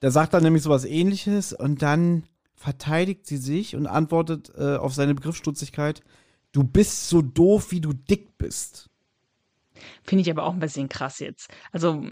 [0.02, 2.24] der sagt dann nämlich sowas ähnliches und dann
[2.56, 6.02] verteidigt sie sich und antwortet äh, auf seine Begriffsstutzigkeit:
[6.52, 8.90] Du bist so doof, wie du dick bist.
[10.04, 11.50] Finde ich aber auch ein bisschen krass jetzt.
[11.72, 12.08] Also,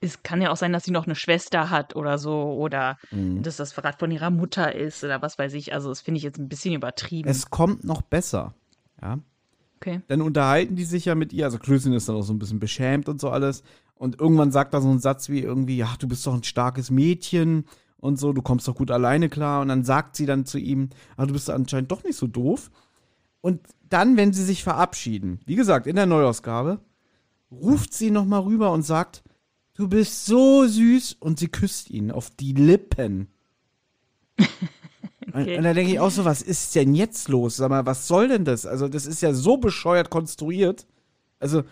[0.00, 3.42] es kann ja auch sein, dass sie noch eine Schwester hat oder so oder Mhm.
[3.42, 5.74] dass das Verrat von ihrer Mutter ist oder was weiß ich.
[5.74, 7.28] Also, das finde ich jetzt ein bisschen übertrieben.
[7.28, 8.54] Es kommt noch besser.
[9.02, 9.18] Ja.
[9.76, 10.00] okay.
[10.08, 11.44] Dann unterhalten die sich ja mit ihr.
[11.44, 13.62] Also Klößchen ist dann auch so ein bisschen beschämt und so alles.
[13.94, 16.90] Und irgendwann sagt er so einen Satz wie irgendwie, ja, du bist doch ein starkes
[16.90, 17.64] Mädchen
[17.98, 19.60] und so, du kommst doch gut alleine klar.
[19.60, 20.88] Und dann sagt sie dann zu ihm,
[21.18, 22.70] ah, du bist anscheinend doch nicht so doof.
[23.42, 26.80] Und dann, wenn sie sich verabschieden, wie gesagt, in der Neuausgabe,
[27.50, 29.22] ruft sie nochmal rüber und sagt,
[29.80, 33.28] du bist so süß und sie küsst ihn auf die Lippen.
[34.38, 34.46] Und,
[35.32, 35.58] Okay.
[35.58, 37.56] und da denke ich auch so, was ist denn jetzt los?
[37.56, 38.66] Sag mal, was soll denn das?
[38.66, 40.86] Also, das ist ja so bescheuert konstruiert.
[41.38, 41.62] Also,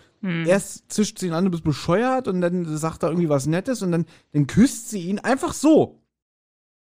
[0.46, 3.82] erst zischt sie ihn an, du bist bescheuert und dann sagt er irgendwie was Nettes
[3.82, 6.00] und dann, dann küsst sie ihn einfach so.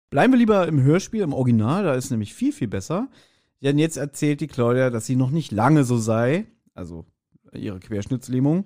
[0.09, 3.07] Bleiben wir lieber im Hörspiel, im Original, da ist nämlich viel, viel besser.
[3.61, 6.45] Denn jetzt erzählt die Claudia, dass sie noch nicht lange so sei,
[6.75, 7.05] also
[7.53, 8.65] ihre Querschnittslähmung.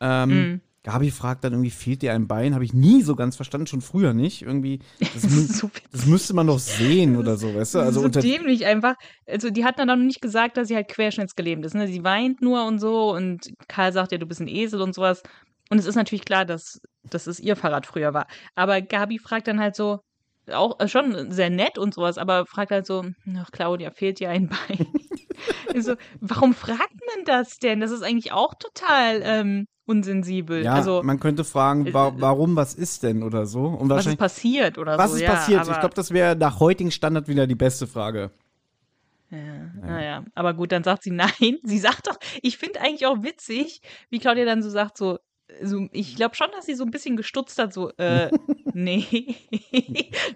[0.00, 0.60] Ähm, Mhm.
[0.82, 2.54] Gabi fragt dann irgendwie, fehlt dir ein Bein?
[2.54, 4.42] Habe ich nie so ganz verstanden, schon früher nicht.
[4.42, 7.78] Irgendwie, das, Das so das müsste man doch sehen oder so, weißt du?
[7.78, 8.94] Das Also ist so dämlich einfach.
[9.26, 11.74] Also, die hat dann noch nicht gesagt, dass sie halt querschnittsgelähmt ist.
[11.74, 11.86] Ne?
[11.86, 15.22] Sie weint nur und so und Karl sagt ja, du bist ein Esel und sowas.
[15.68, 18.26] Und es ist natürlich klar, dass, dass es ihr Fahrrad früher war.
[18.54, 20.00] Aber Gabi fragt dann halt so,
[20.50, 23.04] auch äh, schon sehr nett und sowas, aber fragt halt so,
[23.36, 24.86] ach Claudia, fehlt dir ein Bein?
[25.74, 27.80] Ich so, warum fragt man das denn?
[27.80, 30.62] Das ist eigentlich auch total ähm, unsensibel.
[30.62, 33.64] ja, also, man könnte fragen, wa warum, was ist denn oder so?
[33.64, 35.16] Und was ist passiert oder was so.
[35.16, 35.68] ist ja, passiert?
[35.68, 38.30] Ich glaube, das wäre nach heutigem Standard wieder die beste Frage.
[39.30, 41.30] Ja, naja, aber gut, dann sagt sie nein.
[41.62, 45.18] Sie sagt doch, ich finde eigentlich auch witzig, wie Claudia dann so sagt, so,
[45.62, 48.30] so ich glaube schon, dass sie so ein bisschen gestutzt hat, so, äh,
[48.74, 49.36] nee,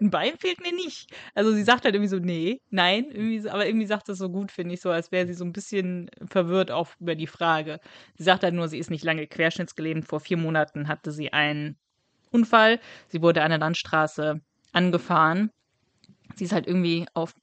[0.00, 1.10] ein Bein fehlt mir nicht.
[1.34, 4.28] Also sie sagt halt irgendwie so, nee, nein, irgendwie so, aber irgendwie sagt das so
[4.28, 7.80] gut, finde ich, so, als wäre sie so ein bisschen verwirrt auch über die Frage.
[8.16, 10.06] Sie sagt halt nur, sie ist nicht lange querschnittsgelähmt.
[10.06, 11.76] Vor vier Monaten hatte sie einen
[12.30, 12.80] Unfall.
[13.08, 14.40] Sie wurde an der Landstraße
[14.72, 15.50] angefahren.
[16.34, 17.34] Sie ist halt irgendwie auf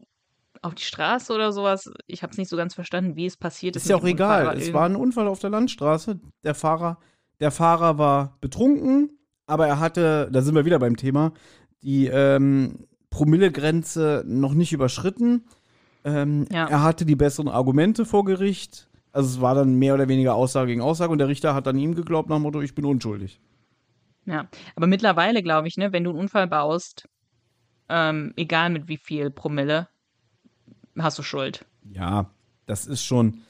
[0.62, 1.92] auf die Straße oder sowas.
[2.08, 3.84] Ich habe es nicht so ganz verstanden, wie es passiert ist.
[3.84, 4.56] Ist ja auch egal.
[4.58, 6.20] Es war ein Unfall auf der Landstraße.
[6.44, 7.00] Der Fahrer,
[7.42, 9.10] der Fahrer war betrunken,
[9.48, 11.34] aber er hatte, da sind wir wieder beim Thema,
[11.84, 15.44] die ähm, Promillegrenze noch nicht überschritten.
[16.06, 16.68] Ähm, Ja.
[16.68, 18.88] Er hatte die besseren Argumente vor Gericht.
[19.12, 21.78] Also es war dann mehr oder weniger Aussage gegen Aussage und der Richter hat dann
[21.78, 23.42] ihm geglaubt nach dem Motto, ich bin unschuldig.
[24.26, 27.10] Ja, aber mittlerweile glaube ich, ne, wenn du einen Unfall baust,
[27.90, 29.90] ähm, egal mit wie viel Promille,
[30.98, 31.66] hast du Schuld.
[31.92, 32.30] Ja,
[32.68, 33.42] das ist schon,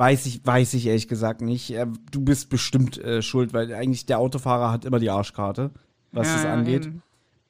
[0.00, 1.70] weiß ich, weiß ich ehrlich gesagt nicht.
[1.72, 5.70] Äh, Du bist bestimmt äh, schuld, weil eigentlich der Autofahrer hat immer die Arschkarte,
[6.10, 6.86] was Ja, das angeht.
[6.86, 7.02] eben.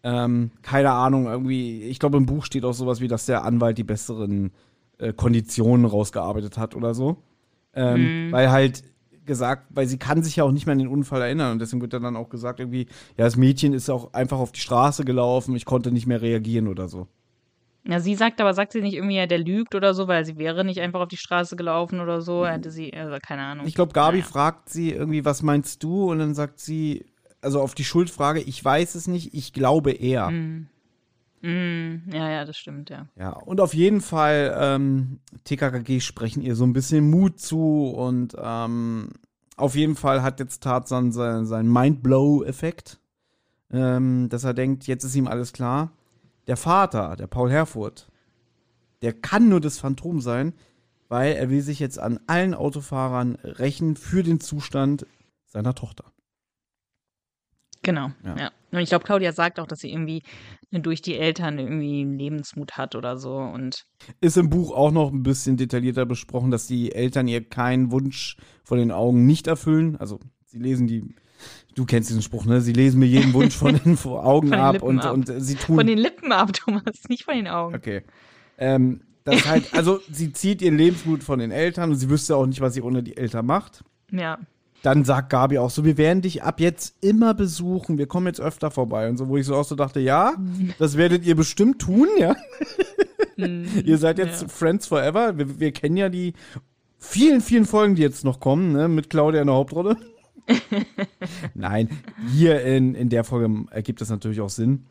[0.02, 3.78] Ähm, keine Ahnung, irgendwie, ich glaube, im Buch steht auch sowas wie, dass der Anwalt
[3.78, 4.50] die besseren
[4.98, 7.18] äh, Konditionen rausgearbeitet hat oder so.
[7.74, 8.32] Ähm, Mhm.
[8.32, 8.82] Weil halt
[9.26, 11.80] gesagt, weil sie kann sich ja auch nicht mehr an den Unfall erinnern und deswegen
[11.82, 15.54] wird dann auch gesagt, irgendwie, ja, das Mädchen ist auch einfach auf die Straße gelaufen,
[15.54, 17.06] ich konnte nicht mehr reagieren oder so.
[17.86, 20.36] Ja, sie sagt aber, sagt sie nicht irgendwie, ja, der lügt oder so, weil sie
[20.36, 23.66] wäre nicht einfach auf die Straße gelaufen oder so, hätte sie, also keine Ahnung.
[23.66, 24.28] Ich glaube, Gabi Naja.
[24.30, 26.10] fragt sie irgendwie, was meinst du?
[26.10, 27.06] Und dann sagt sie,
[27.40, 30.30] also auf die Schuldfrage, ich weiß es nicht, ich glaube er.
[30.30, 30.66] Mhm.
[31.42, 33.06] Mm, ja, ja, das stimmt, ja.
[33.16, 38.36] Ja, und auf jeden Fall, ähm, TKKG sprechen ihr so ein bisschen Mut zu und
[38.38, 39.08] ähm,
[39.56, 42.98] auf jeden Fall hat jetzt Tarzan seinen sein Mindblow-Effekt,
[43.72, 45.92] ähm, dass er denkt, jetzt ist ihm alles klar.
[46.46, 48.08] Der Vater, der Paul Herfurth,
[49.02, 50.54] der kann nur das Phantom sein,
[51.08, 55.06] weil er will sich jetzt an allen Autofahrern rächen für den Zustand
[55.46, 56.04] seiner Tochter.
[57.82, 58.36] Genau, Ja.
[58.36, 58.50] ja.
[58.72, 60.22] Und ich glaube, Claudia sagt auch, dass sie irgendwie
[60.70, 63.36] durch die Eltern irgendwie Lebensmut hat oder so.
[63.36, 63.86] Und
[64.20, 68.36] Ist im Buch auch noch ein bisschen detaillierter besprochen, dass die Eltern ihr keinen Wunsch
[68.62, 69.96] von den Augen nicht erfüllen.
[69.96, 71.16] Also sie lesen die,
[71.80, 72.60] du kennst diesen Spruch, ne?
[72.60, 75.14] Sie lesen mir jeden Wunsch von den Augen Von den ab und, ab.
[75.14, 75.76] und sie tun.
[75.76, 77.74] von den Lippen ab, Thomas, nicht von den Augen.
[77.74, 78.02] okay.
[78.58, 82.46] Ähm, das halt, also sie zieht ihren Lebensmut von den Eltern und sie wüsste auch
[82.46, 83.82] nicht, was sie ohne die Eltern macht.
[84.10, 84.38] Ja.
[84.82, 88.40] Dann sagt Gabi auch so, wir werden dich ab jetzt immer besuchen, wir kommen jetzt
[88.40, 90.34] öfter vorbei und so, wo ich so auch so dachte, ja,
[90.78, 92.34] das werdet ihr bestimmt tun, ja.
[93.36, 94.48] ihr seid jetzt ja.
[94.48, 96.32] Friends Forever, wir, wir kennen ja die
[96.98, 99.96] vielen, vielen Folgen, die jetzt noch kommen, ne, mit Claudia in der Hauptrolle.
[101.54, 101.88] Nein,
[102.32, 104.86] hier in, in der Folge ergibt das natürlich auch Sinn.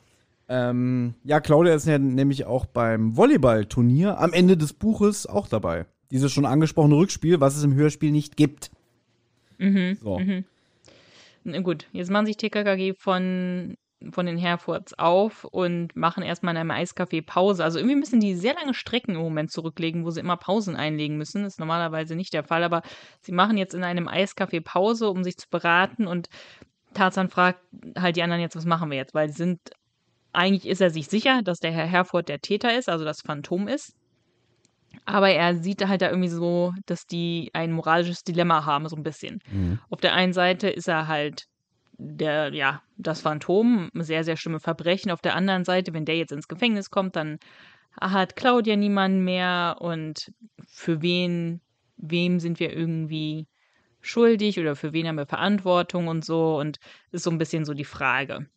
[0.47, 5.85] Ähm, ja, Claudia ist ja nämlich auch beim Volleyballturnier am Ende des Buches auch dabei.
[6.11, 8.71] Dieses schon angesprochene Rückspiel, was es im Hörspiel nicht gibt.
[10.01, 10.17] so.
[11.43, 13.75] Na gut, jetzt machen sich TKKG von,
[14.11, 17.63] von den Herfords auf und machen erstmal in einem Eiscafé Pause.
[17.63, 21.17] Also irgendwie müssen die sehr lange Strecken im Moment zurücklegen, wo sie immer Pausen einlegen
[21.17, 21.43] müssen.
[21.43, 22.81] Das ist normalerweise nicht der Fall, aber
[23.21, 26.29] sie machen jetzt in einem Eiscafé Pause, um sich zu beraten und
[26.93, 27.61] Tarzan fragt
[27.97, 29.13] halt die anderen jetzt, was machen wir jetzt?
[29.13, 29.59] Weil sie sind,
[30.33, 33.67] eigentlich ist er sich sicher, dass der Herr Herford der Täter ist, also das Phantom
[33.67, 33.93] ist.
[35.05, 39.03] Aber er sieht halt da irgendwie so, dass die ein moralisches Dilemma haben, so ein
[39.03, 39.39] bisschen.
[39.89, 41.45] Auf der einen Seite ist er halt
[41.99, 45.11] der, ja, das Phantom, sehr, sehr schlimme Verbrechen.
[45.11, 47.39] Auf der anderen Seite, wenn der jetzt ins Gefängnis kommt, dann
[47.99, 50.31] hat Claudia niemanden mehr und
[50.67, 51.61] für wen,
[51.97, 53.47] wem sind wir irgendwie
[54.01, 56.79] schuldig oder für wen haben wir Verantwortung und so und
[57.11, 58.47] ist so ein bisschen so die Frage.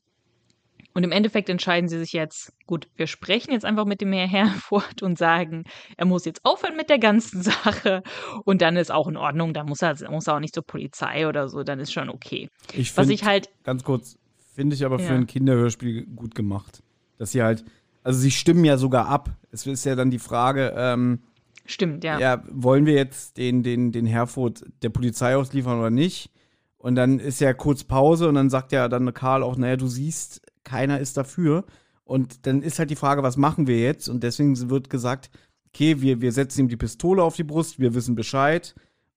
[0.94, 4.27] Und im Endeffekt entscheiden sie sich jetzt, gut, wir sprechen jetzt einfach mit dem Herr
[4.28, 5.64] Herford und sagen,
[5.97, 8.02] er muss jetzt aufhören mit der ganzen Sache
[8.44, 11.27] und dann ist auch in Ordnung, dann muss er, muss er auch nicht zur Polizei
[11.27, 12.48] oder so, dann ist schon okay.
[12.73, 14.16] Ich Was find- ich halt, ganz kurz,
[14.55, 15.14] finde ich aber für Ja.
[15.19, 16.82] ein Kinderhörspiel gut gemacht.
[17.19, 17.64] Dass sie halt,
[18.02, 19.31] also sie stimmen ja sogar ab.
[19.51, 21.20] Es ist ja dann die Frage, ähm,
[21.64, 22.19] stimmt, ja.
[22.19, 22.43] ja.
[22.51, 26.31] wollen wir jetzt den, den, den Herford der Polizei ausliefern oder nicht?
[26.78, 29.86] Und dann ist ja kurz Pause und dann sagt ja dann Karl auch, naja, du
[29.86, 31.64] siehst, keiner ist dafür.
[32.05, 34.09] Und dann ist halt die Frage, was machen wir jetzt?
[34.09, 35.30] Und deswegen wird gesagt,
[35.68, 38.74] okay, wir, wir setzen ihm die Pistole auf die Brust, wir wissen Bescheid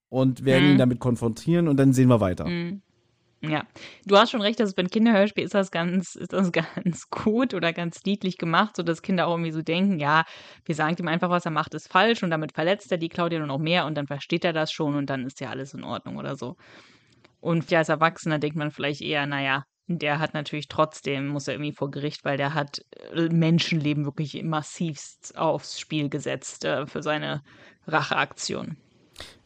[0.09, 0.72] und werden Mhm.
[0.72, 2.45] ihn damit konfrontieren und dann sehen wir weiter.
[2.47, 2.81] Mhm.
[3.41, 3.63] Ja,
[4.05, 6.51] du hast schon recht, dass es beim Kinderhörspiel ist das ganz, ist das
[6.91, 10.23] ganz gut oder ganz niedlich gemacht, sodass Kinder auch irgendwie so denken, ja,
[10.63, 13.39] wir sagen ihm einfach, was er macht, ist falsch und damit verletzt er die Claudia
[13.39, 15.84] nur noch mehr und dann versteht er das schon und dann ist ja alles in
[15.84, 16.55] Ordnung oder so.
[17.39, 21.55] Und ja, als Erwachsener denkt man vielleicht eher, naja, der hat natürlich trotzdem, muss er
[21.55, 22.83] irgendwie vor Gericht, weil der hat
[23.13, 27.43] äh, Menschenleben wirklich massivst aufs Spiel gesetzt äh, für seine
[27.87, 28.77] Racheaktion.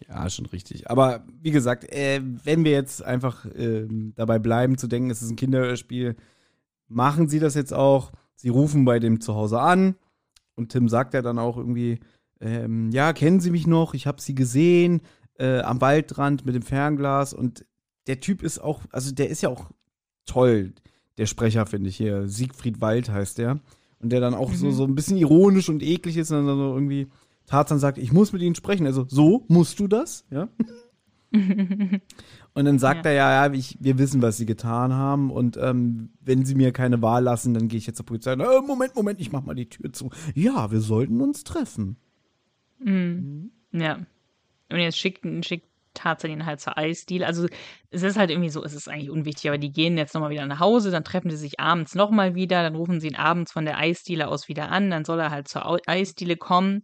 [0.08, 0.90] Ja, schon richtig.
[0.90, 5.30] Aber wie gesagt, äh, wenn wir jetzt einfach ähm, dabei bleiben zu denken, es ist
[5.30, 6.16] ein Kinderspiel,
[6.88, 8.12] machen sie das jetzt auch.
[8.36, 9.96] Sie rufen bei dem zu Hause an
[10.56, 12.00] und Tim sagt ja dann auch irgendwie,
[12.42, 13.94] ähm, ja, kennen Sie mich noch?
[13.94, 15.02] Ich habe Sie gesehen
[15.38, 17.66] äh, am Waldrand mit dem Fernglas und
[18.08, 19.72] der Typ ist auch, also der ist ja auch
[20.30, 20.74] toll,
[21.18, 22.28] der Sprecher, finde ich hier.
[22.28, 23.60] Siegfried Wald heißt der.
[24.02, 26.74] Und der dann auch so, so ein bisschen ironisch und eklig ist und dann so
[26.74, 27.08] irgendwie
[27.48, 28.86] Tarzan sagt, ich muss mit Ihnen sprechen.
[28.86, 30.48] Also, so musst du das, ja?
[31.32, 33.12] und dann sagt Ja.
[33.12, 36.72] er ja, ja, ich, wir wissen, was Sie getan haben und ähm, wenn Sie mir
[36.72, 38.34] keine Wahl lassen, dann gehe ich jetzt zur Polizei.
[38.34, 40.10] Äh, Moment, Moment, ich mach mal die Tür zu.
[40.34, 41.98] Ja, wir sollten uns treffen.
[42.82, 43.96] Ja.
[44.72, 45.69] Und jetzt schickt, schickt
[46.00, 47.26] Tarzan ihn halt zur Eisdiele.
[47.26, 47.48] Also
[47.92, 50.46] es ist halt irgendwie so, es ist eigentlich unwichtig, aber die gehen jetzt nochmal wieder
[50.46, 53.66] nach Hause, dann treffen sie sich abends nochmal wieder, dann rufen sie ihn abends von
[53.66, 56.84] der Eisdiele aus wieder an, dann soll er halt zur Eisdiele kommen.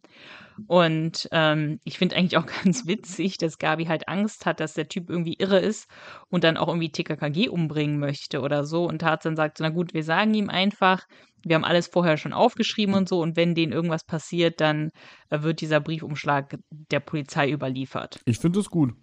[0.67, 4.87] Und ähm, ich finde eigentlich auch ganz witzig, dass Gabi halt Angst hat, dass der
[4.87, 5.87] Typ irgendwie irre ist
[6.29, 8.85] und dann auch irgendwie TKKG umbringen möchte oder so.
[8.85, 11.05] Und Tarzan sagt, na gut, wir sagen ihm einfach,
[11.43, 13.21] wir haben alles vorher schon aufgeschrieben und so.
[13.21, 14.89] Und wenn denen irgendwas passiert, dann
[15.29, 18.19] äh, wird dieser Briefumschlag der Polizei überliefert.
[18.25, 18.93] Ich finde das gut.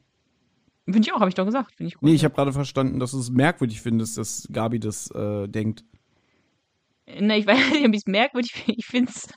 [0.84, 1.74] Finde ich auch, habe ich doch gesagt.
[1.76, 2.02] Finde ich gut.
[2.02, 5.84] Nee, ich habe gerade verstanden, dass du es merkwürdig findest, dass Gabi das äh, denkt.
[7.06, 8.78] Na, ich weiß nicht, ob ich es merkwürdig finde.
[8.78, 9.28] Ich finde es.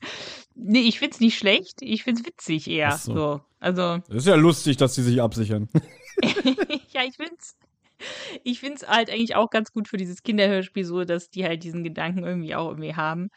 [0.55, 1.81] Nee, ich finde es nicht schlecht.
[1.81, 2.91] Ich finde es witzig eher.
[2.93, 3.13] So.
[3.13, 3.41] So.
[3.59, 5.69] Also, Das ist ja lustig, dass sie sich absichern.
[6.23, 7.55] ja, ich finde es.
[8.43, 11.63] Ich finde es halt eigentlich auch ganz gut für dieses Kinderhörspiel so, dass die halt
[11.63, 13.30] diesen Gedanken irgendwie auch irgendwie haben.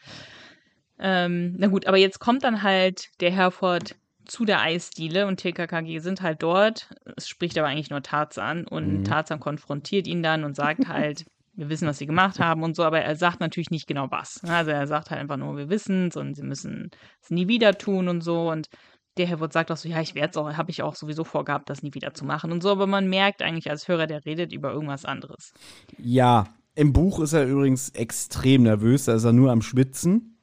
[0.99, 3.95] Ähm, na gut, aber jetzt kommt dann halt der Herford
[4.29, 6.89] zu der Eisdiele und TKKG sind halt dort.
[7.17, 9.03] Es spricht aber eigentlich nur Tarzan und Mhm.
[9.03, 12.83] Tarzan konfrontiert ihn dann und sagt halt, wir wissen, was sie gemacht haben und so,
[12.83, 14.41] aber er sagt natürlich nicht genau was.
[14.45, 16.91] Also er sagt halt einfach nur, wir wissen es und sie müssen
[17.21, 18.69] es nie wieder tun und so und
[19.17, 21.69] der Herford sagt auch so, ja, ich werde es auch, habe ich auch sowieso vorgehabt,
[21.69, 24.53] das nie wieder zu machen und so, aber man merkt eigentlich als Hörer, der redet
[24.53, 25.51] über irgendwas anderes.
[25.97, 30.37] Ja, im Buch ist er übrigens extrem nervös, da ist er nur am Schwitzen.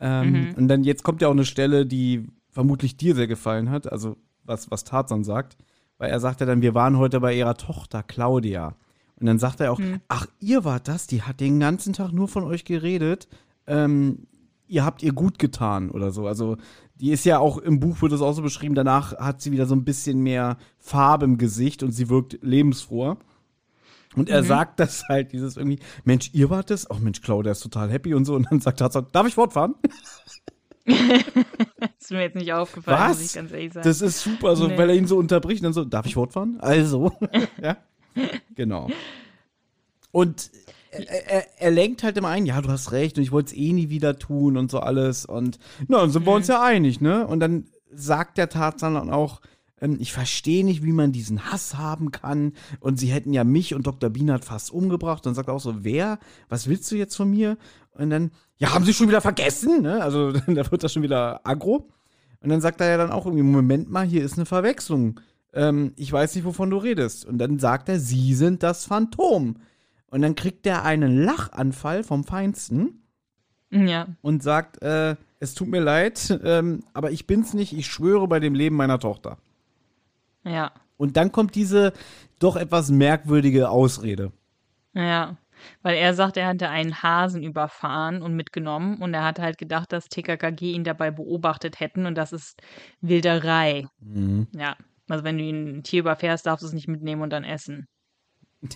[0.00, 0.54] Ähm, Mhm.
[0.56, 4.16] Und dann jetzt kommt ja auch eine Stelle, die vermutlich dir sehr gefallen hat, also
[4.44, 5.56] was, was Tarzan sagt,
[5.98, 8.76] weil er sagt ja dann, wir waren heute bei ihrer Tochter Claudia.
[9.20, 10.00] Und dann sagt er auch, Mhm.
[10.08, 13.28] ach, ihr wart das, die hat den ganzen Tag nur von euch geredet.
[13.66, 14.26] Ähm,
[14.66, 16.26] ihr habt ihr gut getan oder so.
[16.26, 16.56] Also
[16.96, 19.66] die ist ja auch im Buch wird es auch so beschrieben, danach hat sie wieder
[19.66, 23.16] so ein bisschen mehr Farbe im Gesicht und sie wirkt lebensfroher.
[24.16, 26.88] Und er sagt das halt, dieses irgendwie, Mensch, ihr wart es?
[26.88, 28.34] Ach Mensch, Claudia ist total happy und so.
[28.36, 29.74] Und dann sagt Tarzan, darf ich fortfahren?
[31.98, 33.34] ist mir jetzt nicht aufgefallen, muss ich Was?
[33.34, 33.88] ganz ehrlich sagen.
[33.88, 34.76] Das ist super, so, Nee.
[34.78, 36.58] weil er ihn so unterbricht und dann so, darf ich fortfahren?
[36.60, 37.12] Also,
[37.62, 37.76] ja,
[38.54, 38.88] genau.
[40.12, 40.50] Und
[40.90, 43.56] er, er, er lenkt halt immer ein, ja, du hast recht und ich wollte es
[43.56, 45.24] eh nie wieder tun und so alles.
[45.26, 45.58] Und
[45.88, 47.26] na, dann sind wir uns ja einig, ne?
[47.26, 49.40] Und dann sagt der Tarzan dann auch,
[49.80, 52.52] ähm, ich verstehe nicht, wie man diesen Hass haben kann.
[52.80, 54.10] Und sie hätten ja mich und Dr.
[54.10, 55.26] Bienert fast umgebracht.
[55.26, 56.18] Und sagt auch so, wer?
[56.48, 57.56] Was willst du jetzt von mir?
[57.92, 60.02] Und dann, ja, haben sie schon wieder vergessen, ne?
[60.02, 61.88] Also, da wird das schon wieder aggro.
[62.40, 65.20] Und dann sagt er ja dann auch irgendwie, Moment mal, hier ist eine Verwechslung.
[65.52, 67.24] Ähm, ich weiß nicht, wovon du redest.
[67.24, 69.56] Und dann sagt er, sie sind das Phantom.
[70.08, 73.02] Und dann kriegt er einen Lachanfall vom Feinsten
[73.70, 74.06] ja.
[74.20, 78.40] und sagt, äh, es tut mir leid, ähm, aber ich bin's nicht, ich schwöre bei
[78.40, 79.38] dem Leben meiner Tochter.
[80.44, 80.72] Ja.
[80.96, 81.92] Und dann kommt diese
[82.38, 84.32] doch etwas merkwürdige Ausrede.
[84.92, 85.36] Ja,
[85.82, 89.92] weil er sagt, er hatte einen Hasen überfahren und mitgenommen und er hat halt gedacht,
[89.92, 92.60] dass TKKG ihn dabei beobachtet hätten und das ist
[93.00, 93.86] Wilderei.
[94.52, 94.76] Ja,
[95.08, 97.86] also wenn du ihn ein Tier überfährst, darfst du es nicht mitnehmen und dann essen.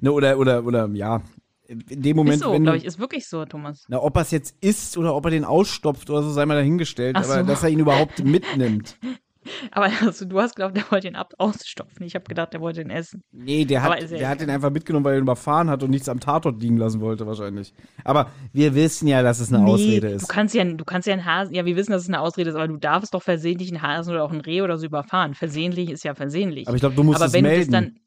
[0.00, 1.22] Ne, oder, oder, oder, ja,
[1.68, 3.84] in dem Moment, ist so, glaube ich, ist wirklich so, Thomas.
[3.88, 6.54] na, ob er es jetzt isst oder ob er den ausstopft oder so, sei mal
[6.54, 7.46] dahingestellt, Ach aber so.
[7.46, 8.98] dass er ihn überhaupt mitnimmt.
[9.70, 12.04] Aber also, du hast geglaubt, der wollte ihn ab ausstopfen.
[12.06, 13.22] Ich habe gedacht, der wollte ihn essen.
[13.32, 16.08] Nee, der hat, der hat ihn einfach mitgenommen, weil er ihn überfahren hat und nichts
[16.08, 17.72] am Tatort liegen lassen wollte, wahrscheinlich.
[18.04, 20.28] Aber wir wissen ja, dass es eine Ausrede Du ist.
[20.28, 22.56] kannst ja, du kannst ja einen Hasen, ja, wir wissen, dass es eine Ausrede ist,
[22.56, 25.34] aber du darfst doch versehentlich einen Hasen oder auch ein Reh oder so überfahren.
[25.34, 26.66] Versehentlich ist ja versehentlich.
[26.68, 27.70] Aber ich glaube, du musst aber es wenn melden.
[27.72, 28.00] du das dann.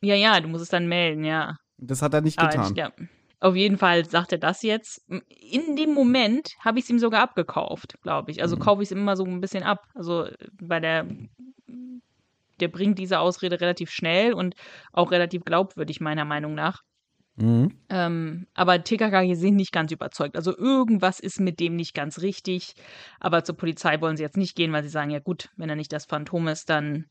[0.00, 1.56] Ja, ja, du musst es dann melden, ja.
[1.76, 2.72] das hat er nicht Aber getan.
[2.72, 2.92] ich, ja,
[3.40, 5.02] auf jeden Fall sagt er das jetzt.
[5.08, 8.42] In dem Moment habe ich es ihm sogar abgekauft, glaube ich.
[8.42, 8.60] Also Mhm.
[8.60, 9.86] kaufe ich es ihm immer so ein bisschen ab.
[9.94, 10.26] Also
[10.60, 11.06] weil der,
[12.60, 14.54] der bringt diese Ausrede relativ schnell und
[14.92, 16.82] auch relativ glaubwürdig, meiner Meinung nach.
[17.36, 17.70] Mhm.
[17.88, 20.34] Ähm, aber TKKG sind nicht ganz überzeugt.
[20.34, 22.74] Also irgendwas ist mit dem nicht ganz richtig.
[23.20, 25.76] Aber zur Polizei wollen sie jetzt nicht gehen, weil sie sagen, ja gut, wenn er
[25.76, 27.04] nicht das Phantom ist, dann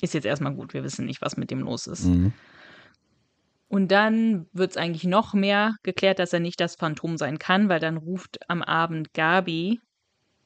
[0.00, 0.74] ist jetzt erstmal gut.
[0.74, 2.04] Wir wissen nicht, was mit dem los ist.
[2.04, 2.32] Mhm.
[3.72, 7.70] Und dann wird es eigentlich noch mehr geklärt, dass er nicht das Phantom sein kann,
[7.70, 9.80] weil dann ruft am Abend Gabi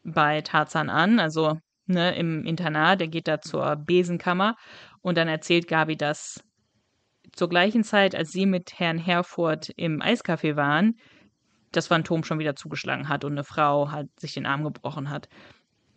[0.05, 4.55] bei Tarzan an, also ne, im Internat, der geht da zur Besenkammer
[5.03, 6.41] und dann erzählt Gabi, dass
[7.33, 10.95] zur gleichen Zeit, als sie mit Herrn Herford im Eiscafé waren,
[11.73, 15.29] das Phantom schon wieder zugeschlagen hat und eine Frau halt sich den Arm gebrochen hat.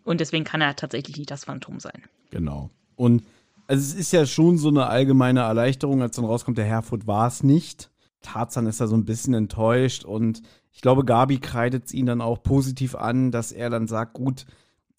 [0.03, 2.05] Und deswegen kann er tatsächlich nicht das Phantom sein.
[2.31, 2.71] Genau.
[2.95, 3.23] Und
[3.69, 7.27] also es ist ja schon so eine allgemeine Erleichterung, als dann rauskommt, der Herford war
[7.27, 7.91] es nicht.
[8.21, 10.41] Tarzan ist da so ein bisschen enttäuscht und
[10.71, 14.47] ich glaube, Gabi kreidet es ihn dann auch positiv an, dass er dann sagt, gut,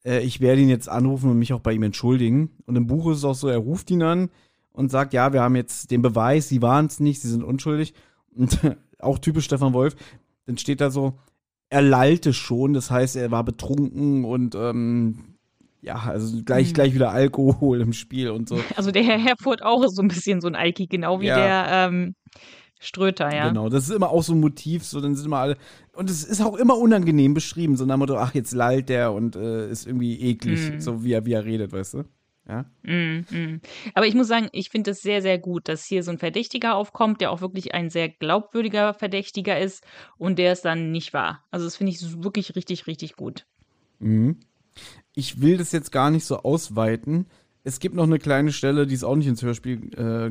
[0.05, 2.51] äh, ich werde ihn jetzt anrufen und mich auch bei ihm entschuldigen.
[2.65, 4.31] Und im Buch ist es auch so, er ruft ihn an
[4.71, 7.93] und sagt, ja, wir haben jetzt den Beweis, sie waren es nicht, sie sind unschuldig.
[8.37, 8.61] Und
[9.01, 9.97] auch typisch Stefan Wolf,
[10.47, 11.19] dann steht da so,
[11.71, 15.30] er lallte schon, das heißt, er war betrunken und ähm,
[15.83, 16.75] ja, also gleich, Mhm.
[16.75, 18.57] gleich wieder Alkohol im Spiel und so.
[18.77, 21.37] Also der Herr Herford auch ist so ein bisschen so ein Alki, genau wie Ja.
[21.37, 22.15] der ähm,
[22.79, 23.49] Ströter, ja.
[23.49, 25.57] Genau, das ist immer auch so ein Motiv, so dann sind immer alle.
[25.93, 29.13] Und es ist auch immer unangenehm beschrieben, so nach dem Motto, ach, jetzt lallt der
[29.13, 30.81] und äh, ist irgendwie eklig, Mhm.
[30.81, 32.05] so wie er, wie er redet, weißt du?
[32.49, 32.65] Ja.
[32.83, 33.61] Mm, mm.
[33.95, 36.75] Aber ich muss sagen, ich finde es sehr, sehr gut, dass hier so ein Verdächtiger
[36.75, 39.85] aufkommt, der auch wirklich ein sehr glaubwürdiger Verdächtiger ist
[40.17, 41.45] und der es dann nicht war.
[41.51, 43.47] Also das finde ich wirklich richtig, richtig gut.
[43.99, 44.39] Mhm.
[45.15, 47.27] Ich will das jetzt gar nicht so ausweiten.
[47.65, 50.31] Es gibt noch eine kleine Stelle, die es auch nicht ins Hörspiel äh,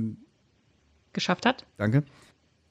[1.14, 1.66] Geschafft hat?
[1.78, 2.04] Danke.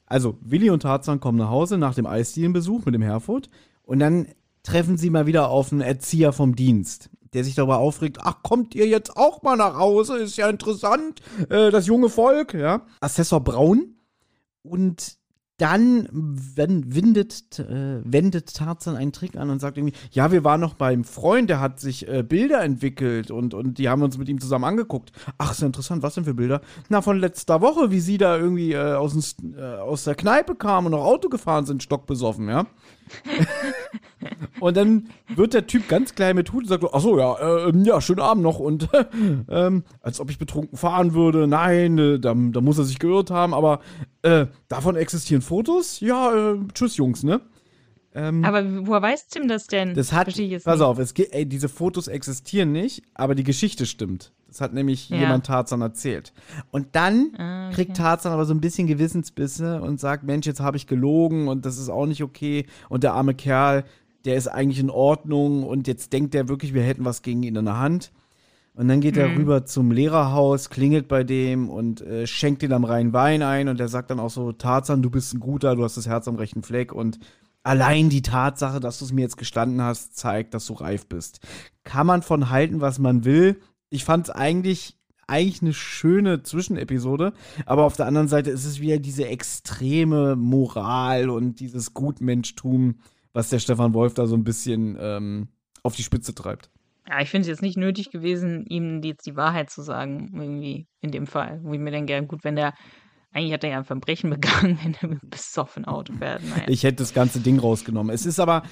[0.05, 3.49] Also, Willi und Tarzan kommen nach Hause nach dem Eisdielenbesuch mit dem Herford
[3.83, 4.27] und dann
[4.63, 8.75] treffen sie mal wieder auf einen Erzieher vom Dienst, der sich darüber aufregt, ach, kommt
[8.75, 10.17] ihr jetzt auch mal nach Hause?
[10.17, 12.85] Ist ja interessant, äh, das junge Volk, ja.
[13.01, 13.95] Assessor Braun
[14.63, 15.18] und
[15.59, 20.61] dann wenn, windet, äh, wendet Tarzan einen Trick an und sagt irgendwie, ja, wir waren
[20.61, 24.29] noch beim Freund, der hat sich äh, Bilder entwickelt und, und die haben uns mit
[24.29, 25.11] ihm zusammen angeguckt.
[25.37, 26.61] Ach, ist ja interessant, was denn für Bilder?
[26.87, 30.87] Na, von letzter Woche, wie sie da irgendwie äh, aus, äh, aus der Kneipe kamen
[30.87, 32.65] und noch Auto gefahren sind, stockbesoffen, ja.
[34.59, 37.71] und dann wird der Typ ganz klein mit Hut und sagt, ach so, ja, äh,
[37.83, 38.89] ja, schönen Abend noch und
[39.49, 41.47] ähm, als ob ich betrunken fahren würde.
[41.47, 43.79] Nein, äh, da, da muss er sich geirrt haben, aber
[44.21, 45.99] äh, davon existieren Fotos?
[45.99, 47.41] Ja, äh, tschüss, Jungs, ne?
[48.15, 49.93] Ähm, aber woher weiß Tim das denn?
[49.93, 50.67] Das hat, pass nicht.
[50.67, 54.31] auf, es ey, diese Fotos existieren nicht, aber die Geschichte stimmt.
[54.47, 55.17] Das hat nämlich ja.
[55.17, 56.33] jemand Tarzan erzählt.
[56.71, 57.75] Und dann ah, okay.
[57.75, 61.65] kriegt Tarzan aber so ein bisschen Gewissensbisse und sagt, Mensch, jetzt habe ich gelogen und
[61.65, 62.65] das ist auch nicht okay.
[62.89, 63.83] Und der arme Kerl,
[64.25, 67.55] der ist eigentlich in Ordnung und jetzt denkt er wirklich, wir hätten was gegen ihn
[67.55, 68.11] in der Hand.
[68.73, 69.21] Und dann geht mhm.
[69.21, 73.67] er rüber zum Lehrerhaus, klingelt bei dem und äh, schenkt ihm am reinen Wein ein
[73.67, 76.27] und er sagt dann auch so, Tarzan, du bist ein guter, du hast das Herz
[76.27, 77.19] am rechten Fleck und
[77.63, 81.39] allein die Tatsache, dass du es mir jetzt gestanden hast, zeigt, dass du reif bist.
[81.83, 83.59] Kann man von halten, was man will.
[83.89, 84.95] Ich fand es eigentlich
[85.29, 87.33] eigentlich eine schöne Zwischenepisode,
[87.65, 92.99] aber auf der anderen Seite ist es wieder diese extreme Moral und dieses Gutmenschtum,
[93.31, 95.49] was der Stefan Wolf da so ein bisschen ähm,
[95.83, 96.71] auf die Spitze treibt.
[97.07, 100.87] Ja, ich finde es jetzt nicht nötig gewesen, ihm jetzt die Wahrheit zu sagen, irgendwie
[101.01, 101.59] in dem Fall.
[101.63, 102.73] Wo ich mir denke, gut, wenn der,
[103.31, 106.43] eigentlich hat er ja ein Verbrechen begangen, wenn er mit besoffen Auto fährt.
[106.43, 106.63] Naja.
[106.67, 108.13] Ich hätte das ganze Ding rausgenommen.
[108.13, 108.63] Es ist aber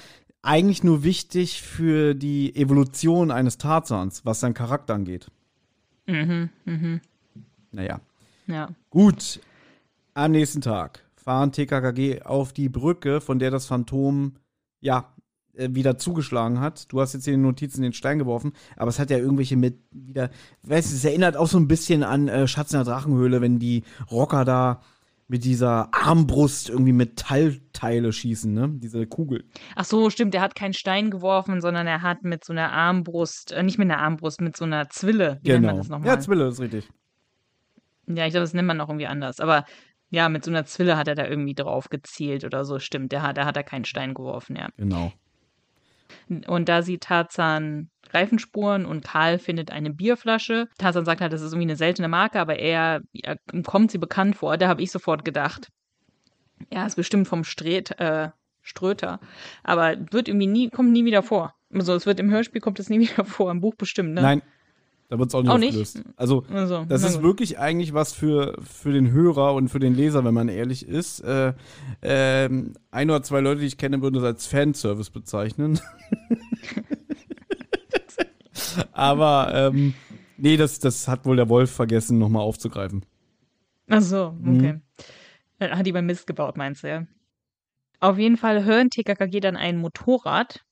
[0.42, 5.28] eigentlich nur wichtig für die Evolution eines Tarzans, was seinen Charakter angeht.
[6.06, 7.00] Mhm, mhm.
[7.72, 8.00] Naja.
[8.46, 8.70] Ja.
[8.90, 9.40] Gut.
[10.14, 14.36] Am nächsten Tag fahren TKKG auf die Brücke, von der das Phantom
[14.80, 15.12] ja
[15.58, 16.92] wieder zugeschlagen hat.
[16.92, 19.78] Du hast jetzt in den Notizen den Stein geworfen, aber es hat ja irgendwelche mit
[19.90, 20.30] wieder,
[20.62, 23.58] weißt du, es erinnert auch so ein bisschen an äh, Schatz in der Drachenhöhle, wenn
[23.58, 24.80] die Rocker da
[25.28, 28.70] mit dieser Armbrust irgendwie Metallteile schießen, ne?
[28.72, 29.44] Diese Kugel.
[29.76, 33.52] Ach so, stimmt, er hat keinen Stein geworfen, sondern er hat mit so einer Armbrust,
[33.52, 35.38] äh, nicht mit einer Armbrust, mit so einer Zwille.
[35.42, 35.82] Wie genau.
[36.02, 36.88] Ja, Zwille ist richtig.
[38.06, 39.38] Ja, ich glaube, das nennt man auch irgendwie anders.
[39.38, 39.66] Aber
[40.10, 43.12] ja, mit so einer Zwille hat er da irgendwie drauf gezielt oder so, stimmt.
[43.12, 44.68] Der hat, da hat er keinen Stein geworfen, ja.
[44.78, 45.12] Genau.
[46.46, 50.68] Und da sieht Tarzan Reifenspuren und Karl findet eine Bierflasche.
[50.78, 54.36] Tarzan sagt halt, das ist irgendwie eine seltene Marke, aber er, er kommt sie bekannt
[54.36, 54.56] vor.
[54.56, 55.68] Da habe ich sofort gedacht,
[56.72, 58.30] ja, ist bestimmt vom Stret, äh,
[58.62, 59.20] Ströter.
[59.62, 61.54] Aber wird irgendwie nie, kommt nie wieder vor.
[61.72, 64.22] Also es wird im Hörspiel kommt es nie wieder vor, im Buch bestimmt, ne?
[64.22, 64.42] Nein,
[65.08, 65.96] da wird es auch nicht auch aufgelöst.
[65.96, 66.08] Nicht?
[66.16, 67.22] Also, also, das ist gut.
[67.22, 71.20] wirklich eigentlich was für, für den Hörer und für den Leser, wenn man ehrlich ist.
[71.20, 71.54] Äh,
[72.02, 72.50] äh,
[72.90, 75.80] ein oder zwei Leute, die ich kenne, würden das als Fanservice bezeichnen.
[78.92, 79.94] Aber ähm,
[80.36, 83.06] nee, das, das hat wohl der Wolf vergessen, nochmal aufzugreifen.
[83.88, 84.74] Ach so, okay.
[84.74, 84.82] Mhm.
[85.60, 87.06] Hat die beim Mist gebaut, meinst du, ja?
[88.00, 90.66] Auf jeden Fall hören TKKG dann ein Motorrad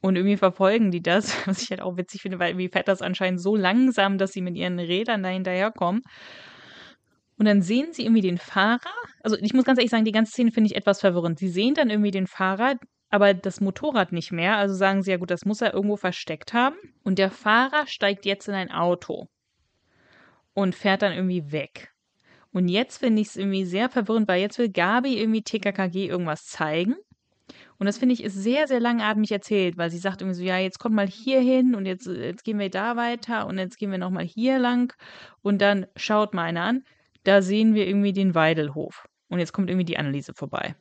[0.00, 3.02] und irgendwie verfolgen die das, was ich halt auch witzig finde, weil irgendwie fährt das
[3.02, 6.02] anscheinend so langsam, dass sie mit ihren Rädern da hinterherkommen.
[7.38, 8.80] Und dann sehen sie irgendwie den Fahrer.
[9.22, 11.38] Also ich muss ganz ehrlich sagen, die ganze Szene finde ich etwas verwirrend.
[11.38, 12.76] Sie sehen dann irgendwie den Fahrer,
[13.10, 14.56] aber das Motorrad nicht mehr.
[14.56, 16.76] Also sagen sie ja gut, das muss er irgendwo versteckt haben.
[17.04, 19.28] Und der Fahrer steigt jetzt in ein Auto
[20.54, 21.92] und fährt dann irgendwie weg.
[22.52, 26.46] Und jetzt finde ich es irgendwie sehr verwirrend, weil jetzt will Gabi irgendwie TKKG irgendwas
[26.46, 26.96] zeigen.
[27.78, 30.58] Und das finde ich ist sehr, sehr langatmig erzählt, weil sie sagt irgendwie so, ja,
[30.58, 33.90] jetzt kommt mal hier hin und jetzt, jetzt gehen wir da weiter und jetzt gehen
[33.90, 34.94] wir nochmal hier lang
[35.42, 36.84] und dann schaut mal einer an,
[37.24, 39.06] da sehen wir irgendwie den Weidelhof.
[39.28, 40.76] Und jetzt kommt irgendwie die Anneliese vorbei.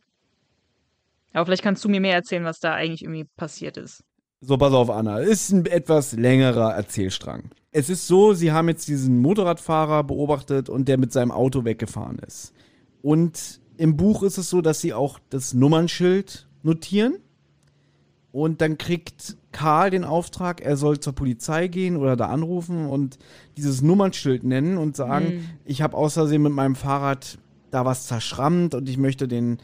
[1.34, 4.04] Aber vielleicht kannst du mir mehr erzählen, was da eigentlich irgendwie passiert ist.
[4.42, 5.20] So, pass auf, Anna.
[5.20, 7.50] Ist ein etwas längerer Erzählstrang.
[7.72, 12.20] Es ist so, sie haben jetzt diesen Motorradfahrer beobachtet und der mit seinem Auto weggefahren
[12.20, 12.54] ist.
[13.02, 17.20] Und im Buch ist es so, dass sie auch das Nummernschild notieren.
[18.32, 23.18] Und dann kriegt Karl den Auftrag, er soll zur Polizei gehen oder da anrufen und
[23.56, 25.50] dieses Nummernschild nennen und sagen, mhm.
[25.64, 27.38] ich habe außersehen mit meinem Fahrrad
[27.72, 29.60] da was zerschrammt und ich möchte den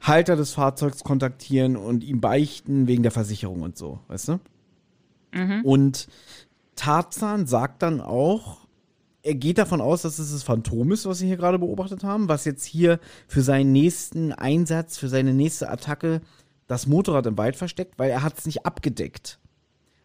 [0.00, 4.40] Halter des Fahrzeugs kontaktieren und ihm beichten wegen der Versicherung und so, weißt du?
[5.32, 5.60] Mhm.
[5.62, 6.08] Und
[6.76, 8.64] Tarzan sagt dann auch,
[9.22, 12.28] er geht davon aus, dass es das Phantom ist, was sie hier gerade beobachtet haben,
[12.28, 16.20] was jetzt hier für seinen nächsten Einsatz, für seine nächste Attacke
[16.66, 19.38] das Motorrad im Wald versteckt, weil er hat es nicht abgedeckt.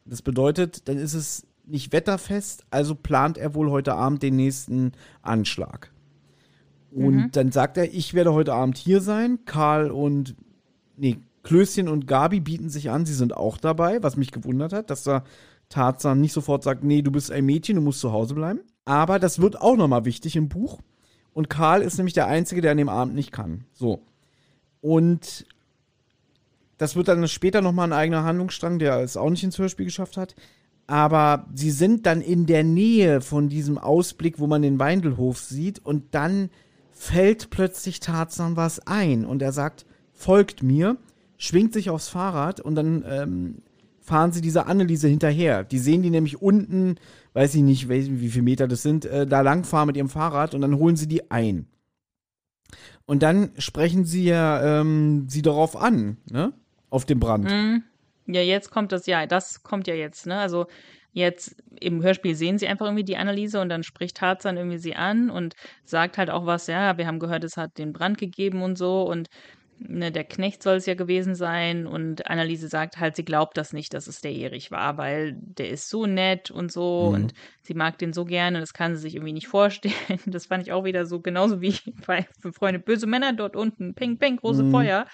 [0.05, 4.93] Das bedeutet, dann ist es nicht wetterfest, also plant er wohl heute Abend den nächsten
[5.21, 5.91] Anschlag.
[6.91, 7.31] Und mhm.
[7.31, 9.39] dann sagt er, ich werde heute Abend hier sein.
[9.45, 10.35] Karl und,
[10.97, 14.89] nee, Klößchen und Gabi bieten sich an, sie sind auch dabei, was mich gewundert hat,
[14.89, 15.23] dass da
[15.69, 18.61] Tarzan nicht sofort sagt, nee, du bist ein Mädchen, du musst zu Hause bleiben.
[18.85, 20.79] Aber das wird auch nochmal wichtig im Buch.
[21.33, 23.65] Und Karl ist nämlich der Einzige, der an dem Abend nicht kann.
[23.71, 24.01] So.
[24.81, 25.45] Und
[26.79, 30.17] das wird dann später nochmal ein eigener Handlungsstrang, der es auch nicht ins Hörspiel geschafft
[30.17, 30.35] hat.
[30.87, 35.85] Aber sie sind dann in der Nähe von diesem Ausblick, wo man den Weindelhof sieht.
[35.85, 36.49] Und dann
[36.91, 39.25] fällt plötzlich Tarzan was ein.
[39.25, 40.97] Und er sagt, folgt mir,
[41.37, 43.55] schwingt sich aufs Fahrrad und dann ähm,
[43.99, 45.65] fahren sie dieser Anneliese hinterher.
[45.65, 46.95] Die sehen die nämlich unten,
[47.33, 50.61] weiß ich nicht, wie, viele Meter das sind, äh, da langfahren mit ihrem Fahrrad und
[50.61, 51.67] dann holen sie die ein.
[53.05, 56.53] Und dann sprechen sie ja ähm, sie darauf an, ne?
[56.89, 57.45] Auf dem Brand.
[57.45, 57.83] Mhm.
[58.27, 60.37] Ja, jetzt kommt das, ja, das kommt ja jetzt, ne?
[60.37, 60.67] Also
[61.11, 64.95] jetzt im Hörspiel sehen sie einfach irgendwie die Anneliese und dann spricht Tarzan irgendwie sie
[64.95, 68.61] an und sagt halt auch was, ja, wir haben gehört, es hat den Brand gegeben
[68.61, 69.27] und so und
[69.79, 73.73] ne, der Knecht soll es ja gewesen sein und Anneliese sagt halt, sie glaubt das
[73.73, 77.15] nicht, dass es der Erich war, weil der ist so nett und so Mhm.
[77.15, 77.33] und
[77.63, 79.93] sie mag den so gerne und das kann sie sich irgendwie nicht vorstellen.
[80.27, 81.73] Das fand ich auch wieder so, genauso wie
[82.05, 84.71] bei Freunde böse Männer dort unten, ping, ping, große Mhm.
[84.71, 85.07] Feuer,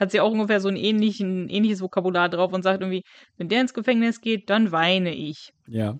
[0.00, 3.02] hat sie auch ungefähr so ein ähnlichen, ähnliches Vokabular drauf und sagt irgendwie,
[3.36, 5.52] wenn der ins Gefängnis geht, dann weine ich.
[5.68, 5.98] Ja.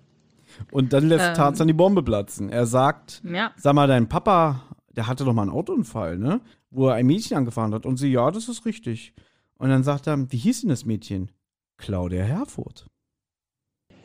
[0.71, 1.33] Und dann lässt Ähm.
[1.35, 2.49] Tarzan die Bombe platzen.
[2.49, 4.63] Er sagt, Ja, sag mal, dein Papa,
[4.95, 6.41] der hatte doch mal einen Autounfall, ne?
[6.71, 7.85] Wo er ein Mädchen angefahren hat.
[7.85, 9.13] Und sie, ja, das ist richtig.
[9.57, 11.31] Und dann sagt er, wie hieß denn das Mädchen?
[11.77, 12.87] Claudia Herfurth.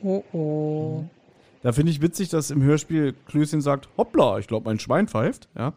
[0.03, 1.05] oh oh.
[1.63, 5.49] Da finde ich witzig, dass im Hörspiel Klößchen sagt, hoppla, ich glaube, mein Schwein pfeift,
[5.57, 5.73] ja.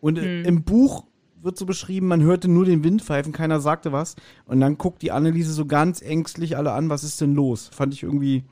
[0.00, 0.44] Und Hm.
[0.44, 1.04] im Buch
[1.48, 4.16] wird so beschrieben, man hörte nur den Wind pfeifen, keiner sagte was.
[4.44, 7.70] Und dann guckt die Anneliese so ganz ängstlich alle an, was ist denn los?
[7.72, 8.44] Fand ich irgendwie,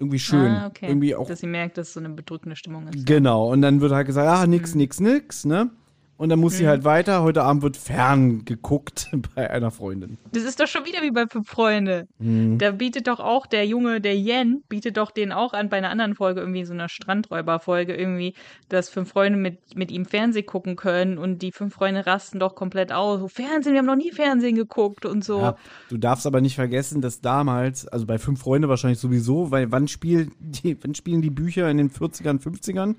[0.00, 0.50] irgendwie schön.
[0.52, 0.88] Ah, okay.
[0.88, 3.06] Irgendwie auch Dass sie merkt, dass es so eine bedrückende Stimmung ist.
[3.06, 4.80] Genau, und dann wird halt gesagt, ah, nix, Mhm.
[4.80, 5.70] nix, nix, ne?
[6.18, 7.22] Und dann muss sie halt weiter.
[7.22, 10.16] Heute Abend wird fern geguckt bei einer Freundin.
[10.32, 12.08] Das ist doch schon wieder wie bei Fünf Freunde.
[12.18, 12.56] Mhm.
[12.58, 15.90] Da bietet doch auch der Junge, der Yen, bietet doch den auch an bei einer
[15.90, 18.34] anderen Folge, irgendwie so einer Strandräuberfolge, irgendwie,
[18.68, 22.54] dass fünf Freunde mit, mit ihm Fernsehen gucken können und die fünf Freunde rasten doch
[22.54, 23.20] komplett aus.
[23.20, 25.40] So, Fernsehen, wir haben noch nie Fernsehen geguckt und so.
[25.40, 25.56] Ja,
[25.90, 29.86] du darfst aber nicht vergessen, dass damals, also bei Fünf Freunde wahrscheinlich sowieso, weil wann,
[29.86, 32.94] spiel die, wann spielen die Bücher in den 40ern, 50ern?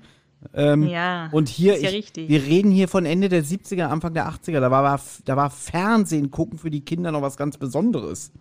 [0.54, 2.28] Ähm, Ja, und hier, ist ja ich, richtig.
[2.28, 4.60] wir reden hier von Ende der 70er, Anfang der 80er.
[4.60, 8.32] Da war, da war Fernsehen gucken für die Kinder noch was ganz Besonderes.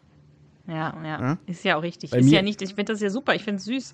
[0.68, 1.38] Ja, ja, Ja?
[1.46, 2.12] ist ja auch richtig.
[2.12, 3.94] Bei ist mir- ja nicht, ich finde das ja super, ich finde es süß.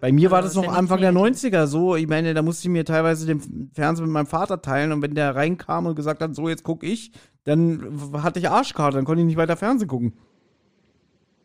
[0.00, 1.44] Bei mir war Also, das ja noch nichts Anfang der Negatives.
[1.44, 1.96] 90er so.
[1.96, 5.14] Ich meine, da musste ich mir teilweise den Fernseher mit meinem Vater teilen und wenn
[5.14, 7.12] der reinkam und gesagt hat, so jetzt guck ich,
[7.44, 10.12] dann hatte ich Arschkarte, dann konnte ich nicht weiter Fernsehen gucken.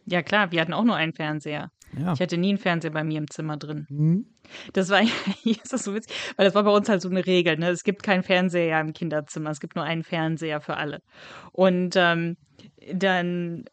[0.05, 1.71] Ja, klar, wir hatten auch nur einen Fernseher.
[1.99, 2.13] Ja.
[2.13, 3.85] Ich hatte nie einen Fernseher bei mir im Zimmer drin.
[3.89, 4.25] Mhm.
[4.73, 5.01] Das war,
[5.43, 7.69] ist das so witzig, weil das war bei uns halt so eine Regel, ne?
[7.69, 11.01] Es gibt keinen Fernseher im Kinderzimmer, es gibt nur einen Fernseher für alle.
[11.51, 12.37] Und ähm,
[12.93, 13.65] dann,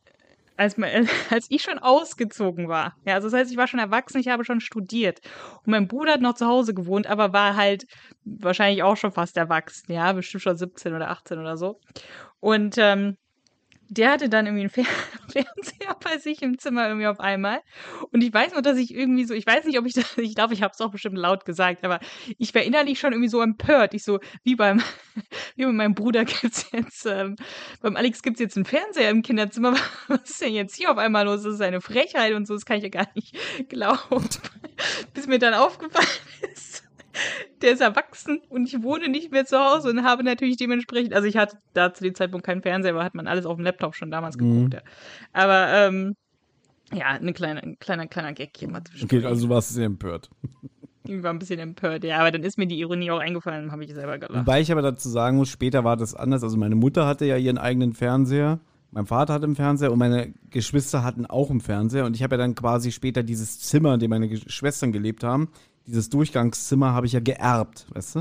[0.57, 0.77] als,
[1.31, 4.45] als ich schon ausgezogen war, ja, also das heißt, ich war schon erwachsen, ich habe
[4.45, 5.21] schon studiert.
[5.65, 7.85] Und mein Bruder hat noch zu Hause gewohnt, aber war halt
[8.25, 11.81] wahrscheinlich auch schon fast erwachsen, ja, bestimmt schon 17 oder 18 oder so.
[12.41, 13.17] Und ähm,
[13.89, 14.85] der hatte dann irgendwie einen Fer
[15.33, 17.61] Fernseher bei sich im Zimmer irgendwie auf einmal.
[18.13, 20.35] Und ich weiß nur, dass ich irgendwie so, ich weiß nicht, ob ich das, ich
[20.35, 22.01] glaube, ich habe es auch bestimmt laut gesagt, aber
[22.39, 23.95] ich war innerlich schon irgendwie so empört.
[23.95, 24.83] Ich so, wie beim,
[25.57, 27.37] wie bei meinem Bruder gibt's jetzt, ähm,
[27.81, 29.75] beim Alex gibt's jetzt einen Fernseher im Kinderzimmer.
[30.09, 31.43] Was ist denn jetzt hier auf einmal los?
[31.43, 33.37] Das ist eine Frechheit und so, das kann ich ja gar nicht
[33.69, 34.27] glauben.
[35.15, 36.07] Bis mir dann aufgefallen
[36.53, 36.86] ist,
[37.63, 41.27] der ist erwachsen und ich wohne nicht mehr zu Hause und habe natürlich dementsprechend, also
[41.27, 43.95] ich hatte da zu dem Zeitpunkt keinen Fernseher, aber hat man alles auf dem Laptop
[43.95, 44.75] schon damals geguckt.
[44.75, 44.81] Ja.
[45.33, 46.15] Aber ähm,
[46.93, 49.05] ja, eine kleine, ein kleiner, kleiner Gag hier mal zwischen.
[49.05, 50.31] Okay, also du warst sehr empört.
[51.09, 53.73] Ich war ein bisschen empört, ja, aber dann ist mir die Ironie auch eingefallen und
[53.73, 54.41] habe ich selber gelacht.
[54.41, 56.43] Wobei ich aber dazu sagen muss, später war das anders.
[56.43, 58.61] Also meine Mutter hatte ja ihren eigenen Fernseher,
[58.91, 62.07] mein Vater hatte einen Fernseher und meine Geschwister hatten auch einen Fernseher.
[62.07, 65.49] Und ich habe ja dann quasi später dieses Zimmer, in dem meine Schwestern gelebt haben,
[65.87, 68.19] dieses Durchgangszimmer habe ich ja geerbt, weißt du?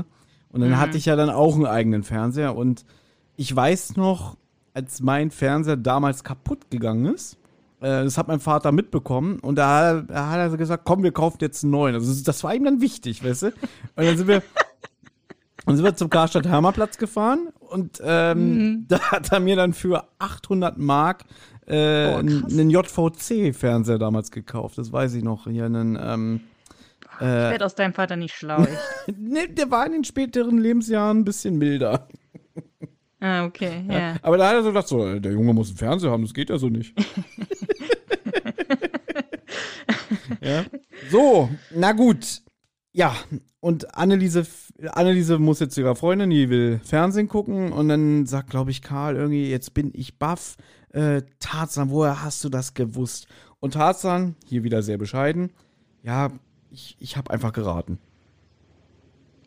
[0.52, 2.56] Und dann hatte ich ja dann auch einen eigenen Fernseher.
[2.56, 2.84] Und
[3.36, 4.36] ich weiß noch,
[4.72, 7.34] als mein Fernseher damals kaputt gegangen ist,
[7.80, 11.38] äh, das hat mein Vater mitbekommen und da, da hat er gesagt, komm, wir kaufen
[11.40, 11.94] jetzt einen neuen.
[11.94, 13.46] Also das- war ihm dann wichtig, weißt du?
[13.48, 13.54] Und
[13.96, 14.42] dann sind wir,
[15.66, 20.04] dann sind wir zum Karstadt Hermerplatz gefahren und ähm, da hat er mir dann für
[20.18, 21.24] 800 Mark
[21.66, 24.78] äh, Oh, einen JVC-Fernseher damals gekauft.
[24.78, 25.44] Das weiß ich noch.
[25.48, 26.40] Hier einen, ähm,
[27.20, 28.62] ich werde aus deinem Vater nicht schlau.
[28.62, 29.16] Ich.
[29.18, 32.08] ne, der war in den späteren Lebensjahren ein bisschen milder.
[33.20, 34.16] ah, okay, ja.
[34.22, 36.50] Aber da hat er so gedacht, so, der Junge muss einen Fernseher haben, das geht
[36.50, 36.94] ja so nicht.
[40.40, 40.64] ja.
[41.10, 42.42] So, na gut.
[42.92, 43.14] Ja,
[43.60, 44.46] und Anneliese,
[44.92, 48.80] Anneliese muss jetzt zu ihrer Freundin, die will Fernsehen gucken und dann sagt, glaube ich,
[48.80, 50.56] Karl irgendwie, jetzt bin ich baff.
[50.90, 53.26] Äh, Tarzan, woher hast du das gewusst?
[53.60, 55.50] Und Tarzan, hier wieder sehr bescheiden,
[56.02, 56.30] ja,
[56.76, 57.98] ich, ich habe einfach geraten.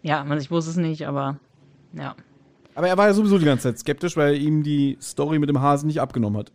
[0.01, 1.39] Ja, also ich wusste es nicht, aber
[1.93, 2.15] ja.
[2.75, 5.49] Aber er war ja sowieso die ganze Zeit skeptisch, weil er ihm die Story mit
[5.49, 6.51] dem Hasen nicht abgenommen hat.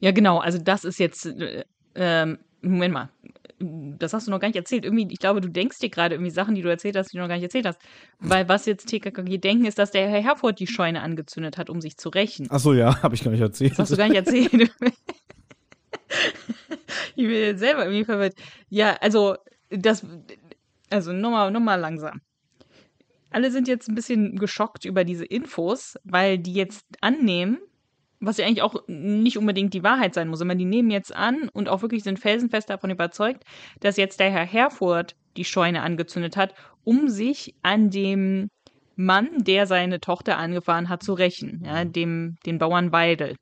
[0.00, 0.38] Ja, genau.
[0.38, 1.64] Also das ist jetzt, äh,
[1.94, 3.10] ähm, Moment mal.
[3.60, 4.84] Das hast du noch gar nicht erzählt.
[4.84, 7.22] Irgendwie, ich glaube, du denkst dir gerade irgendwie Sachen, die du erzählt hast, die du
[7.22, 7.78] noch gar nicht erzählt hast.
[8.18, 11.80] Weil was jetzt TKKG denken, ist, dass der Herr Herford die Scheune angezündet hat, um
[11.80, 12.48] sich zu rächen.
[12.50, 13.72] Ach so, ja, habe ich gar nicht erzählt.
[13.72, 14.50] Das hast du gar nicht erzählt.
[17.16, 18.34] ich bin jetzt selber irgendwie verwirrt.
[18.68, 19.36] Ja, also,
[19.70, 20.06] das,
[20.90, 22.20] also nochmal noch mal langsam.
[23.30, 27.58] Alle sind jetzt ein bisschen geschockt über diese Infos, weil die jetzt annehmen,
[28.20, 31.48] was ja eigentlich auch nicht unbedingt die Wahrheit sein muss, aber die nehmen jetzt an
[31.52, 33.44] und auch wirklich sind felsenfest davon überzeugt,
[33.80, 36.54] dass jetzt der Herr Herford die Scheune angezündet hat,
[36.84, 38.50] um sich an dem
[38.96, 43.34] Mann, der seine Tochter angefahren hat, zu rächen, ja, dem, den Bauern Weidel.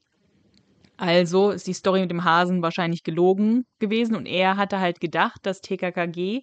[0.97, 5.41] Also ist die Story mit dem Hasen wahrscheinlich gelogen gewesen und er hatte halt gedacht,
[5.45, 6.43] dass TKKG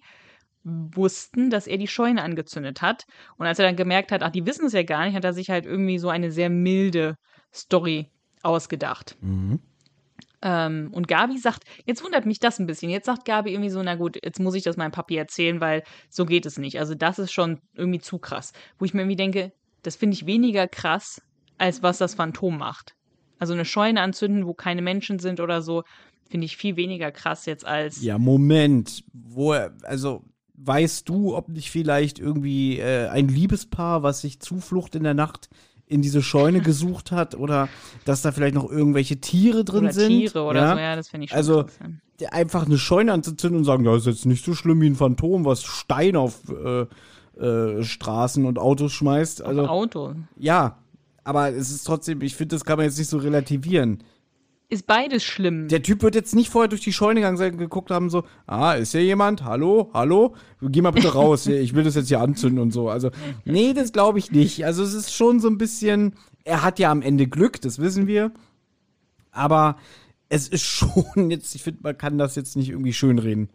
[0.62, 3.06] wussten, dass er die Scheune angezündet hat.
[3.38, 5.32] Und als er dann gemerkt hat, ach, die wissen es ja gar nicht, hat er
[5.32, 7.16] sich halt irgendwie so eine sehr milde
[7.52, 8.10] Story
[8.42, 9.16] ausgedacht.
[9.20, 9.60] Mhm.
[10.42, 12.90] Ähm, und Gabi sagt, jetzt wundert mich das ein bisschen.
[12.90, 15.82] Jetzt sagt Gabi irgendwie so, na gut, jetzt muss ich das meinem Papi erzählen, weil
[16.08, 16.78] so geht es nicht.
[16.78, 18.52] Also das ist schon irgendwie zu krass.
[18.78, 19.52] Wo ich mir irgendwie denke,
[19.82, 21.22] das finde ich weniger krass,
[21.58, 22.94] als was das Phantom macht.
[23.40, 25.82] Also eine Scheune anzünden, wo keine Menschen sind oder so,
[26.28, 28.02] finde ich viel weniger krass jetzt als.
[28.02, 29.02] Ja, Moment.
[29.12, 30.22] Wo, also,
[30.54, 35.48] weißt du, ob nicht vielleicht irgendwie äh, ein Liebespaar, was sich Zuflucht in der Nacht
[35.86, 37.68] in diese Scheune gesucht hat oder
[38.04, 40.08] dass da vielleicht noch irgendwelche Tiere drin oder sind.
[40.08, 40.74] Tiere oder ja?
[40.74, 41.78] so, ja, das finde ich schon Also, krass,
[42.20, 42.28] ja.
[42.28, 45.44] einfach eine Scheune anzuzünden und sagen, das ist jetzt nicht so schlimm wie ein Phantom,
[45.44, 46.86] was Stein auf äh,
[47.42, 49.42] äh, Straßen und Autos schmeißt.
[49.42, 50.14] Also, Auto.
[50.36, 50.76] ja,
[51.30, 54.02] aber es ist trotzdem, ich finde, das kann man jetzt nicht so relativieren.
[54.68, 55.68] Ist beides schlimm.
[55.68, 58.24] Der Typ wird jetzt nicht vorher durch die Scheune gegangen sein und geguckt haben, so,
[58.48, 59.44] ah, ist hier jemand?
[59.44, 59.90] Hallo?
[59.94, 60.34] Hallo?
[60.60, 62.88] Geh mal bitte raus, ich will das jetzt hier anzünden und so.
[62.88, 63.12] Also,
[63.44, 64.64] nee, das glaube ich nicht.
[64.64, 68.08] Also, es ist schon so ein bisschen, er hat ja am Ende Glück, das wissen
[68.08, 68.32] wir.
[69.30, 69.76] Aber
[70.28, 73.50] es ist schon jetzt, ich finde, man kann das jetzt nicht irgendwie schönreden.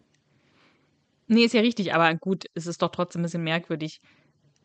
[1.28, 4.00] Nee, ist ja richtig, aber gut, es ist doch trotzdem ein bisschen merkwürdig.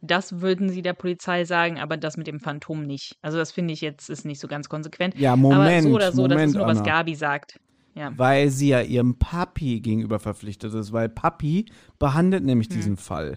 [0.03, 3.17] Das würden sie der Polizei sagen, aber das mit dem Phantom nicht.
[3.23, 5.15] Also das finde ich jetzt ist nicht so ganz konsequent.
[5.19, 6.87] Ja, aber Moment, so oder so, das ist Moment, nur, was Anna.
[6.87, 7.61] Gabi sagt.
[7.95, 8.13] Ja.
[8.17, 11.67] Weil sie ja ihrem Papi gegenüber verpflichtet ist, weil Papi
[11.99, 12.77] behandelt nämlich Hm.
[12.77, 13.37] diesen Fall.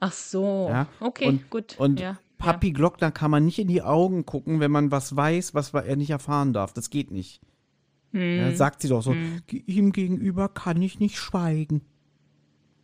[0.00, 0.68] Ach so.
[0.70, 1.76] Ja, Okay, und, gut.
[1.78, 5.54] Und ja, Papi Glockner kann man nicht in die Augen gucken, wenn man was weiß,
[5.54, 6.72] was er nicht erfahren darf.
[6.72, 7.40] Das geht nicht.
[8.12, 8.38] Hm.
[8.38, 9.14] Ja, sagt sie doch so,
[9.46, 11.82] "Ge- ihm gegenüber kann ich nicht schweigen.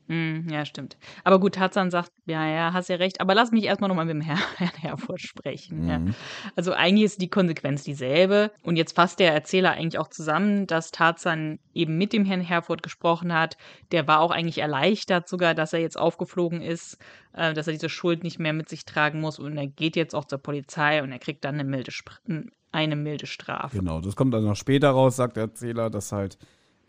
[0.09, 0.15] Ja.
[0.15, 0.97] Hm, ja, stimmt.
[1.25, 3.21] Aber gut, Tarzan sagt, ja, ja, hast ja recht.
[3.21, 5.89] Aber lass mich erstmal nochmal mit dem Herrn, Herrn Herford sprechen.
[5.89, 5.99] Ja.
[5.99, 6.15] Mhm.
[6.57, 8.51] Also eigentlich ist die Konsequenz dieselbe.
[8.63, 12.83] Und jetzt fasst der Erzähler eigentlich auch zusammen, dass Tarzan eben mit dem Herrn Herford
[12.83, 13.57] gesprochen hat.
[13.93, 16.99] Der war auch eigentlich erleichtert sogar, dass er jetzt aufgeflogen ist,
[17.33, 19.39] äh, dass er diese Schuld nicht mehr mit sich tragen muss.
[19.39, 22.97] Und er geht jetzt auch zur Polizei und er kriegt dann eine milde, Spr- eine
[22.97, 23.77] milde Strafe.
[23.79, 26.39] Genau, das kommt dann noch später raus, sagt der Erzähler, dass halt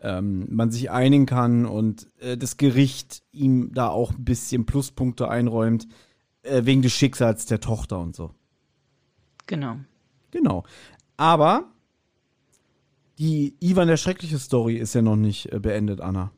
[0.04, 5.28] ähm, man sich einigen kann und äh, das Gericht ihm da auch ein bisschen Pluspunkte
[5.28, 5.88] einräumt,
[6.42, 8.32] äh, wegen des Schicksals der Tochter und so.
[9.46, 9.76] Genau.
[10.30, 10.64] Genau.
[11.16, 11.64] Aber
[13.18, 16.30] die Ivan der schreckliche Story ist ja noch nicht äh, beendet, Anna.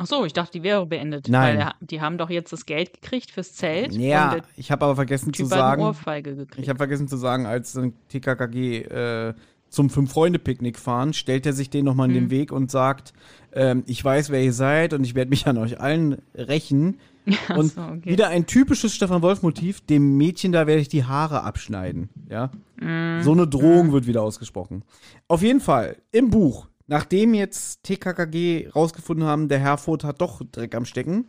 [0.00, 1.28] Ach so, ich dachte, die wäre beendet.
[1.28, 1.58] Nein.
[1.58, 3.92] Weil die haben doch jetzt das Geld gekriegt fürs Zelt.
[3.92, 6.62] Ja, ich habe aber vergessen zu Typ eine sagen, Ohrfeige gekriegt.
[6.62, 9.34] ich habe vergessen zu sagen, als dann TKKG äh,
[9.68, 12.18] zum Fünf-Freunde-Picknick fahren, stellt er sich den nochmal in Mhm.
[12.26, 13.12] den Weg und sagt,
[13.52, 16.98] ähm, ich weiß, wer ihr seid und ich werde mich an euch allen rächen.
[17.50, 18.10] Ach und so, okay.
[18.10, 22.08] wieder ein typisches Stefan Wolf-Motiv, dem Mädchen da werde ich die Haare abschneiden.
[22.30, 22.50] Ja?
[22.80, 23.22] Mhm.
[23.22, 24.82] So eine Drohung wird wieder ausgesprochen.
[25.28, 30.74] Auf jeden Fall, im Buch, nachdem jetzt TKKG rausgefunden haben, der Herford hat doch Dreck
[30.74, 31.26] am Stecken,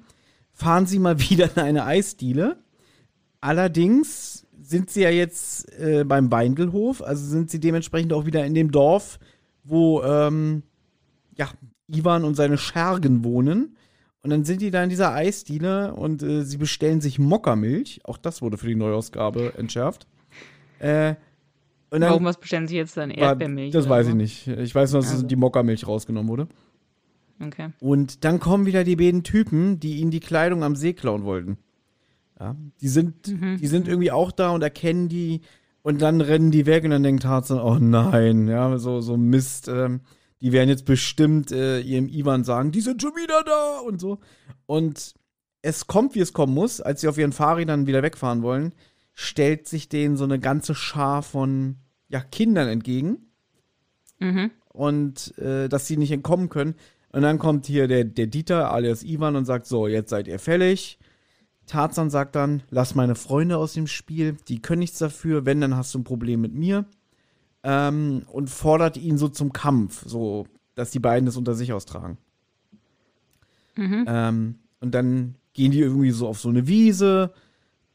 [0.54, 2.58] fahren sie mal wieder in eine Eisdiele.
[3.42, 8.54] Allerdings sind sie ja jetzt äh, beim Weindelhof, also sind sie dementsprechend auch wieder in
[8.54, 9.20] dem Dorf,
[9.64, 10.64] wo ähm,
[11.36, 11.50] ja,
[11.88, 13.76] Ivan und seine Schergen wohnen.
[14.22, 18.02] Und dann sind die da in dieser Eisdiele und äh, sie bestellen sich Mokkamilch.
[18.04, 20.08] Auch das wurde für die Neuausgabe entschärft.
[20.80, 21.16] Äh,
[21.90, 23.10] und dann Warum was bestellen sie jetzt dann?
[23.12, 23.72] war- Erdbeermilch?
[23.72, 24.12] Das weiß so?
[24.12, 24.48] ich nicht.
[24.48, 25.26] Ich weiß nur, dass Also.
[25.26, 26.48] die Mokkamilch rausgenommen wurde.
[27.42, 27.70] Okay.
[27.80, 31.58] Und dann kommen wieder die beiden Typen, die ihnen die Kleidung am See klauen wollten.
[32.40, 33.28] Ja, die sind,
[33.60, 35.42] die sind irgendwie auch da und erkennen die
[35.82, 39.68] und dann rennen die weg und dann denkt Tarzan, oh nein, ja, so, so Mist,
[39.68, 40.02] ähm,
[40.42, 44.20] die werden jetzt bestimmt äh, ihrem Ivan sagen, die sind schon wieder da und so.
[44.66, 45.14] Und
[45.62, 48.74] es kommt, wie es kommen muss, als sie auf ihren Fahrrädern wieder wegfahren wollen,
[49.14, 51.76] stellt sich denen so eine ganze Schar von
[52.08, 53.26] ja, Kindern entgegen
[54.22, 54.52] Mhm.
[54.74, 56.76] und äh, dass sie nicht entkommen können.
[57.12, 60.40] Und dann kommt hier der, der Dieter alias Ivan und sagt: So, jetzt seid ihr
[60.40, 60.99] fällig.
[61.70, 65.76] Tarzan sagt dann, lass meine Freunde aus dem Spiel, die können nichts dafür, wenn, dann
[65.76, 66.86] hast du ein Problem mit mir.
[67.64, 72.18] Ähm, und fordert ihn so zum Kampf, so, dass die beiden das unter sich austragen.
[73.76, 74.06] Mhm.
[74.08, 77.34] Ähm, und dann gehen die irgendwie so auf so eine Wiese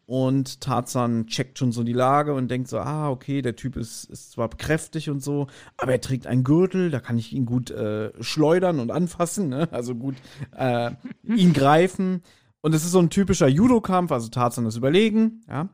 [0.07, 4.05] und Tarzan checkt schon so die Lage und denkt so, ah, okay, der Typ ist,
[4.05, 5.47] ist zwar kräftig und so,
[5.79, 9.69] aber er trägt einen Gürtel, da kann ich ihn gut äh, schleudern und anfassen, ne?
[9.73, 10.17] also gut
[10.57, 10.91] äh,
[11.25, 12.23] ihn greifen.
[12.65, 15.69] Und es ist so ein typischer Judo-Kampf, also Tarzan ist überlegen, ja.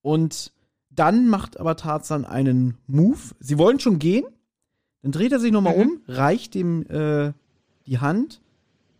[0.00, 0.52] Und
[0.90, 3.18] dann macht aber Tarzan einen Move.
[3.38, 4.24] Sie wollen schon gehen,
[5.02, 5.80] dann dreht er sich nochmal Mhm.
[5.82, 7.32] um, reicht ihm äh,
[7.86, 8.40] die Hand,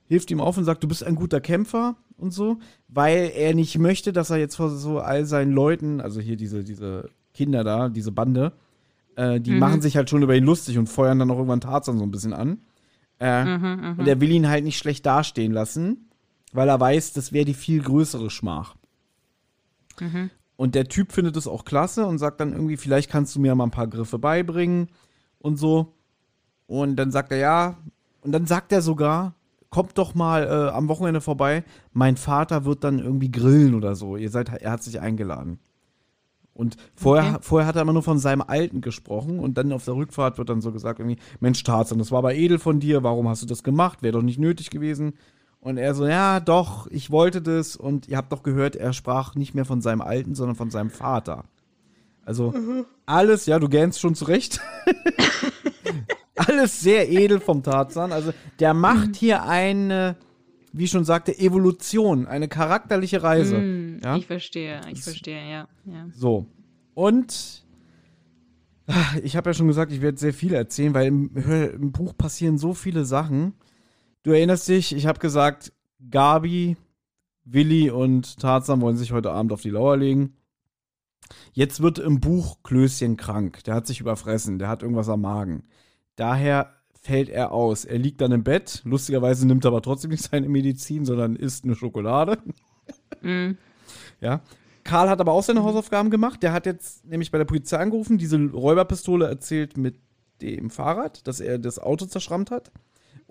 [0.07, 3.77] hilft ihm auf und sagt, du bist ein guter Kämpfer und so, weil er nicht
[3.77, 7.89] möchte, dass er jetzt vor so all seinen Leuten, also hier diese, diese Kinder da,
[7.89, 8.53] diese Bande,
[9.17, 9.59] äh, die Mhm.
[9.59, 12.13] machen sich halt schon über ihn lustig und feuern dann auch irgendwann Tarzan so ein
[12.13, 12.59] bisschen an.
[13.19, 16.09] Äh, Mhm, Und er will ihn halt nicht schlecht dastehen lassen,
[16.53, 18.77] weil er weiß, das wäre die viel größere Schmach.
[20.01, 20.31] Mhm.
[20.57, 23.55] Und der Typ findet es auch klasse und sagt dann irgendwie, vielleicht kannst du mir
[23.55, 24.89] mal ein paar Griffe beibringen
[25.39, 25.95] und so.
[26.67, 27.79] Und dann sagt er ja.
[28.21, 29.35] Und dann sagt er sogar,
[29.71, 31.65] kommt doch mal äh, am Wochenende vorbei.
[31.93, 34.17] Mein Vater wird dann irgendwie grillen oder so.
[34.17, 35.59] Ihr seid, er hat sich eingeladen.
[36.55, 37.39] Und vorher, Okay.
[37.41, 40.51] vorher hat er immer nur von seinem Alten gesprochen und dann auf der Rückfahrt wird
[40.51, 43.47] dann so gesagt irgendwie, Mensch Tarzan, das war aber edel von dir, warum hast du
[43.47, 44.03] das gemacht?
[44.03, 45.15] Wäre doch nicht nötig gewesen.
[45.63, 49.37] Und er so, ja, doch, ich wollte das und ihr habt doch gehört, er sprach
[49.37, 51.45] nicht mehr von seinem Alten, sondern von seinem Vater.
[52.25, 52.53] Also
[53.07, 54.61] alles, ja, du gähnst schon zurecht.
[56.35, 58.11] alles sehr edel vom Tarzan.
[58.11, 60.17] Also der macht hier eine,
[60.73, 63.57] wie ich schon sagte, Evolution, eine charakterliche Reise.
[63.59, 64.17] Hm, ja?
[64.17, 65.69] Ich verstehe, ich verstehe, ja.
[65.85, 66.09] ja.
[66.13, 66.47] So.
[66.95, 67.63] Und
[68.89, 72.17] ah, ich habe ja schon gesagt, ich werde sehr viel erzählen, weil im, im Buch
[72.17, 73.55] passieren so viele Sachen.
[74.23, 75.73] Du erinnerst dich, ich habe gesagt,
[76.11, 76.77] Gabi,
[77.45, 80.37] Willi und Tarzan wollen sich heute Abend auf die Lauer legen.
[81.53, 83.65] Jetzt wird im Buch Klößchen krank.
[83.65, 85.65] Der hat sich überfressen, der hat irgendwas am Magen.
[86.17, 87.85] Daher fällt er aus.
[87.85, 88.83] Er liegt dann im Bett.
[88.85, 92.39] Lustigerweise nimmt er aber trotzdem nicht seine Medizin, sondern isst eine Schokolade.
[93.23, 93.53] Mm,
[94.21, 94.41] Ja.
[94.85, 96.43] Karl hat aber auch seine Hausaufgaben gemacht.
[96.43, 99.99] Der hat jetzt nämlich bei der Polizei angerufen, diese Räuberpistole erzählt mit
[100.41, 102.73] dem Fahrrad, dass er das Auto zerschrammt hat.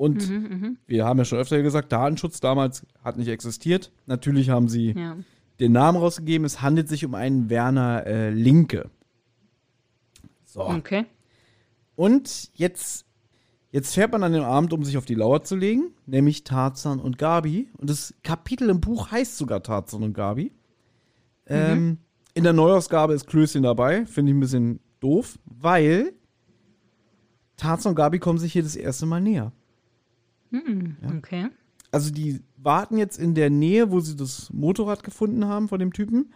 [0.01, 0.77] Und mhm, mhm.
[0.87, 3.91] wir haben ja schon öfter gesagt, Datenschutz damals hat nicht existiert.
[4.07, 5.15] Natürlich haben sie Ja.
[5.59, 6.43] den Namen rausgegeben.
[6.43, 8.89] Es handelt sich um einen Werner äh, Linke.
[10.43, 10.61] So.
[10.61, 11.05] Okay.
[11.95, 13.05] Und jetzt,
[13.69, 16.99] jetzt fährt man an dem Abend, um sich auf die Lauer zu legen, nämlich Tarzan
[16.99, 17.69] und Gabi.
[17.77, 20.51] Und das Kapitel im Buch heißt sogar Tarzan und Gabi.
[21.45, 21.99] Ähm,
[22.33, 26.13] in der Neuausgabe ist Klößchen dabei, finde ich ein bisschen doof, weil
[27.55, 29.51] Tarzan und Gabi kommen sich hier das erste Mal näher.
[30.51, 31.47] Hm, Okay.
[31.93, 35.91] Also die warten jetzt in der Nähe, wo sie das Motorrad gefunden haben von dem
[35.91, 36.31] Typen.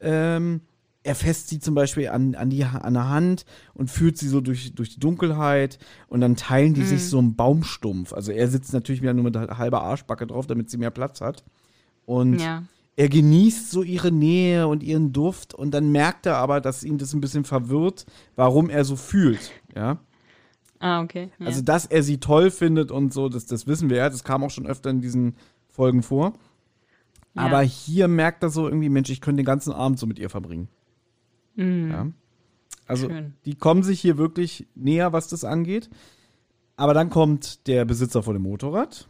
[0.00, 0.60] Ähm,
[1.02, 3.44] er fässt sie zum Beispiel an, an, die, an der Hand
[3.74, 5.78] und führt sie so durch, durch die Dunkelheit
[6.08, 8.12] und dann teilen die sich so einen Baumstumpf.
[8.12, 11.42] Also er sitzt natürlich wieder nur mit halber Arschbacke drauf, damit sie mehr Platz hat.
[12.04, 12.64] Und Ja.
[12.96, 16.98] er genießt so ihre Nähe und ihren Duft und dann merkt er aber, dass ihn
[16.98, 18.04] das ein bisschen verwirrt,
[18.36, 19.50] warum er so fühlt.
[19.74, 19.98] Ja.
[20.80, 21.30] Ah, okay.
[21.38, 21.46] Ja.
[21.46, 24.08] Also, dass er sie toll findet und so, das, das wissen wir ja.
[24.10, 25.36] Das kam auch schon öfter in diesen
[25.68, 26.32] Folgen vor.
[27.34, 27.42] Ja.
[27.42, 30.30] Aber hier merkt er so irgendwie, Mensch, ich könnte den ganzen Abend so mit ihr
[30.30, 30.68] verbringen.
[31.54, 32.06] Mm, Ja.
[32.86, 33.34] Also, Schön.
[33.44, 35.90] die kommen sich hier wirklich näher, was das angeht.
[36.76, 39.06] Aber dann kommt der Besitzer von dem Motorrad.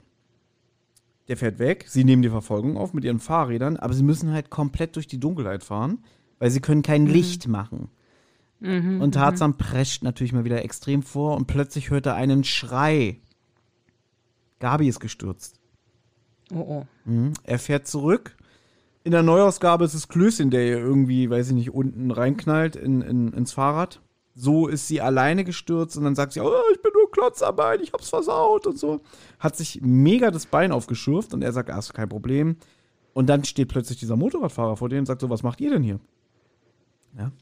[1.28, 1.84] Der fährt weg.
[1.88, 5.20] Sie nehmen die Verfolgung auf mit ihren Fahrrädern, aber sie müssen halt komplett durch die
[5.20, 5.98] Dunkelheit fahren,
[6.40, 7.88] weil sie können kein Licht machen.
[8.60, 13.20] Mhm, Und Tarzan prescht natürlich mal wieder extrem vor und plötzlich hört er einen Schrei.
[14.58, 15.58] Gabi ist gestürzt.
[16.52, 16.86] Oh, oh.
[17.04, 17.32] Mhm.
[17.44, 18.36] Er fährt zurück.
[19.02, 23.00] In der Neuausgabe ist es Klößchen, der ihr irgendwie, weiß ich nicht, unten reinknallt in,
[23.00, 24.02] in, ins Fahrrad.
[24.34, 27.56] So ist sie alleine gestürzt und dann sagt sie, oh, ich bin nur Klotz am
[27.56, 29.00] Bein, ich hab's versaut und so.
[29.38, 32.56] Hat sich mega das Bein aufgeschürft und er sagt, ah, ist kein Problem.
[33.14, 35.82] Und dann steht plötzlich dieser Motorradfahrer vor denen und sagt so, was macht ihr denn
[35.82, 35.98] hier?
[37.18, 37.32] Ja.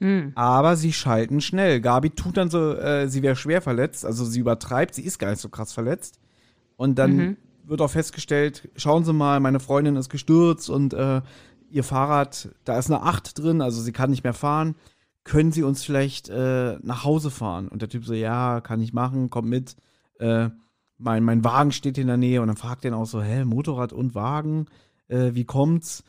[0.00, 0.32] Hm.
[0.34, 1.80] Aber sie schalten schnell.
[1.80, 5.30] Gabi tut dann so, äh, sie wäre schwer verletzt, also sie übertreibt, sie ist gar
[5.30, 6.18] nicht so krass verletzt.
[6.76, 7.36] Und dann Mhm.
[7.64, 11.20] wird auch festgestellt, schauen Sie mal, meine Freundin ist gestürzt und äh,
[11.70, 14.74] ihr Fahrrad, da ist eine 8 drin, also sie kann nicht mehr fahren.
[15.22, 17.68] Können Sie uns vielleicht äh, nach Hause fahren?
[17.68, 19.76] Und der Typ so, ja, kann ich machen, komm mit.
[20.18, 20.48] Äh,
[20.96, 23.92] mein, mein Wagen steht in der Nähe und dann fragt er auch so, hä, Motorrad
[23.92, 24.66] und Wagen,
[25.08, 26.02] äh, wie kommt's?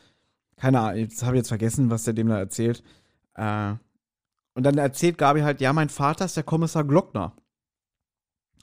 [0.56, 2.82] Keine Ahnung, jetzt habe ich jetzt vergessen, was der dem da erzählt.
[3.34, 3.74] Äh,
[4.54, 7.34] und dann erzählt Gabi halt, ja, mein Vater ist der Kommissar Glockner.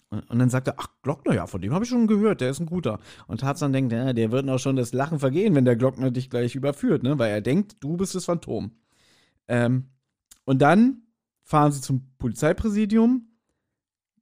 [0.10, 2.50] Und, und dann sagt er, ach, Glockner, ja, von dem habe ich schon gehört, der
[2.50, 3.00] ist ein guter.
[3.28, 6.30] Und Tarzan denkt, ja, der wird noch schon das Lachen vergehen, wenn der Glockner dich
[6.30, 7.18] gleich überführt, ne?
[7.20, 8.72] Weil er denkt, du bist das Phantom.
[9.48, 9.90] Ähm,
[10.46, 11.04] und dann
[11.44, 13.28] fahren sie zum Polizeipräsidium.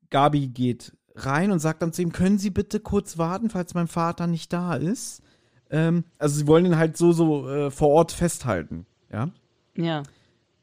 [0.10, 3.88] Gabi geht rein und sagt dann zu ihm, können Sie bitte kurz warten, falls mein
[3.88, 5.22] Vater nicht da ist?
[5.69, 9.30] Ähm, also sie wollen ihn halt so, so äh, vor Ort festhalten, ja?
[9.76, 10.03] Ja.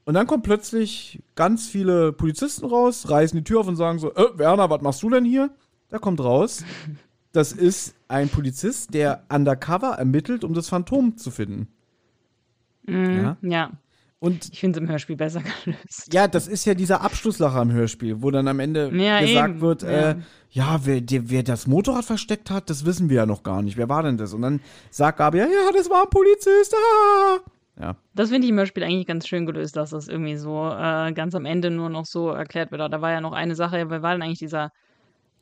[0.05, 4.15] Und dann kommen plötzlich ganz viele Polizisten raus, reißen die Tür auf und sagen so,
[4.15, 5.51] äh, Werner, was machst du denn hier?
[5.89, 6.65] Da kommt raus,
[7.33, 11.69] das ist ein Polizist, der undercover ermittelt, um das Phantom zu finden.
[12.87, 13.17] Mhm.
[13.17, 13.37] Ja.
[13.43, 13.71] ja.
[14.21, 16.13] Und Ich finde es im Hörspiel besser gelöst.
[16.13, 19.61] ja, das ist ja dieser Abschlusslacher im Hörspiel, wo dann am Ende Ja, gesagt eben,
[19.61, 20.17] wird, äh,
[20.51, 20.81] ja.
[20.85, 23.77] wer, der, wer das Motorrad versteckt hat, das wissen wir ja noch gar nicht.
[23.77, 24.33] Wer war denn das?
[24.33, 24.61] Und dann
[24.91, 26.75] sagt Gabi, ja, ja, das war ein Polizist.
[26.75, 27.39] Ah.
[27.81, 27.97] Ja.
[28.15, 31.35] Das finde ich im Hörspiel eigentlich ganz schön gelöst, dass das irgendwie so äh, ganz
[31.35, 32.81] am Ende nur noch so erklärt wird.
[32.81, 34.71] Da war ja noch eine Sache, wer war denn eigentlich dieser,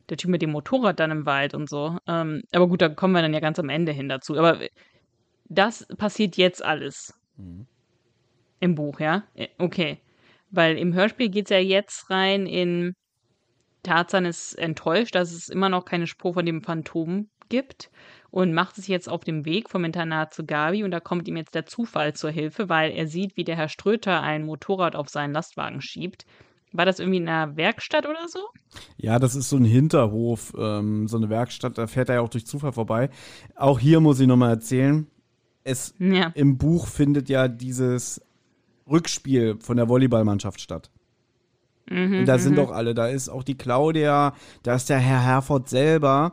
[0.08, 1.98] der Typ mit dem Motorrad dann im Wald und so.
[2.06, 4.36] Ähm, aber gut, da kommen wir dann ja ganz am Ende hin dazu.
[4.36, 4.58] Aber
[5.44, 7.14] das passiert jetzt alles.
[8.60, 9.24] Im Buch, ja?
[9.34, 9.98] Äh, Okay.
[10.54, 12.94] Weil im Hörspiel geht es ja jetzt rein in
[13.82, 17.90] Tarzan ist enttäuscht, dass es immer noch keine Spur von dem Phantom gibt
[18.32, 21.36] und macht sich jetzt auf dem Weg vom Internat zu Gabi und da kommt ihm
[21.36, 25.08] jetzt der Zufall zur Hilfe, weil er sieht, wie der Herr Ströter ein Motorrad auf
[25.10, 26.24] seinen Lastwagen schiebt.
[26.72, 28.40] War das irgendwie in einer Werkstatt oder so?
[28.96, 32.30] Ja, das ist so ein Hinterhof, ähm, so eine Werkstatt, da fährt er ja auch
[32.30, 33.10] durch Zufall vorbei.
[33.54, 35.06] Auch hier muss ich nochmal erzählen,
[35.62, 36.32] es Ja.
[36.34, 38.22] im Buch findet ja dieses
[38.90, 40.90] Rückspiel von der Volleyballmannschaft statt.
[41.90, 45.22] Mhm, Und da sind doch alle, da ist auch die Claudia, da ist der Herr
[45.22, 46.32] Herford selber.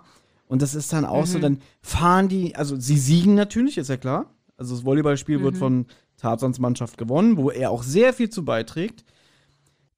[0.49, 3.97] Und das ist dann auch so, dann fahren die, also sie siegen natürlich, ist ja
[3.97, 4.33] klar.
[4.57, 5.85] Also das Volleyballspiel wird von
[6.17, 9.05] Tarzans Mannschaft gewonnen, wo er auch sehr viel zu beiträgt.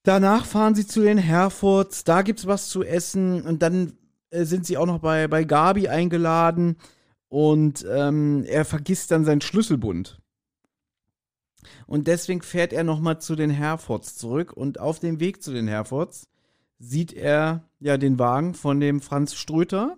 [0.04, 3.94] Danach fahren sie zu den Herfords, da gibt's was zu essen und dann
[4.30, 6.76] äh, sind sie auch noch bei, bei Gabi eingeladen
[7.30, 10.20] und ähm, er vergisst dann seinen Schlüsselbund.
[11.88, 15.70] Und deswegen fährt er nochmal zu den Herfords zurück und auf dem Weg zu den
[15.70, 16.28] Herfords
[16.78, 19.98] sieht er ja den Wagen von dem Franz Ströter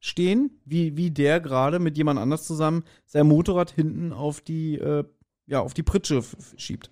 [0.00, 5.04] stehen, wie, wie der gerade mit jemand anders zusammen sein Motorrad hinten auf die, äh,
[5.46, 6.22] ja, auf die Pritsche
[6.56, 6.90] schiebt.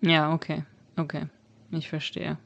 [0.00, 0.64] Ja, okay.
[0.96, 1.26] Okay.
[1.70, 2.38] Ich verstehe.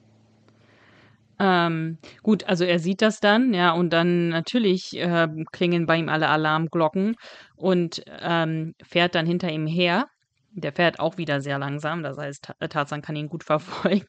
[1.39, 6.09] Ähm, gut, also er sieht das dann, ja, und dann natürlich äh, klingen bei ihm
[6.09, 7.17] alle Alarmglocken
[7.57, 10.07] und ähm, fährt dann hinter ihm her.
[10.55, 14.05] Der fährt auch wieder sehr langsam, das heißt, Ta- Tarzan kann ihn gut verfolgen.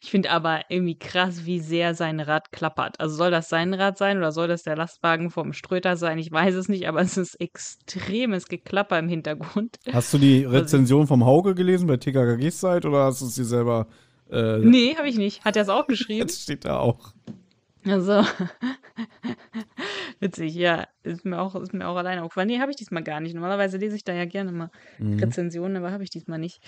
[0.00, 3.00] Ich finde aber irgendwie krass, wie sehr sein Rad klappert.
[3.00, 6.18] Also soll das sein Rad sein oder soll das der Lastwagen vom Ströter sein?
[6.18, 9.76] Ich weiß es nicht, aber es ist extremes Geklapper im Hintergrund.
[9.92, 13.44] Hast du die Rezension vom Hauge gelesen bei TKKGs Seite oder hast du es dir
[13.44, 13.88] selber?
[14.30, 15.44] Äh, Nee, habe ich nicht.
[15.44, 16.20] Hat er es auch geschrieben?
[16.20, 17.12] Jetzt steht da auch.
[17.84, 18.22] Also,
[20.20, 20.86] witzig, ja.
[21.02, 22.48] Ist mir auch, ist mir auch alleine aufgefallen.
[22.48, 23.34] Nee, habe ich diesmal gar nicht.
[23.34, 26.60] Normalerweise lese ich da ja gerne mal Rezensionen, aber habe ich diesmal nicht.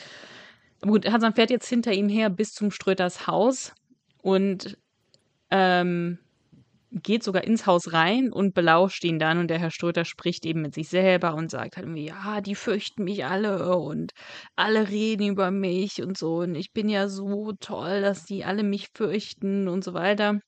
[0.80, 3.72] Aber gut, Hasan fährt jetzt hinter ihm her bis zum Ströters Haus
[4.22, 4.76] und
[5.50, 6.18] ähm,
[6.90, 9.38] geht sogar ins Haus rein und belauscht ihn dann.
[9.38, 12.54] Und der Herr Ströter spricht eben mit sich selber und sagt halt irgendwie, ja, die
[12.54, 14.12] fürchten mich alle und
[14.56, 16.38] alle reden über mich und so.
[16.38, 20.40] Und ich bin ja so toll, dass die alle mich fürchten und so weiter.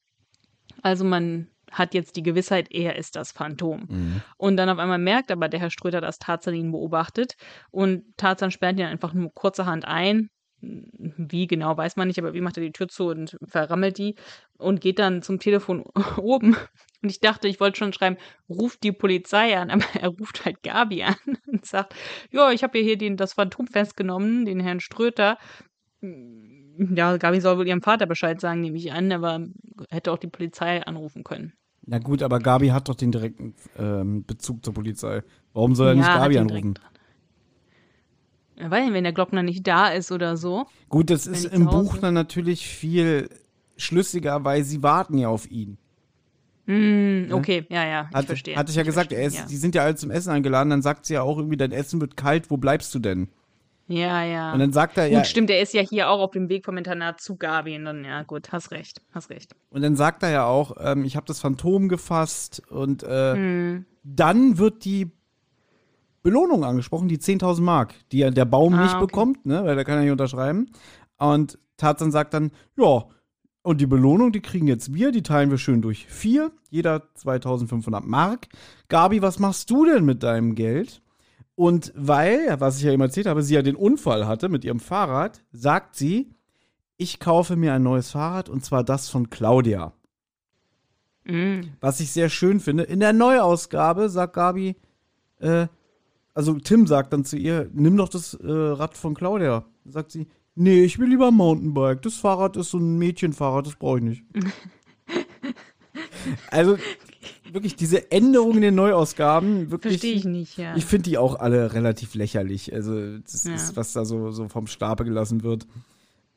[0.83, 3.89] Also man hat jetzt die Gewissheit, er ist das Phantom.
[4.37, 7.37] Und dann auf einmal merkt aber der Herr Ströter, dass Tarzan ihn beobachtet
[7.71, 10.31] und Tarzan sperrt ihn einfach nur kurzerhand ein.
[10.61, 14.15] Wie genau weiß man nicht, aber wie macht er die Tür zu und verrammelt die
[14.57, 15.85] und geht dann zum Telefon
[16.17, 16.57] oben.
[17.03, 18.17] Und ich dachte, ich wollte schon schreiben,
[18.49, 21.17] ruft die Polizei an, aber er ruft halt Gabi an
[21.47, 21.95] und sagt,
[22.31, 25.37] ja, ich habe hier den, das Phantom festgenommen, den Herrn Ströter.
[26.79, 29.47] Ja, Gabi soll wohl ihrem Vater Bescheid sagen, nehme ich an, aber
[29.91, 31.53] hätte auch die Polizei anrufen können.
[31.87, 35.23] Na gut, aber Gabi hat doch den direkten ähm, Bezug zur Polizei.
[35.53, 36.75] Warum soll er nicht hat Gabi anrufen?
[38.59, 40.67] Ja, Weil, wenn der Glockner nicht da ist oder so.
[40.89, 43.29] Gut, das ist im Buch dann natürlich viel
[43.77, 45.79] schlüssiger, weil sie warten ja auf ihn.
[46.67, 48.57] Hm, okay, ja, ja, ich Hat, verstehe.
[48.57, 49.47] hatte ich ja gesagt, verstehe, er ist, ja.
[49.47, 52.01] die sind ja alle zum Essen eingeladen, dann sagt sie ja auch irgendwie, dein Essen
[52.01, 53.29] wird kalt, wo bleibst du denn?
[53.89, 54.53] Ja, ja.
[54.53, 56.65] Und dann sagt er, Gut, ja, stimmt, er ist ja hier auch auf dem Weg
[56.65, 57.77] vom Internat zu Gabi.
[57.77, 59.55] Und dann, ja, gut, hast recht, hast recht.
[59.71, 63.87] und dann sagt er ja auch, ähm, ich habe das Phantom gefasst und äh, Hm.
[64.03, 65.13] dann wird die
[66.23, 69.07] Belohnung angesprochen, die 10.000 Mark, die ja der Baum Ah, nicht okay.
[69.07, 70.71] bekommt, ne, weil der kann ja nicht unterschreiben.
[71.19, 73.05] Und Tarzan sagt dann, ja,
[73.63, 78.01] und die Belohnung, die kriegen jetzt wir, die teilen wir schön durch vier, jeder 2.500
[78.05, 78.49] Mark.
[78.89, 81.01] Gabi, was machst du denn mit deinem Geld?
[81.57, 84.79] Und weil, was ich ja eben erzählt habe, sie ja den Unfall hatte mit ihrem
[84.79, 86.31] Fahrrad, sagt sie,
[86.99, 89.93] ich kaufe mir ein neues Fahrrad und zwar das von Claudia.
[91.25, 91.73] Mhm.
[91.81, 92.85] Was ich sehr schön finde.
[92.85, 94.77] In der Neuausgabe sagt Gabi,
[95.41, 95.67] äh,
[96.35, 99.65] also Tim sagt dann zu ihr, nimm doch das äh, Rad von Claudia.
[99.87, 102.03] Sagt sie, nee, ich will lieber Mountainbike.
[102.03, 104.25] Das Fahrrad ist so ein Mädchenfahrrad, das brauche ich nicht.
[106.51, 106.77] also
[107.53, 109.95] wirklich diese Änderungen in den Neuausgaben, wirklich.
[109.95, 110.77] Verstehe ich nicht, ja.
[110.77, 112.73] Ich finde die auch alle relativ lächerlich.
[112.73, 113.55] Also, das Ja.
[113.55, 115.67] ist, was da so, so vom Stapel gelassen wird.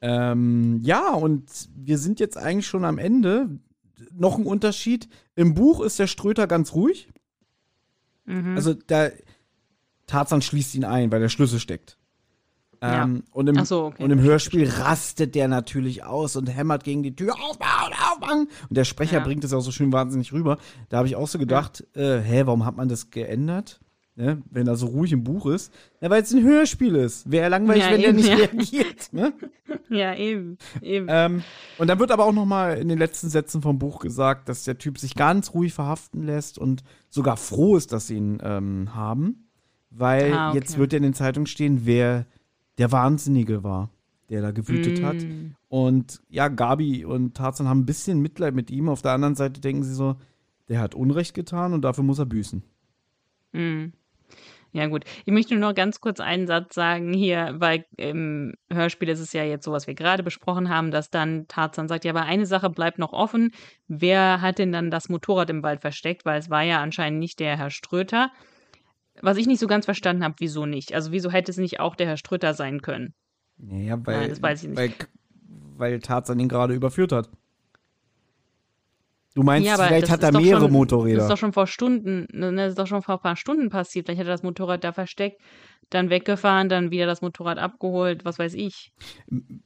[0.02, 1.44] Ähm, ja, und
[1.76, 3.50] wir sind jetzt eigentlich schon am Ende.
[4.14, 5.10] Noch ein Unterschied.
[5.36, 7.10] Im Buch ist der Ströter ganz ruhig.
[8.26, 8.56] Mhm.
[8.56, 9.10] Also, da
[10.08, 11.99] Tarzan schließt ihn ein, weil der Schlüssel steckt.
[12.82, 13.04] Ja.
[13.04, 14.04] Ähm, und, im, so, okay.
[14.04, 17.34] und im Hörspiel rastet der natürlich aus und hämmert gegen die Tür.
[17.34, 18.48] Aufmachen, aufmachen.
[18.70, 19.24] Und der Sprecher Ja.
[19.24, 20.58] bringt es auch so schön wahnsinnig rüber.
[20.88, 23.82] Da habe ich auch so gedacht, äh, hä, warum hat man das geändert?
[24.16, 24.42] Ne?
[24.52, 25.74] Wenn er so ruhig im Buch ist.
[26.02, 27.32] Ja, weil es ein Hörspiel ist.
[27.32, 28.36] Wäre langweilig, Ja, wenn der eben, nicht ja.
[28.36, 29.14] reagiert.
[29.14, 29.34] Ne?
[29.90, 30.58] ja, eben.
[30.82, 31.08] eben.
[31.10, 31.44] Ähm,
[31.78, 34.66] und dann wird aber auch noch mal in den letzten Sätzen vom Buch gesagt, dass
[34.66, 38.94] der Typ sich ganz ruhig verhaften lässt und sogar froh ist, dass sie ihn ähm,
[38.94, 39.48] haben,
[39.90, 40.58] weil Ah, okay.
[40.60, 42.26] jetzt wird ja in den Zeitungen stehen, wer
[42.80, 43.92] der Wahnsinnige war,
[44.30, 45.18] der da gewütet hat.
[45.18, 45.56] Mm.
[45.68, 48.90] Und ja, Gabi und Tarzan haben ein bisschen Mitleid mit ihm.
[48.90, 50.16] Auf der anderen Seite denken sie so,
[50.70, 52.64] der hat Unrecht getan und dafür muss er büßen.
[53.52, 53.94] Mhm.
[54.72, 55.04] Ja, gut.
[55.26, 59.34] Ich möchte nur noch ganz kurz einen Satz sagen hier, weil im Hörspiel ist es
[59.34, 62.46] ja jetzt so, was wir gerade besprochen haben, dass dann Tarzan sagt, ja, aber eine
[62.46, 63.52] Sache bleibt noch offen.
[63.88, 66.24] Wer hat denn dann das Motorrad im Wald versteckt?
[66.24, 68.32] Weil es war ja anscheinend nicht der Herr Ströter.
[69.22, 70.94] Was ich nicht so ganz verstanden habe, wieso nicht?
[70.94, 73.14] Also wieso hätte es nicht auch der Herr Ströter sein können?
[73.58, 74.78] Naja, weil, Nein, das weiß ich nicht.
[74.78, 74.94] Weil,
[75.78, 77.30] weil Tarzan ihn gerade überführt hat.
[79.36, 81.18] Du meinst, Ja, vielleicht hat er mehrere schon, Motorräder.
[81.18, 83.70] Das ist doch schon vor Stunden, ne, das ist doch schon vor ein paar Stunden
[83.70, 84.06] passiert.
[84.06, 85.40] Vielleicht hat er das Motorrad da versteckt,
[85.90, 88.92] dann weggefahren, dann wieder das Motorrad abgeholt, was weiß ich.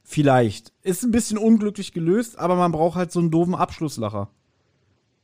[0.02, 0.72] Vielleicht.
[0.82, 4.30] Ist ein bisschen unglücklich gelöst, aber man braucht halt so einen doofen Abschlusslacher.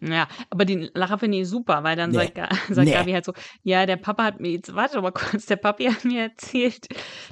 [0.03, 2.17] Ja, aber den Lacher finde ich super, weil dann Nee.
[2.17, 2.39] sagt,
[2.71, 2.93] sagt Nee.
[2.93, 3.33] Gabi halt so,
[3.63, 6.87] ja, der Papa hat mir jetzt, warte mal kurz, der Papi hat mir erzählt,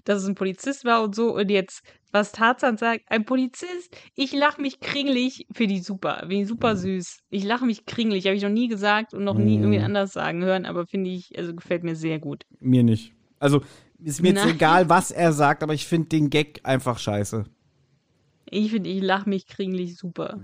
[0.05, 1.81] dass es ein Polizist war und so und jetzt,
[2.13, 6.77] was Tarzan sagt, ein Polizist, ich lache mich kringelig, finde ich super, finde ich super
[6.77, 7.21] süß.
[7.31, 9.63] Ich lache mich kringelig, habe ich noch nie gesagt und noch nie Mm.
[9.63, 12.45] irgendwie anders sagen hören, aber finde ich, also gefällt mir sehr gut.
[12.61, 13.13] Mir nicht.
[13.39, 13.63] Also,
[14.03, 14.55] ist mir jetzt Nein.
[14.57, 17.45] egal, was er sagt, aber ich finde den Gag einfach scheiße.
[18.51, 20.41] Ich finde, ich lache mich kringelig super.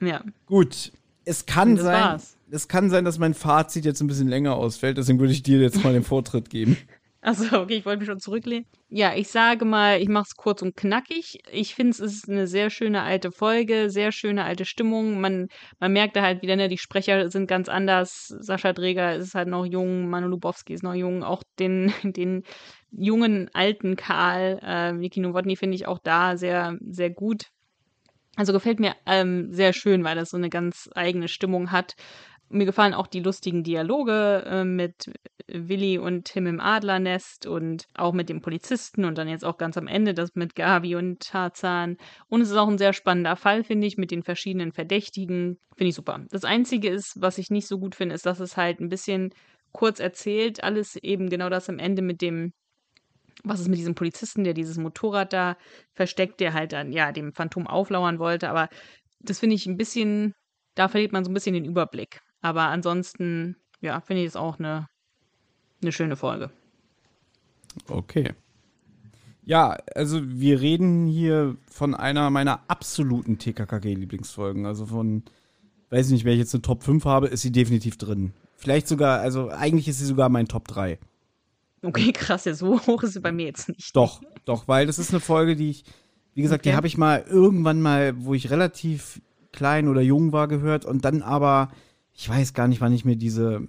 [0.00, 0.92] Ja, Gut.
[1.24, 2.36] Es kann Das sein, war's.
[2.50, 5.58] es kann sein, dass mein Fazit jetzt ein bisschen länger ausfällt, deswegen würde ich dir
[5.60, 6.78] jetzt mal den Vortritt geben.
[7.20, 8.64] Achso, okay, ich wollte mich schon zurücklehnen.
[8.88, 11.40] Ja, ich sage mal, ich mache es kurz und knackig.
[11.50, 15.20] Ich finde, es ist eine sehr schöne alte Folge, sehr schöne alte Stimmung.
[15.20, 15.48] Man,
[15.80, 18.28] man merkt da halt wieder, ne, die Sprecher sind ganz anders.
[18.38, 21.24] Sascha Dreger ist halt noch jung, Manu Lubowski ist noch jung.
[21.24, 22.44] Auch den, den
[22.92, 27.48] jungen, alten Karl, äh, Niki Nowotny finde ich auch da sehr, sehr gut.
[28.38, 31.96] Also gefällt mir ähm, sehr schön, weil das so eine ganz eigene Stimmung hat.
[32.48, 35.10] Mir gefallen auch die lustigen Dialoge äh, mit
[35.48, 39.76] Willi und Tim im Adlernest und auch mit dem Polizisten und dann jetzt auch ganz
[39.76, 41.96] am Ende das mit Gabi und Tarzan.
[42.28, 45.58] Und es ist auch ein sehr spannender Fall, finde ich, mit den verschiedenen Verdächtigen.
[45.76, 46.20] Finde ich super.
[46.30, 49.30] Das Einzige ist, was ich nicht so gut finde, ist, dass es halt ein bisschen
[49.72, 50.62] kurz erzählt.
[50.62, 52.52] Alles eben genau das am Ende mit dem
[53.44, 55.56] was ist mit diesem Polizisten, der dieses Motorrad da
[55.94, 58.48] versteckt, der halt dann, ja, dem Phantom auflauern wollte.
[58.48, 58.68] Aber
[59.20, 60.34] das finde ich ein bisschen,
[60.74, 62.20] da verliert man so ein bisschen den Überblick.
[62.40, 64.86] Aber ansonsten, ja, finde ich es auch eine,
[65.82, 66.50] eine schöne Folge.
[67.88, 68.32] Okay.
[69.44, 74.66] Ja, also wir reden hier von einer meiner absoluten TKKG-Lieblingsfolgen.
[74.66, 75.22] Also von,
[75.90, 78.32] weiß ich nicht, wenn ich jetzt eine Top 5 habe, ist sie definitiv drin.
[78.56, 80.98] Vielleicht sogar, also eigentlich ist sie sogar mein Top 3.
[81.82, 83.94] Okay, krass, ja, so hoch ist sie bei mir jetzt nicht.
[83.96, 85.84] Doch, doch, weil das ist eine Folge, die ich,
[86.34, 86.76] wie gesagt, die Okay.
[86.76, 89.20] habe ich mal irgendwann mal, wo ich relativ
[89.52, 91.70] klein oder jung war, gehört und dann aber,
[92.12, 93.62] ich weiß gar nicht, wann ich mir diese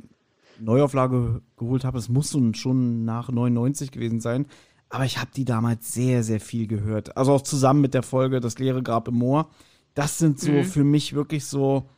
[0.60, 1.98] Neuauflage geholt habe.
[1.98, 4.45] Es muss schon nach 99 gewesen sein.
[4.90, 7.15] Aber ich habe die damals sehr, sehr viel gehört.
[7.15, 9.49] Also auch zusammen mit der Folge Das leere Grab im Moor.
[9.94, 10.64] Das sind so Mhm.
[10.64, 11.90] für mich wirklich so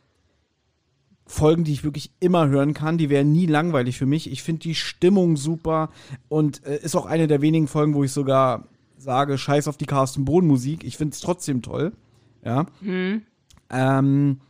[1.26, 2.98] Folgen, die ich wirklich immer hören kann.
[2.98, 4.30] Die wären nie langweilig für mich.
[4.30, 5.90] Ich finde die Stimmung super
[6.28, 8.68] und äh, ist auch eine der wenigen Folgen, wo ich sogar
[8.98, 10.84] sage, scheiß auf die Carsten Bohn Musik.
[10.84, 11.92] Ich finde es trotzdem toll.
[12.44, 12.66] Ja.
[12.80, 13.22] Mhm.
[13.70, 14.40] Ähm,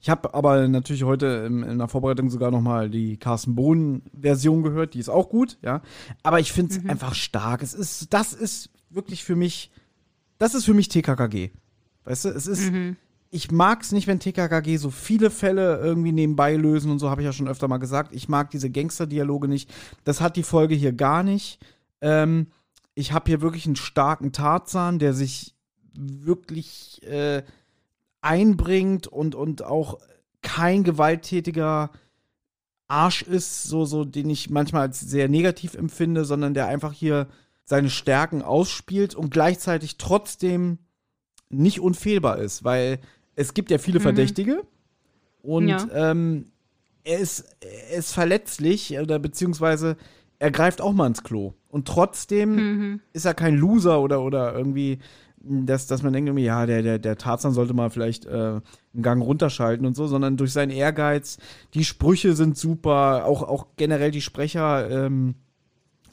[0.00, 4.02] ich habe aber natürlich heute in, in der Vorbereitung sogar noch mal die Carsten Bohn
[4.20, 5.80] Version gehört, die ist auch gut, ja.
[6.24, 7.62] Aber ich finde es einfach stark.
[7.62, 9.70] Es ist, das ist wirklich für mich,
[10.38, 11.50] das ist für mich TKKG.
[12.04, 12.72] Weißt du, es ist,
[13.34, 17.22] ich mag es nicht, wenn TKKG so viele Fälle irgendwie nebenbei lösen und so, habe
[17.22, 18.14] ich ja schon öfter mal gesagt.
[18.14, 19.72] Ich mag diese Gangster-Dialoge nicht.
[20.04, 21.58] Das hat die Folge hier gar nicht.
[22.02, 22.48] Ähm,
[22.94, 25.54] ich habe hier wirklich einen starken Tarzan, der sich
[25.94, 27.42] wirklich äh,
[28.20, 29.98] einbringt und, und auch
[30.42, 31.90] kein gewalttätiger
[32.86, 37.28] Arsch ist, so, so, den ich manchmal als sehr negativ empfinde, sondern der einfach hier
[37.64, 40.80] seine Stärken ausspielt und gleichzeitig trotzdem
[41.48, 43.00] nicht unfehlbar ist, weil
[43.36, 44.02] es gibt ja viele Mhm.
[44.02, 44.62] Verdächtige
[45.42, 45.86] und Ja.
[45.92, 46.46] ähm,
[47.04, 47.44] er, ist,
[47.90, 49.96] er ist verletzlich oder beziehungsweise
[50.38, 51.52] er greift auch mal ins Klo.
[51.68, 53.00] Und trotzdem Mhm.
[53.12, 54.98] ist er kein Loser oder, oder irgendwie,
[55.40, 58.62] dass, dass man denkt, irgendwie, ja, der, der, der Tarzan sollte mal vielleicht äh, einen
[59.02, 61.38] Gang runterschalten und so, sondern durch seinen Ehrgeiz,
[61.74, 65.34] die Sprüche sind super, auch, auch generell die Sprecher ähm,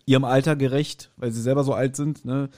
[0.05, 2.49] ihrem Alter gerecht, weil sie selber so alt sind, ne,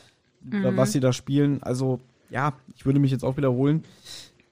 [0.44, 0.76] Mhm.
[0.76, 1.62] was sie da spielen.
[1.62, 3.84] Also, ja, ich würde mich jetzt auch wiederholen.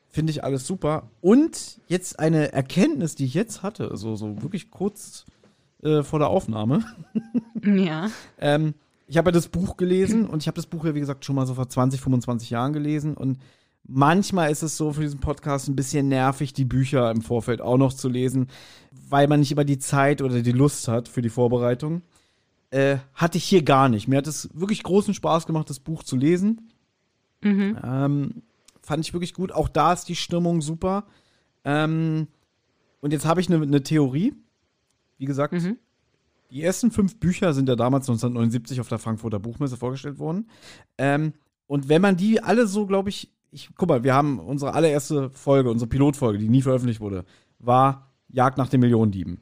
[0.10, 1.10] Finde ich alles super.
[1.22, 5.26] Und jetzt eine Erkenntnis, die ich jetzt hatte, so, so wirklich kurz
[5.84, 6.84] äh, vor der Aufnahme.
[7.62, 8.10] Ja.
[8.40, 8.74] Ähm,
[9.08, 11.36] ich habe ja das Buch gelesen und ich habe das Buch ja, wie gesagt, schon
[11.36, 13.18] mal so vor 20, 25 Jahren gelesen.
[13.18, 13.38] Und
[13.84, 17.78] manchmal ist es so für diesen Podcast ein bisschen nervig, die Bücher im Vorfeld auch
[17.78, 18.48] noch zu lesen,
[19.10, 22.02] weil man nicht immer die Zeit oder die Lust hat für die Vorbereitung.
[22.72, 24.08] Äh, hatte ich hier gar nicht.
[24.08, 26.70] Mir hat es wirklich großen Spaß gemacht, das Buch zu lesen.
[27.42, 27.78] Mhm.
[27.84, 28.44] Ähm,
[28.90, 29.52] fand ich wirklich gut.
[29.52, 31.06] Auch da ist die Stimmung super.
[31.64, 32.28] Ähm,
[33.02, 34.34] und jetzt habe ich eine ne Theorie.
[35.20, 35.78] Wie gesagt, Mhm.
[36.50, 40.50] die ersten fünf Bücher sind ja damals 1979 auf der Frankfurter Buchmesse vorgestellt worden.
[40.98, 41.34] Ähm,
[41.68, 45.30] und wenn man die alle so, glaube ich, ich, guck mal, wir haben unsere allererste
[45.30, 47.26] Folge, unsere Pilotfolge, die nie veröffentlicht wurde,
[47.60, 49.42] war Jagd nach den Millionendieben.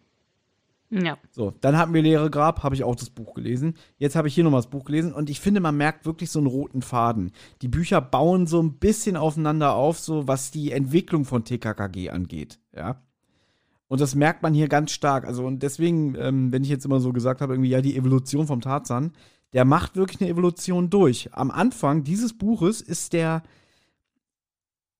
[0.89, 1.17] Ja.
[1.31, 3.75] So, dann hatten wir Leere Grab, habe ich auch das Buch gelesen.
[3.97, 6.39] Jetzt habe ich hier nochmal das Buch gelesen und ich finde, man merkt wirklich so
[6.39, 7.31] einen roten Faden.
[7.61, 12.59] Die Bücher bauen so ein bisschen aufeinander auf, so was die Entwicklung von TKKG angeht,
[12.75, 13.01] ja.
[13.89, 15.25] Und das merkt man hier ganz stark.
[15.25, 18.45] Also, und deswegen, ähm, wenn ich jetzt immer so gesagt habe, irgendwie, ja, die Evolution
[18.45, 19.13] vom Tarzan,
[19.53, 21.29] der macht wirklich eine Evolution durch.
[21.33, 23.43] Am Anfang dieses Buches ist der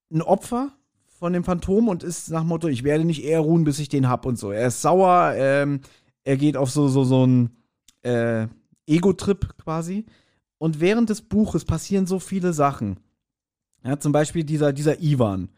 [0.09, 0.71] ein Opfer
[1.17, 4.07] von dem Phantom und ist nach Motto, ich werde nicht eher ruhen, bis ich den
[4.07, 4.51] hab und so.
[4.51, 5.81] Er ist sauer, ähm,
[6.23, 7.57] er geht auf so, so, so einen
[8.03, 8.47] äh,
[8.85, 10.05] Ego-Trip quasi.
[10.59, 12.99] Und während des Buches passieren so viele Sachen.
[13.83, 15.49] Ja, zum Beispiel dieser, dieser Ivan,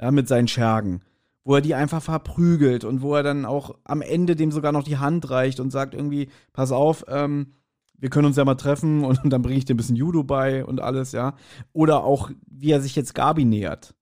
[0.00, 1.02] ja, mit seinen Schergen,
[1.44, 4.84] wo er die einfach verprügelt und wo er dann auch am Ende dem sogar noch
[4.84, 7.54] die Hand reicht und sagt irgendwie, pass auf, ähm,
[7.98, 10.64] wir können uns ja mal treffen und, dann bringe ich dir ein bisschen Judo bei
[10.64, 11.34] und alles, ja.
[11.72, 13.94] Oder auch, wie er sich jetzt Gabi nähert.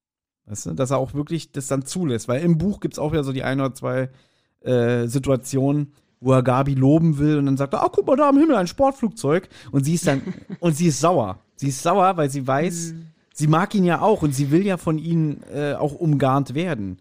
[0.47, 2.29] Weißt du, dass er auch wirklich das dann zulässt.
[2.29, 4.11] Weil im Buch gibt es auch wieder so die ein oder zwei
[4.61, 8.29] äh, Situationen, wo er Gabi loben will und dann sagt er, ah, guck mal da
[8.29, 9.49] am Himmel, ein Sportflugzeug.
[9.73, 10.23] Und sie ist dann,
[10.61, 11.39] und sie ist sauer.
[11.57, 12.95] Sie ist sauer, weil sie weiß,
[13.33, 16.99] sie mag ihn ja auch und sie will ja von ihm äh, auch umgarnt werden.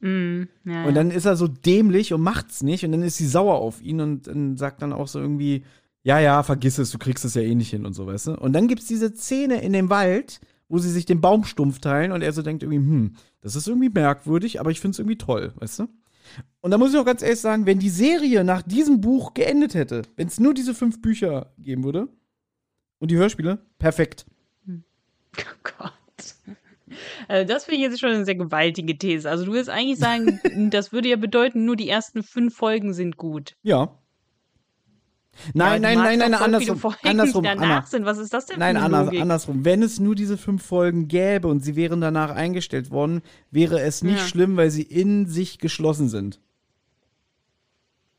[0.00, 0.48] Mhm.
[0.64, 3.56] Ja, Und dann ist er so dämlich und macht's nicht und dann ist sie sauer
[3.56, 5.64] auf ihn und, und sagt dann auch so irgendwie,
[6.02, 8.32] ja, ja, vergiss es, du kriegst es ja eh nicht hin und so, weißt du?
[8.32, 10.40] Und dann gibt's diese Szene in dem Wald,
[10.70, 13.90] wo sie sich den Baumstumpf teilen und er so denkt irgendwie, hm, das ist irgendwie
[13.90, 15.88] merkwürdig, aber ich find's irgendwie toll, weißt du?
[16.60, 19.74] Und da muss ich auch ganz ehrlich sagen, wenn die Serie nach diesem Buch geendet
[19.74, 22.08] hätte, wenn es nur diese fünf Bücher geben würde
[22.98, 24.26] und die Hörspiele, perfekt.
[24.68, 25.92] Oh Gott.
[27.28, 29.28] Also das finde ich jetzt schon eine sehr gewaltige These.
[29.28, 30.40] Also du willst eigentlich sagen,
[30.70, 33.56] das würde ja bedeuten, nur die ersten fünf Folgen sind gut.
[33.62, 33.99] Ja.
[35.54, 36.78] Nein, Ja, nein, nein, nein, andersrum.
[36.78, 38.04] Folgen, Andersrum, danach sind.
[38.04, 39.64] Was ist das denn Nein, anders, andersrum.
[39.64, 44.02] Wenn es nur diese fünf Folgen gäbe und sie wären danach eingestellt worden, wäre es
[44.02, 44.26] nicht Ja.
[44.26, 46.40] schlimm, weil sie in sich geschlossen sind.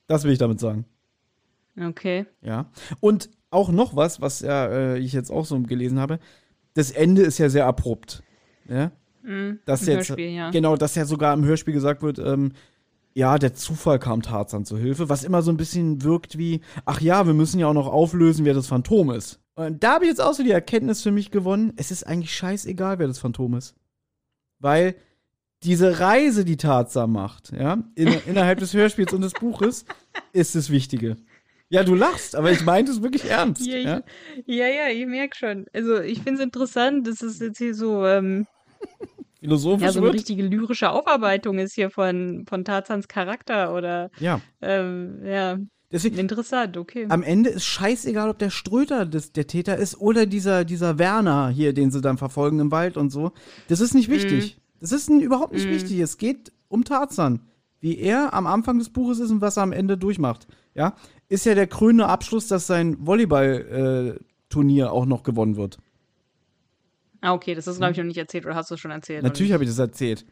[0.07, 0.85] Das will ich damit sagen.
[1.79, 2.25] Okay.
[2.41, 2.69] Ja.
[2.99, 6.19] Und auch noch was, was ja, äh, ich jetzt auch so gelesen habe.
[6.73, 8.23] Das Ende ist ja sehr abrupt.
[8.67, 8.91] Ja.
[9.23, 9.59] Mhm.
[9.65, 10.49] Dass Im jetzt, Hörspiel, ja.
[10.51, 12.53] Genau, dass ja sogar im Hörspiel gesagt wird, ähm,
[13.13, 17.01] ja, der Zufall kam Tarzan zu Hilfe, was immer so ein bisschen wirkt wie, ach
[17.01, 19.39] ja, wir müssen ja auch noch auflösen, wer das Phantom ist.
[19.55, 22.33] Und da habe ich jetzt auch so die Erkenntnis für mich gewonnen, es ist eigentlich
[22.35, 23.75] scheißegal, wer das Phantom ist.
[24.59, 24.95] Weil
[25.63, 29.85] diese Reise, die Tarzan macht, ja, in, innerhalb des Hörspiels und des Buches,
[30.33, 31.17] ist das Wichtige.
[31.69, 33.65] Ja, du lachst, aber ich meinte es wirklich ernst.
[33.65, 34.03] Ja, ja?
[34.45, 35.67] Ja, ja, ich merke schon.
[35.73, 38.45] Also ich finde es interessant, dass es jetzt hier so, ähm,
[39.41, 40.15] Philosophisch ja, so eine wird.
[40.15, 45.57] richtige lyrische Aufarbeitung ist hier von, von Tarzans Charakter oder Ja, ähm, ja,
[45.91, 47.07] deswegen, interessant, okay.
[47.09, 51.49] am Ende ist scheißegal, ob der Ströter das, der Täter ist oder dieser, dieser Werner
[51.49, 53.31] hier, den sie dann verfolgen im Wald und so.
[53.68, 54.59] Das ist nicht wichtig.
[54.80, 55.99] Das ist überhaupt nicht wichtig.
[55.99, 57.41] Es geht um Tarzan.
[57.80, 60.47] Wie er am Anfang des Buches ist und was er am Ende durchmacht.
[60.76, 60.93] Ja,
[61.30, 65.80] ist ja der krönende Abschluss, dass sein Volleyball-Turnier auch noch gewonnen wird.
[67.22, 69.23] Ah, okay, das hast du, glaube ich, noch nicht erzählt oder hast du schon erzählt?
[69.23, 70.26] Natürlich habe ich das erzählt.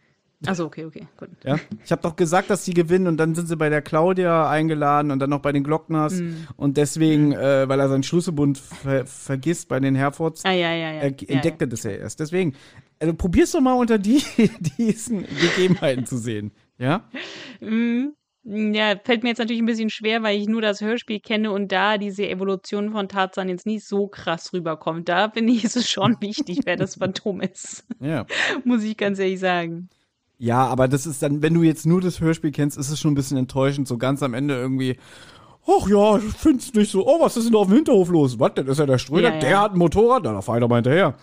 [0.45, 1.27] Achso, okay, okay, gut.
[1.43, 1.59] Ja?
[1.83, 5.11] Ich habe doch gesagt, dass sie gewinnen und dann sind sie bei der Claudia eingeladen
[5.11, 6.47] und dann noch bei den Glockners Mhm.
[6.55, 10.91] und deswegen, äh, weil er seinen Schlüsselbund ver vergisst bei den Herfords, Ah, ja, ja,
[10.93, 10.99] ja.
[11.01, 12.21] er ja, entdeckt er das ja erst.
[12.21, 12.55] Deswegen,
[12.99, 14.23] also probier's doch mal unter die,
[14.77, 16.51] diesen Gegebenheiten zu sehen.
[16.77, 17.03] Ja?
[17.59, 18.13] Mhm.
[18.43, 21.71] Ja, fällt mir jetzt natürlich ein bisschen schwer, weil ich nur das Hörspiel kenne und
[21.71, 25.09] da diese Evolution von Tarzan jetzt nicht so krass rüberkommt.
[25.09, 27.85] Da finde ich, es schon wichtig, wer das Phantom ist.
[27.99, 28.25] Ja.
[28.63, 29.89] Muss ich ganz ehrlich sagen.
[30.37, 33.11] Ja, aber das ist dann, wenn du jetzt nur das Hörspiel kennst, ist es schon
[33.11, 34.97] ein bisschen enttäuschend, so ganz am Ende irgendwie.
[35.67, 37.05] Ach ja, ich find's nicht so.
[37.05, 38.39] Oh, was ist denn da auf dem Hinterhof los?
[38.39, 39.39] Was, das ist ja der Ströder, Ja, ja.
[39.41, 41.15] der hat ein Motorrad, na, da fahr ich doch mal hinterher.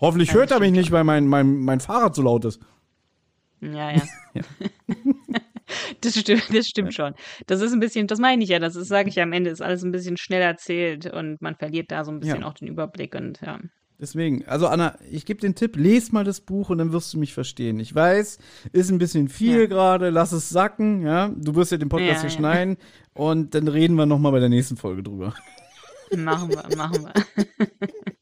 [0.00, 2.60] Hoffentlich Ja, hört er mich nicht, weil mein, mein, mein Fahrrad so laut ist.
[3.60, 4.02] Ja, ja.
[6.00, 7.14] Das stimmt, das stimmt schon.
[7.46, 9.62] Das ist ein bisschen, das meine ich ja, das sage ich ja am Ende, ist
[9.62, 12.46] alles ein bisschen schnell erzählt und man verliert da so ein bisschen Ja.
[12.46, 13.58] auch den Überblick und ja.
[14.00, 17.18] Deswegen, also Anna, ich gebe den Tipp, les mal das Buch und dann wirst du
[17.18, 17.78] mich verstehen.
[17.78, 18.38] Ich weiß,
[18.72, 19.66] ist ein bisschen viel Ja.
[19.66, 21.28] gerade, lass es sacken, ja.
[21.36, 22.36] Du wirst ja den Podcast Ja, hier ja.
[22.36, 22.76] schneiden
[23.14, 25.34] und dann reden wir noch mal bei der nächsten Folge drüber.
[26.16, 27.44] Machen wir, machen wir.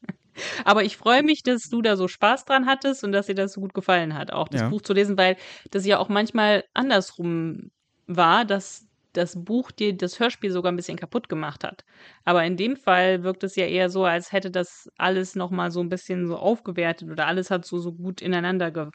[0.65, 3.53] Aber ich freue mich, dass du da so Spaß dran hattest und dass dir das
[3.53, 4.69] so gut gefallen hat, auch das Ja.
[4.69, 5.37] Buch zu lesen, weil
[5.71, 7.71] das ja auch manchmal andersrum
[8.07, 11.85] war, dass das Buch dir das Hörspiel sogar ein bisschen kaputt gemacht hat.
[12.25, 15.79] Aber in dem Fall wirkt es ja eher so, als hätte das alles nochmal so
[15.79, 18.87] ein bisschen so aufgewertet oder alles hat so, so gut ineinander ge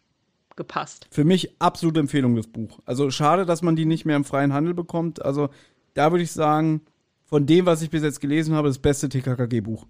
[0.57, 1.07] gepasst.
[1.13, 2.81] Für mich absolute Empfehlung, das Buch.
[2.85, 5.25] Also schade, dass man die nicht mehr im freien Handel bekommt.
[5.25, 5.51] Also
[5.95, 6.83] da würde ich sagen,
[7.25, 9.87] von dem, was ich bis jetzt gelesen habe, das beste TKKG-Buch.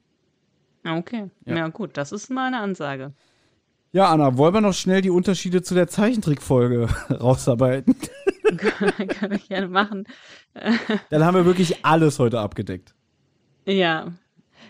[0.89, 1.57] Ah, Okay, Ja.
[1.57, 1.69] ja.
[1.69, 3.13] gut, das ist mal eine Ansage.
[3.93, 7.97] Ja, Anna, wollen wir noch schnell die Unterschiede zu der Zeichentrickfolge rausarbeiten?
[8.57, 10.05] Können wir gerne machen.
[11.11, 12.95] Dann haben wir wirklich alles heute abgedeckt.
[13.67, 14.13] Ja.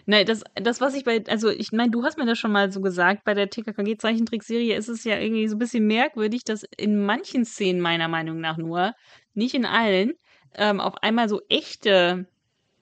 [0.07, 2.73] Nein, das, das, was ich bei, also ich meine, du hast mir das schon mal
[2.73, 7.05] so gesagt, bei der TKKG-Zeichentrickserie ist es ja irgendwie so ein bisschen merkwürdig, dass in
[7.05, 8.95] manchen Szenen meiner Meinung nach nur,
[9.35, 10.15] nicht in allen,
[10.55, 12.27] ähm, auf einmal so echte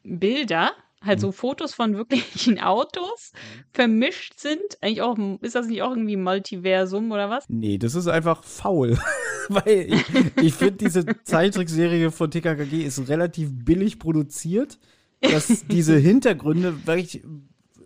[0.05, 0.71] Bilder,
[1.03, 3.33] halt so Fotos von wirklichen Autos
[3.73, 4.61] vermischt sind.
[4.81, 7.45] Eigentlich auch, ist das nicht auch irgendwie Multiversum oder was?
[7.49, 8.99] Nee, das ist einfach faul.
[9.49, 10.05] Weil ich,
[10.43, 14.79] ich finde, diese Zeichentrickserie von TKKG ist relativ billig produziert,
[15.21, 17.23] dass diese Hintergründe wirklich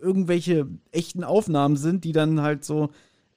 [0.01, 2.89] irgendwelche echten Aufnahmen sind, die dann halt so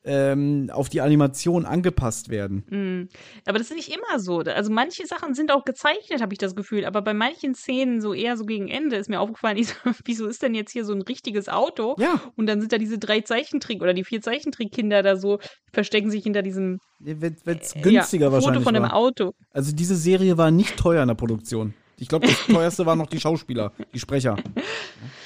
[0.05, 2.65] ähm, auf die Animation angepasst werden.
[2.69, 3.09] Mm.
[3.47, 4.39] Aber das ist nicht immer so.
[4.41, 6.85] Also manche Sachen sind auch gezeichnet, habe ich das Gefühl.
[6.85, 9.75] Aber bei manchen Szenen, so eher so gegen Ende, ist mir aufgefallen, ich so,
[10.05, 11.97] wieso ist denn jetzt hier so ein richtiges Auto?
[11.99, 12.21] Ja.
[12.37, 15.39] Und dann sind da diese drei Zeichentrick oder die vier Zeichentrickkinder da so,
[15.73, 18.95] verstecken sich hinter diesem Wenn es äh, günstiger ja, wahrscheinlich Foto von war.
[18.95, 19.33] Auto.
[19.53, 21.75] Also diese Serie war nicht teuer in der Produktion.
[21.99, 24.37] Ich glaube, das teuerste waren noch die Schauspieler, die Sprecher.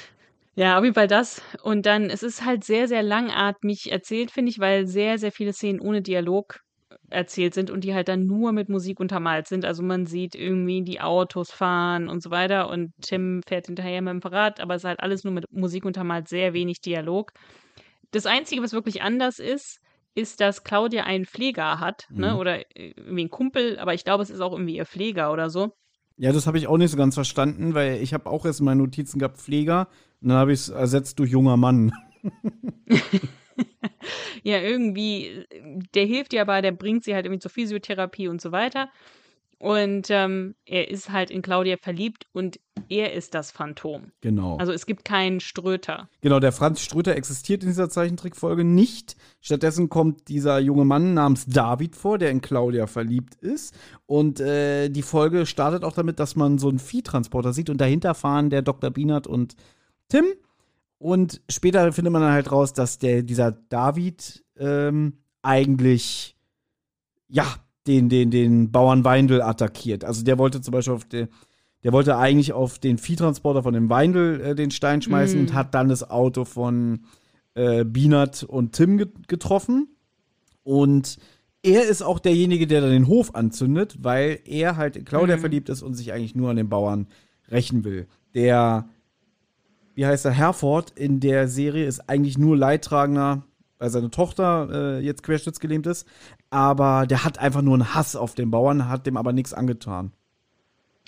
[0.59, 1.41] Ja, auf jeden Fall das.
[1.63, 5.53] Und dann, es ist halt sehr, sehr langatmig erzählt, finde ich, weil sehr, sehr viele
[5.53, 6.59] Szenen ohne Dialog
[7.09, 9.63] erzählt sind und die halt dann nur mit Musik untermalt sind.
[9.63, 14.11] Also man sieht irgendwie die Autos fahren und so weiter und Tim fährt hinterher mit
[14.11, 17.31] dem Fahrrad, aber es ist halt alles nur mit Musik untermalt, sehr wenig Dialog.
[18.11, 19.79] Das Einzige, was wirklich anders ist,
[20.13, 22.33] ist, dass Claudia einen Pfleger hat, ne?
[22.33, 22.37] Mhm.
[22.37, 25.49] Oder äh, irgendwie einen Kumpel, aber ich glaube, es ist auch irgendwie ihr Pfleger oder
[25.49, 25.71] so.
[26.17, 28.65] Ja, das habe ich auch nicht so ganz verstanden, weil ich habe auch erst in
[28.65, 29.87] meinen Notizen gehabt Pfleger
[30.21, 31.91] und dann habe ich es ersetzt durch junger Mann.
[34.43, 35.45] ja, irgendwie,
[35.93, 38.89] der hilft ihr aber, der bringt sie halt irgendwie zur Physiotherapie und so weiter.
[39.61, 44.13] Und ähm, er ist halt in Claudia verliebt und er ist das Phantom.
[44.21, 44.55] Genau.
[44.55, 46.09] Also es gibt keinen Ströter.
[46.21, 49.17] genau, der Franz Ströter existiert in dieser Zeichentrickfolge nicht.
[49.41, 53.77] Stattdessen kommt dieser junge Mann namens David vor, der in Claudia verliebt ist.
[54.05, 58.13] Und äh, die Folge startet auch damit, dass man so einen Viehtransporter sieht und dahinter
[58.15, 58.91] fahren der Dr.
[58.91, 59.55] Bienert und
[60.09, 60.25] Tim.
[60.97, 66.35] Und später findet man dann halt raus, dass der, dieser David ähm, eigentlich,
[67.29, 67.45] ja,
[67.87, 70.03] den, den, den Bauern Weindl attackiert.
[70.03, 71.29] Also der wollte zum Beispiel auf den,
[71.83, 75.41] der wollte eigentlich auf den Viehtransporter von dem Weindl äh, den Stein schmeißen Mm.
[75.41, 77.05] und hat dann das Auto von
[77.55, 79.87] äh, Bienert und Tim get getroffen.
[80.63, 81.17] Und
[81.63, 85.41] er ist auch derjenige, der dann den Hof anzündet, weil er halt in Claudia Mhm.
[85.41, 87.07] verliebt ist und sich eigentlich nur an den Bauern
[87.49, 88.07] rächen will.
[88.35, 88.87] Der,
[89.99, 93.43] wie heißt er, Herford in der Serie ist eigentlich nur Leidtragender,
[93.79, 96.07] weil seine Tochter äh, jetzt querschnittsgelähmt ist.
[96.49, 100.13] Aber der hat einfach nur einen Hass auf den Bauern, hat dem aber nichts angetan.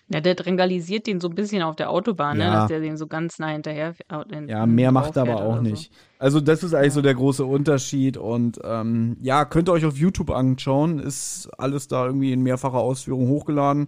[0.10, 2.44] Ja, der drängalisiert den so ein bisschen auf der Autobahn, ne?
[2.44, 2.54] Ja.
[2.54, 5.62] dass der den so ganz nah hinterher äh, Ja, mehr macht er aber auch so.
[5.62, 5.90] nicht.
[6.20, 8.18] Also, das ist eigentlich so der große Unterschied.
[8.18, 11.00] Und ähm, ja, könnt ihr euch auf YouTube anschauen.
[11.00, 13.88] Ist alles da irgendwie in mehrfacher Ausführung hochgeladen.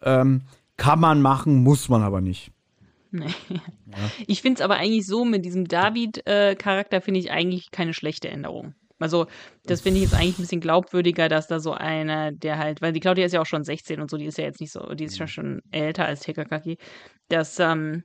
[0.00, 0.42] Ähm,
[0.76, 2.52] kann man machen, muss man aber nicht.
[3.14, 3.30] Nee.
[4.26, 8.74] Ich finde es aber eigentlich so, mit diesem David-Charakter finde ich eigentlich keine schlechte Änderung.
[8.98, 9.26] Also,
[9.66, 12.92] das finde ich jetzt eigentlich ein bisschen glaubwürdiger, dass da so einer, der halt, weil
[12.92, 14.94] die Claudia ist ja auch schon 16 und so, die ist ja jetzt nicht so,
[14.94, 16.78] die ist ja schon älter als Tekakaki,
[17.28, 18.02] dass, ähm,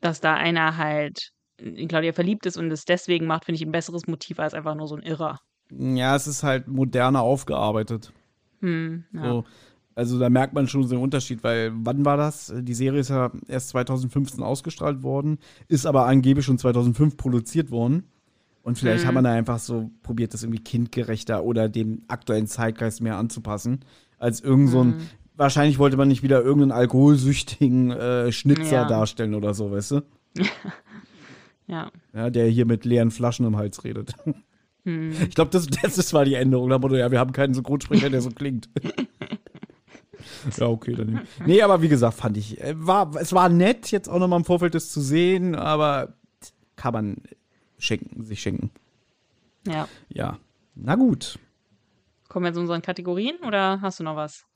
[0.00, 3.72] dass da einer halt in Claudia verliebt ist und es deswegen macht, finde ich ein
[3.72, 5.40] besseres Motiv als einfach nur so ein Irrer.
[5.70, 8.12] Ja, es ist halt moderner aufgearbeitet.
[8.60, 9.24] Hm, ja.
[9.24, 9.44] So,
[9.94, 12.52] also da merkt man schon so einen Unterschied, weil wann war das?
[12.56, 15.38] Die Serie ist ja erst 2015 ausgestrahlt worden,
[15.68, 18.04] ist aber angeblich schon 2005 produziert worden.
[18.62, 19.08] Und vielleicht Mhm.
[19.08, 23.80] hat man da einfach so probiert, das irgendwie kindgerechter oder dem aktuellen Zeitgeist mehr anzupassen,
[24.18, 24.88] als irgend so ein.
[24.88, 24.96] Mhm.
[25.36, 28.84] Wahrscheinlich wollte man nicht wieder irgendeinen alkoholsüchtigen äh, Schnitzer Ja.
[28.84, 30.00] darstellen oder so, weißt du?
[31.66, 31.90] ja.
[32.14, 34.14] Ja, der hier mit leeren Flaschen im Hals redet.
[34.84, 35.12] Hm.
[35.28, 36.68] Ich glaube, das, das ist war die Änderung.
[36.68, 38.68] Da Motto, ja, wir haben keinen Synchronsprecher, der so klingt.
[40.56, 41.06] ja, okay, dann.
[41.14, 41.46] nicht.
[41.46, 44.44] Nee, aber wie gesagt, fand ich, äh, war, es war nett, jetzt auch nochmal im
[44.44, 46.14] Vorfeld das zu sehen, aber
[46.76, 47.16] kann man
[47.78, 48.70] schenken, sich schenken.
[49.66, 49.88] Ja.
[50.08, 50.38] Ja.
[50.74, 51.38] Na gut.
[52.28, 54.46] Kommen wir zu unseren Kategorien oder hast du noch was?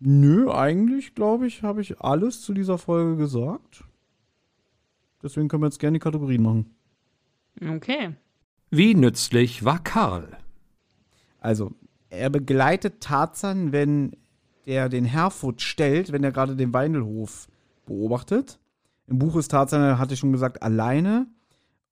[0.00, 3.84] Nö, eigentlich, glaube ich, habe ich alles zu dieser Folge gesagt.
[5.22, 6.76] Deswegen können wir jetzt gerne die Kategorien machen.
[7.60, 8.14] Okay.
[8.70, 10.36] Wie nützlich war Karl?
[11.40, 11.72] Also,
[12.10, 14.16] er begleitet Tarzan, wenn
[14.68, 17.48] der den Herford stellt, wenn er gerade den Weindelhof
[17.86, 18.60] beobachtet.
[19.06, 21.26] Im Buch ist Tarzan, hatte ich schon gesagt, alleine.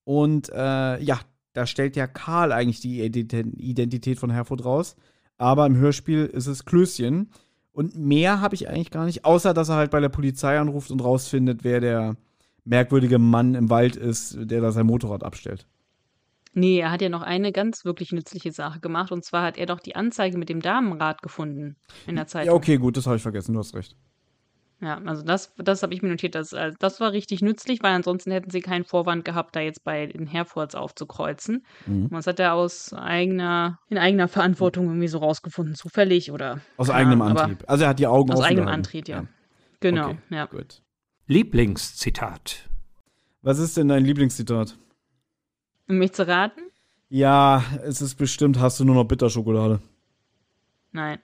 [0.04, 1.18] Und äh, ja,
[1.54, 4.94] da stellt ja Karl eigentlich die Ident- Identität von Herford raus.
[5.38, 7.30] Aber im Hörspiel ist es Klößchen.
[7.72, 10.90] Und mehr habe ich eigentlich gar nicht, außer dass er halt bei der Polizei anruft
[10.90, 12.16] und rausfindet, wer der
[12.64, 15.66] merkwürdige Mann im Wald ist, der da sein Motorrad abstellt.
[16.56, 19.12] Nee, er hat ja noch eine ganz wirklich nützliche Sache gemacht.
[19.12, 21.76] Und zwar hat er doch die Anzeige mit dem Damenrad gefunden
[22.06, 22.48] in der Zeitung.
[22.48, 23.94] Ja, okay, gut, das habe ich vergessen, du hast recht.
[24.80, 26.34] Ja, also das, das habe ich mir notiert.
[26.34, 29.84] Das, äh, das war richtig nützlich, weil ansonsten hätten sie keinen Vorwand gehabt, da jetzt
[29.84, 31.66] bei den Herfords aufzukreuzen.
[31.84, 32.04] Mhm.
[32.04, 36.60] Und das hat er aus eigener, in eigener Verantwortung irgendwie so rausgefunden, zufällig oder.
[36.78, 37.64] Aus eigenem Antrieb.
[37.66, 38.78] Also er hat die Augen Aus offen eigenem gehalten.
[38.78, 39.24] Antrieb, ja.
[39.80, 40.46] Genau, Okay, ja.
[40.46, 40.80] Gut.
[41.26, 42.70] Lieblingszitat.
[43.42, 44.78] Was ist denn dein Lieblingszitat?
[45.88, 46.60] Um mich zu raten?
[47.08, 49.80] Ja, es ist bestimmt, hast du nur noch Bitterschokolade.
[50.92, 51.18] Nein.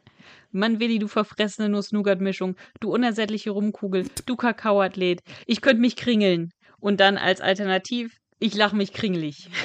[0.53, 6.53] Mann, Willi, du verfressene Nuss-Nougat-Mischung, du unersättliche Rumkugel, du Kakaoathlet, ich könnte mich kringeln.
[6.79, 9.49] Und dann als Alternativ, ich lach mich kringelig.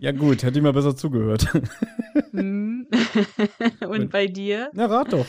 [0.00, 1.48] Ja gut, hätte ich mal besser zugehört.
[2.30, 2.86] Hm.
[3.88, 4.70] Und bei dir?
[4.72, 5.26] Na, rat doch.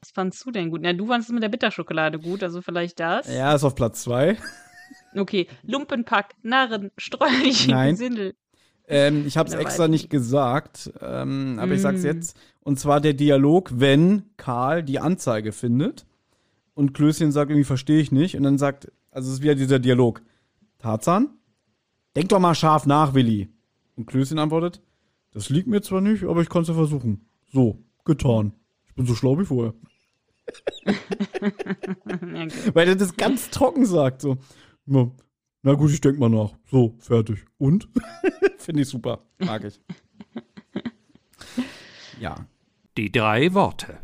[0.00, 0.82] Was fandst du denn gut?
[0.82, 3.26] Na, du fandest es mit der Bitterschokolade gut, also vielleicht das.
[3.32, 4.36] Ja, ist auf Platz zwei.
[5.18, 7.90] Okay, Lumpenpack, Narren, Streulichen, Nein.
[7.92, 8.34] Gesindel.
[8.86, 12.06] Ähm, ich habe es extra nicht gesagt, ähm, aber ich sag's Mm.
[12.06, 12.36] jetzt.
[12.60, 16.06] Und zwar der Dialog, wenn Karl die Anzeige findet
[16.74, 18.36] und Klößchen sagt irgendwie, verstehe ich nicht.
[18.36, 20.22] Und dann sagt, also es ist wieder dieser Dialog.
[20.78, 21.30] Tarzan?
[22.16, 23.48] Denk doch mal scharf nach, Willi.
[23.96, 24.80] Und Klößchen antwortet,
[25.32, 27.26] das liegt mir zwar nicht, aber ich kann es ja versuchen.
[27.52, 28.52] So, getan.
[28.86, 29.74] Ich bin so schlau wie vorher.
[32.72, 34.22] Weil er das ganz trocken sagt.
[34.22, 34.38] So,
[34.88, 35.10] na,
[35.62, 36.52] na gut, ich denk mal nach.
[36.70, 37.44] So, fertig.
[37.58, 37.88] Und?
[38.58, 39.20] Finde ich super.
[39.38, 39.80] Mag ich.
[42.20, 42.34] Ja.
[42.96, 43.98] Die drei Worte.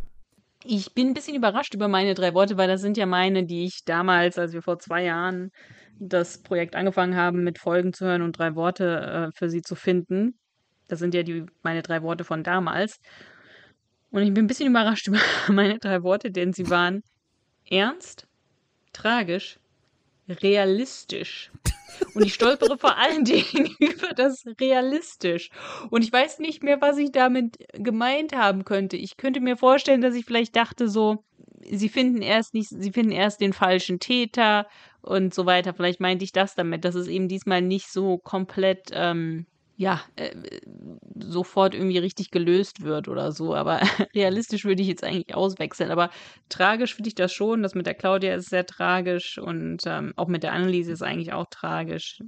[0.65, 3.65] Ich bin ein bisschen überrascht über meine drei Worte, weil das sind ja meine, die
[3.65, 5.51] ich damals, als wir vor zwei Jahren
[5.98, 9.74] das Projekt angefangen haben, mit Folgen zu hören und drei Worte äh, für sie zu
[9.74, 10.39] finden.
[10.86, 12.98] Das sind ja die, meine drei Worte von damals.
[14.11, 17.02] Und ich bin ein bisschen überrascht über meine drei Worte, denn sie waren
[17.69, 18.28] ernst,
[18.93, 19.59] tragisch,
[20.29, 21.51] realistisch.
[22.15, 25.51] Und ich stolpere vor allen Dingen über das realistisch.
[25.91, 28.97] Und ich weiß nicht mehr, was ich damit gemeint haben könnte.
[28.97, 31.25] Ich könnte mir vorstellen, dass ich vielleicht dachte so,
[31.71, 34.67] sie finden erst nicht, sie finden erst den falschen Täter
[35.03, 35.75] und so weiter.
[35.75, 39.47] Vielleicht meinte ich das damit, dass es eben diesmal nicht so komplett, ähm,
[39.77, 40.31] ja, äh,
[41.19, 43.55] sofort irgendwie richtig gelöst wird oder so.
[43.55, 43.81] Aber
[44.15, 45.91] realistisch würde ich jetzt eigentlich auswechseln.
[45.91, 46.11] Aber
[46.49, 47.63] tragisch finde ich das schon.
[47.63, 51.33] Das mit der Claudia ist sehr tragisch und ähm, auch mit der Anneliese ist eigentlich
[51.33, 52.23] auch tragisch.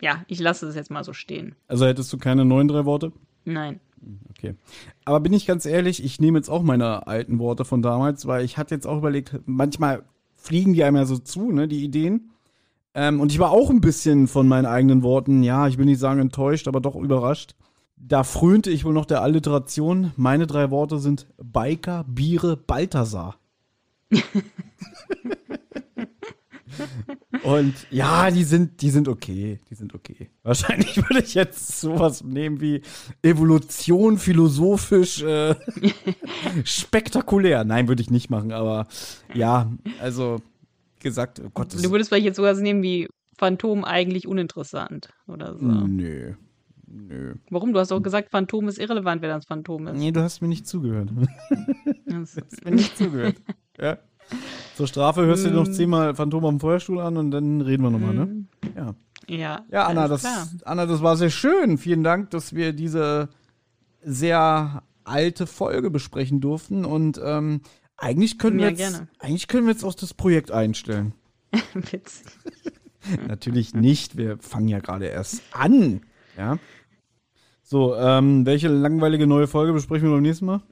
[0.00, 1.54] Ja, ich lasse es jetzt mal so stehen.
[1.66, 3.12] Also hättest du keine neuen drei Worte?
[3.44, 3.80] Nein.
[4.30, 4.54] Okay.
[5.04, 8.44] Aber bin ich ganz ehrlich, ich nehme jetzt auch meine alten Worte von damals, weil
[8.44, 10.04] ich hatte jetzt auch überlegt, manchmal
[10.34, 12.30] fliegen die einem ja so zu, ne, die Ideen.
[12.98, 16.00] Ähm, und ich war auch ein bisschen von meinen eigenen Worten, ja, ich will nicht
[16.00, 17.54] sagen enttäuscht, aber doch überrascht.
[17.96, 20.12] Da frönte ich wohl noch der Alliteration.
[20.16, 23.36] Meine drei Worte sind Biker, Biere, Balthasar.
[27.44, 29.60] Und ja, die sind, die sind okay.
[29.70, 30.30] Die sind okay.
[30.42, 32.82] Wahrscheinlich würde ich jetzt sowas nehmen wie
[33.22, 35.54] Evolution, philosophisch, äh,
[36.64, 37.62] spektakulär.
[37.62, 38.88] Nein, würde ich nicht machen, aber
[39.34, 39.70] ja,
[40.00, 40.40] also
[41.00, 43.08] gesagt, oh Gott, Du würdest vielleicht jetzt sowas nehmen wie
[43.38, 45.64] Phantom eigentlich uninteressant oder so.
[45.66, 46.34] Nö.
[46.90, 47.34] Nö.
[47.50, 47.72] Warum?
[47.72, 49.98] Du hast doch gesagt, Phantom ist irrelevant, wer das Phantom ist.
[49.98, 51.10] Nee, du hast mir nicht zugehört.
[52.06, 53.36] Das ist- mir nicht zugehört.
[53.78, 53.98] ja.
[54.76, 57.90] Zur Strafe hörst du dir noch zehnmal Phantom am Feuerstuhl an und dann reden wir
[57.90, 58.44] nochmal, ne?
[58.76, 58.94] Ja.
[59.26, 60.48] Ja, Ja, Anna das, klar.
[60.64, 61.76] Anna, das war sehr schön.
[61.78, 63.28] Vielen Dank, dass wir diese
[64.02, 66.84] sehr alte Folge besprechen durften.
[66.84, 67.60] Und ähm,
[67.98, 69.08] eigentlich können wir jetzt, gerne.
[69.18, 71.12] eigentlich können wir jetzt auch das Projekt einstellen.
[71.74, 72.26] Witzig.
[73.26, 74.16] Natürlich nicht.
[74.16, 76.00] Wir fangen ja gerade erst an.
[76.36, 76.58] Ja.
[77.62, 80.62] So, ähm, welche langweilige neue Folge besprechen wir beim nächsten Mal?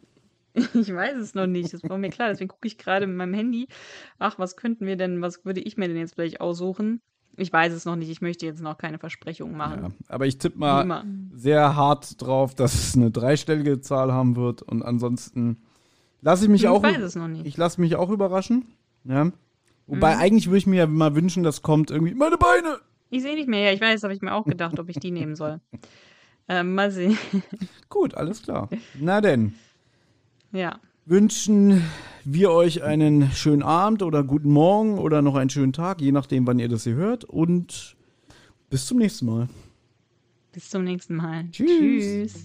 [0.74, 2.28] Ich weiß es noch nicht, das war mir klar.
[2.28, 3.68] Deswegen gucke ich gerade mit meinem Handy.
[4.18, 7.02] Ach, was könnten wir denn, was würde ich mir denn jetzt gleich aussuchen?
[7.36, 8.08] Ich weiß es noch nicht.
[8.08, 9.82] Ich möchte jetzt noch keine Versprechungen machen.
[9.82, 11.04] Ja, aber ich tippe mal immer.
[11.34, 14.62] sehr hart drauf, dass es eine dreistellige Zahl haben wird.
[14.62, 15.58] Und ansonsten
[16.22, 16.82] lasse ich mich Ich auch.
[16.82, 17.46] weiß es noch nicht.
[17.46, 18.66] Ich lasse mich auch überraschen.
[19.04, 19.30] Ja.
[19.86, 22.78] Wobei eigentlich würde ich mir ja mal wünschen, dass kommt irgendwie meine Beine.
[23.10, 23.60] Ich sehe nicht mehr.
[23.62, 25.60] Ja, ich weiß, habe ich mir auch gedacht, ob ich die nehmen soll.
[26.48, 27.18] Ähm, mal sehen.
[27.88, 28.68] Gut, alles klar.
[29.00, 29.54] Na denn,
[30.52, 30.78] Ja.
[31.04, 31.82] wünschen
[32.24, 36.46] wir euch einen schönen Abend oder guten Morgen oder noch einen schönen Tag, je nachdem,
[36.46, 37.24] wann ihr das hier hört.
[37.24, 37.96] Und
[38.70, 39.48] bis zum nächsten Mal.
[40.52, 41.46] Bis zum nächsten Mal.
[41.50, 41.68] Tschüss.
[41.68, 42.44] Tschüss.